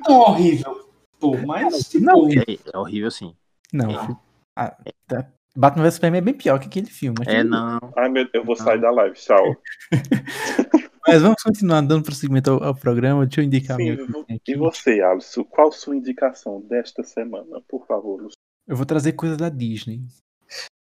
Não 0.09 0.19
horrível. 0.21 0.91
Pô, 1.19 1.37
mas 1.47 1.89
tipo, 1.89 2.05
Não, 2.05 2.29
É, 2.29 2.59
é 2.73 2.79
horrível 2.79 3.11
sim. 3.11 3.35
Não. 3.73 3.91
É. 3.91 4.07
fi- 4.07 4.17
ah, 4.57 4.77
tá. 5.07 5.29
Batman 5.57 5.83
vs 5.85 5.95
Superman 5.95 6.19
é 6.19 6.23
bem 6.25 6.35
pior 6.35 6.59
que 6.61 6.67
aquele 6.67 6.87
filme. 6.87 7.19
É, 7.27 7.43
não. 7.45 7.79
Ai, 7.97 8.09
meu, 8.09 8.27
eu 8.33 8.45
vou 8.45 8.55
sair 8.57 8.81
da 8.81 8.91
live, 8.91 9.17
tchau. 9.17 9.57
mas 11.13 11.23
vamos 11.23 11.43
continuar 11.43 11.81
dando 11.83 12.05
prosseguimento 12.05 12.51
ao, 12.51 12.63
ao 12.63 12.75
programa. 12.75 13.27
Deixa 13.27 13.41
eu 13.41 13.45
indicar 13.45 13.77
a 13.77 13.83
Sim, 13.83 13.97
e 14.47 14.55
você, 14.57 15.01
Alisson, 15.01 15.45
qual 15.45 15.73
sua 15.73 15.97
indicação 15.97 16.61
desta 16.61 17.03
semana, 17.03 17.61
por 17.69 17.87
favor? 17.87 18.23
Lúcio? 18.23 18.39
Eu 18.67 18.77
vou 18.77 18.87
trazer 18.87 19.13
coisas 19.13 19.37
da 19.37 19.49
Disney. 19.49 20.03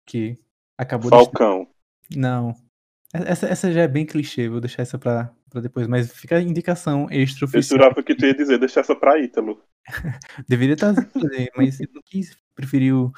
Que 0.06 0.38
acabou 0.78 1.10
de. 1.10 1.16
Falcão. 1.16 1.68
Não. 2.14 2.54
Essa, 3.12 3.46
essa 3.46 3.72
já 3.72 3.82
é 3.82 3.88
bem 3.88 4.06
clichê, 4.06 4.48
vou 4.48 4.60
deixar 4.60 4.82
essa 4.82 4.98
pra, 4.98 5.32
pra 5.50 5.60
depois. 5.60 5.86
Mas 5.86 6.10
fica 6.12 6.36
a 6.36 6.40
indicação 6.40 7.06
extra 7.10 7.44
Eu 7.44 7.48
oficial. 7.48 7.78
jurava 7.78 8.02
que 8.02 8.14
tu 8.14 8.24
ia 8.24 8.34
dizer, 8.34 8.58
deixa 8.58 8.80
essa 8.80 8.96
pra 8.96 9.18
Ítalo. 9.18 9.62
Deveria 10.48 10.76
trazer, 10.76 11.08
mas 11.56 11.80
ele 11.80 11.90
não 11.92 12.02
quis. 12.04 12.36
Preferiu 12.54 13.12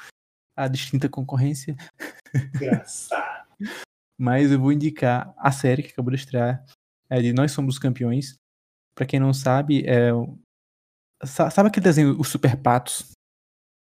a 0.55 0.67
distinta 0.67 1.07
concorrência. 1.09 1.75
engraçado. 2.55 3.45
Mas 4.17 4.49
eu 4.49 4.57
vou 4.57 4.71
indicar 4.71 5.33
a 5.37 5.51
série 5.51 5.83
que 5.83 5.91
acabou 5.91 6.11
de 6.11 6.17
estrear. 6.17 6.63
É 7.09 7.21
de 7.21 7.33
Nós 7.33 7.51
Somos 7.51 7.75
os 7.75 7.79
Campeões. 7.79 8.35
Pra 8.95 9.05
quem 9.05 9.19
não 9.19 9.33
sabe, 9.33 9.83
é. 9.85 10.09
Sabe 11.23 11.67
aquele 11.69 11.83
desenho, 11.83 12.19
Os 12.19 12.27
Super 12.29 12.55
Patos? 12.57 13.11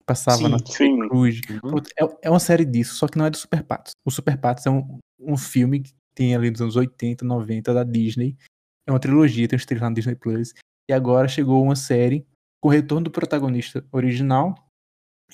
Passava 0.06 0.38
Sim, 0.38 0.48
na 0.48 0.59
sim. 0.59 1.09
Cruz. 1.09 1.40
Uhum. 1.62 1.78
É, 1.98 2.26
é 2.26 2.30
uma 2.30 2.40
série 2.40 2.64
disso, 2.64 2.94
só 2.96 3.06
que 3.06 3.16
não 3.16 3.24
é 3.26 3.30
do 3.30 3.37
Super 3.37 3.62
Patos. 3.62 3.92
O 4.04 4.11
Super 4.11 4.37
Patos 4.38 4.66
é 4.66 4.70
um, 4.70 4.98
um 5.20 5.37
filme 5.37 5.80
que 5.80 5.92
tem 6.14 6.35
ali 6.35 6.50
dos 6.50 6.61
anos 6.61 6.76
80, 6.76 7.24
90 7.24 7.72
da 7.72 7.85
Disney. 7.85 8.37
É 8.87 8.92
uma 8.92 8.98
trilogia, 8.98 9.46
tem 9.46 9.56
os 9.56 9.64
três 9.64 9.80
lá 9.80 9.88
no 9.88 9.94
Disney 9.94 10.16
Plus. 10.16 10.52
E 10.88 10.92
agora 10.92 11.28
chegou 11.28 11.62
uma 11.62 11.76
série 11.76 12.26
com 12.61 12.68
o 12.68 12.72
retorno 12.72 13.04
do 13.04 13.11
protagonista 13.11 13.85
original 13.92 14.54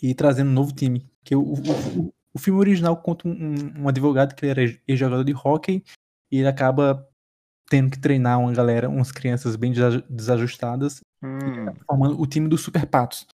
e 0.02 0.14
trazendo 0.14 0.50
um 0.50 0.54
novo 0.54 0.72
time. 0.74 1.06
Que 1.24 1.34
o, 1.34 1.40
o, 1.42 1.54
o- 2.00 2.12
o 2.34 2.38
filme 2.38 2.60
original 2.60 2.94
conta 2.98 3.26
um, 3.26 3.80
um- 3.82 3.88
advogado 3.88 4.34
que 4.34 4.44
ele 4.44 4.50
era 4.50 4.80
ex-jogador 4.86 5.24
de 5.24 5.32
hóquei 5.34 5.82
e 6.30 6.36
ele 6.38 6.48
acaba 6.48 7.08
tendo 7.68 7.90
que 7.90 7.98
treinar 8.00 8.38
uma 8.40 8.52
galera, 8.52 8.88
umas 8.88 9.12
crianças 9.12 9.56
bem 9.56 9.72
desa- 9.72 10.04
desajustadas 10.08 11.00
Hum, 11.22 11.72
formando 11.86 12.20
o 12.20 12.26
time 12.26 12.48
dos 12.48 12.60
Super 12.60 12.86
Patos, 12.86 13.26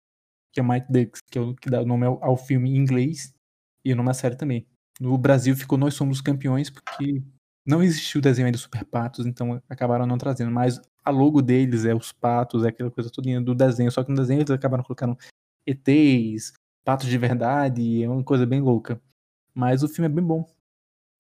que 0.54 0.60
é 0.60 0.64
Mighty 0.64 0.88
Ducks, 0.92 1.22
que, 1.30 1.38
é 1.38 1.42
o, 1.42 1.56
que 1.56 1.70
dá 1.70 1.82
o 1.82 1.86
nome 1.86 2.06
ao, 2.06 2.24
ao 2.24 2.38
filme 2.38 2.70
em 2.70 2.78
inglês 2.78 3.34
e 3.84 3.92
o 3.92 3.96
nome 3.96 4.10
à 4.10 4.14
série 4.14 4.36
também. 4.36 4.68
No 5.00 5.18
Brasil 5.18 5.56
ficou 5.56 5.78
Nós 5.78 5.94
Somos 5.96 6.18
os 6.18 6.22
Campeões, 6.22 6.70
porque 6.70 7.24
não 7.66 7.82
existiu 7.82 8.20
o 8.20 8.22
desenho 8.22 8.46
ainda 8.46 8.56
dos 8.56 8.62
Super 8.64 8.86
Patos, 8.86 9.26
então 9.26 9.62
acabaram 9.70 10.06
não 10.06 10.18
trazendo. 10.18 10.52
Mas 10.52 10.80
a 11.04 11.10
logo 11.10 11.42
deles 11.42 11.86
é 11.86 11.94
os 11.96 12.12
patos, 12.12 12.64
é 12.64 12.70
aquela 12.70 12.92
coisa 12.92 13.10
toda 13.10 13.42
do 13.42 13.56
desenho, 13.56 13.92
só 13.92 14.04
que 14.04 14.12
no 14.12 14.18
desenho 14.18 14.42
eles 14.42 14.52
acabaram 14.52 14.84
colocando 14.84 15.18
ETs, 15.66 16.54
patos 16.84 17.08
de 17.08 17.18
verdade, 17.18 18.04
é 18.04 18.10
uma 18.10 18.24
coisa 18.24 18.46
bem 18.46 18.62
louca. 18.62 19.02
Mas 19.54 19.84
o 19.84 19.88
filme 19.88 20.08
é 20.08 20.10
bem 20.10 20.24
bom. 20.24 20.48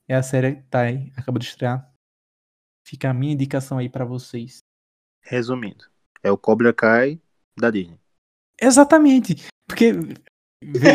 É 0.08 0.16
a 0.16 0.24
série 0.24 0.58
que 0.58 0.64
tá 0.64 0.82
aí, 0.82 1.12
acabou 1.18 1.40
de 1.40 1.46
estrear. 1.46 1.91
Fica 2.92 3.10
a 3.10 3.14
minha 3.14 3.32
indicação 3.32 3.78
aí 3.78 3.88
pra 3.88 4.04
vocês. 4.04 4.58
resumindo, 5.22 5.86
é 6.22 6.30
o 6.30 6.38
Cobra 6.38 6.74
Kai 6.74 7.22
da 7.58 7.72
Disney. 7.72 7.98
Exatamente. 8.62 9.46
Porque. 9.66 9.94
Vê, 10.62 10.90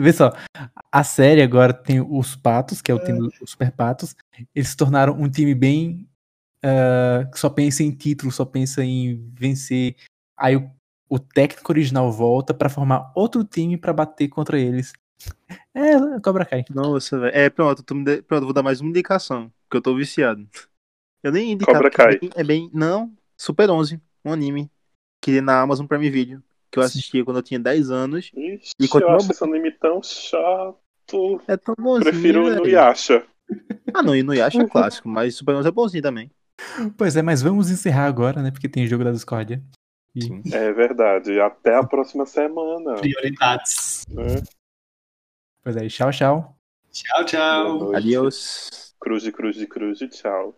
vê 0.00 0.12
só. 0.14 0.32
A 0.90 1.04
série 1.04 1.42
agora 1.42 1.74
tem 1.74 2.00
os 2.00 2.34
patos, 2.34 2.80
que 2.80 2.90
é 2.90 2.94
o 2.94 3.04
time 3.04 3.18
dos 3.18 3.34
super 3.50 3.70
patos. 3.70 4.16
Eles 4.54 4.70
se 4.70 4.76
tornaram 4.76 5.12
um 5.20 5.28
time 5.28 5.54
bem. 5.54 6.08
ah, 6.64 7.28
que 7.30 7.38
só 7.38 7.50
pensa 7.50 7.82
em 7.82 7.90
título, 7.90 8.32
só 8.32 8.46
pensa 8.46 8.82
em 8.82 9.30
vencer. 9.38 9.96
Aí 10.34 10.56
o, 10.56 10.70
o 11.10 11.18
técnico 11.18 11.70
original 11.70 12.10
volta 12.10 12.54
pra 12.54 12.70
formar 12.70 13.12
outro 13.14 13.44
time 13.44 13.76
pra 13.76 13.92
bater 13.92 14.28
contra 14.28 14.58
eles. 14.58 14.94
É, 15.74 16.18
Cobra 16.24 16.46
Kai. 16.46 16.64
Nossa, 16.70 17.18
velho. 17.18 17.36
É, 17.36 17.50
pronto, 17.50 17.94
me 17.94 18.02
de- 18.04 18.22
pronto, 18.22 18.44
vou 18.44 18.54
dar 18.54 18.62
mais 18.62 18.80
uma 18.80 18.88
indicação, 18.88 19.52
porque 19.68 19.76
eu 19.76 19.82
tô 19.82 19.94
viciado. 19.94 20.48
Eu 21.22 21.32
nem 21.32 21.48
ia 21.48 21.52
indicar. 21.54 21.74
Cobra 21.74 21.90
porque 21.90 22.02
Kai. 22.02 22.14
É 22.14 22.18
bem, 22.18 22.30
é 22.36 22.44
bem- 22.44 22.70
Não, 22.72 23.12
Super 23.36 23.70
11, 23.70 24.00
um 24.24 24.32
anime. 24.32 24.70
Que 25.20 25.38
é 25.38 25.40
na 25.40 25.60
Amazon 25.60 25.86
Prime 25.86 26.08
Video. 26.10 26.42
Que 26.70 26.78
eu 26.78 26.82
assistia 26.82 27.24
quando 27.24 27.38
eu 27.38 27.42
tinha 27.42 27.58
10 27.58 27.90
anos. 27.90 28.30
Ixi, 28.34 28.72
E 28.78 28.84
eu 28.84 28.88
continua 28.88 29.16
acho 29.16 29.30
esse 29.32 29.42
anime 29.42 29.72
tão 29.72 30.02
chato. 30.02 31.40
É 31.48 31.56
tão 31.56 31.74
bonzinho, 31.78 32.10
Prefiro 32.12 32.42
no 32.42 32.62
velho. 32.62 32.66
Yasha. 32.68 33.24
Ah, 33.94 34.02
não, 34.02 34.14
e 34.14 34.22
no 34.22 34.34
Yasha 34.34 34.62
é 34.62 34.66
clássico, 34.68 35.08
mas 35.08 35.34
Super 35.34 35.54
11 35.54 35.68
é 35.68 35.70
bonzinho 35.72 36.02
também. 36.02 36.30
Pois 36.96 37.16
é, 37.16 37.22
mas 37.22 37.40
vamos 37.40 37.70
encerrar 37.70 38.06
agora, 38.06 38.42
né? 38.42 38.50
Porque 38.50 38.68
tem 38.68 38.86
jogo 38.86 39.02
da 39.04 39.12
Discordia. 39.12 39.62
Sim. 40.20 40.42
É 40.52 40.72
verdade. 40.72 41.40
Até 41.40 41.74
a 41.76 41.82
próxima 41.84 42.26
semana. 42.26 42.94
Prioridades. 42.96 44.04
né? 44.10 44.42
Pois 45.62 45.76
é, 45.76 45.86
tchau, 45.88 46.10
tchau. 46.10 46.58
Tchau, 46.92 47.24
tchau. 47.24 47.94
Adiós. 47.94 48.94
Cruz 49.00 49.28
cruz 49.30 49.64
cruz 49.66 49.98
tchau. 50.10 50.54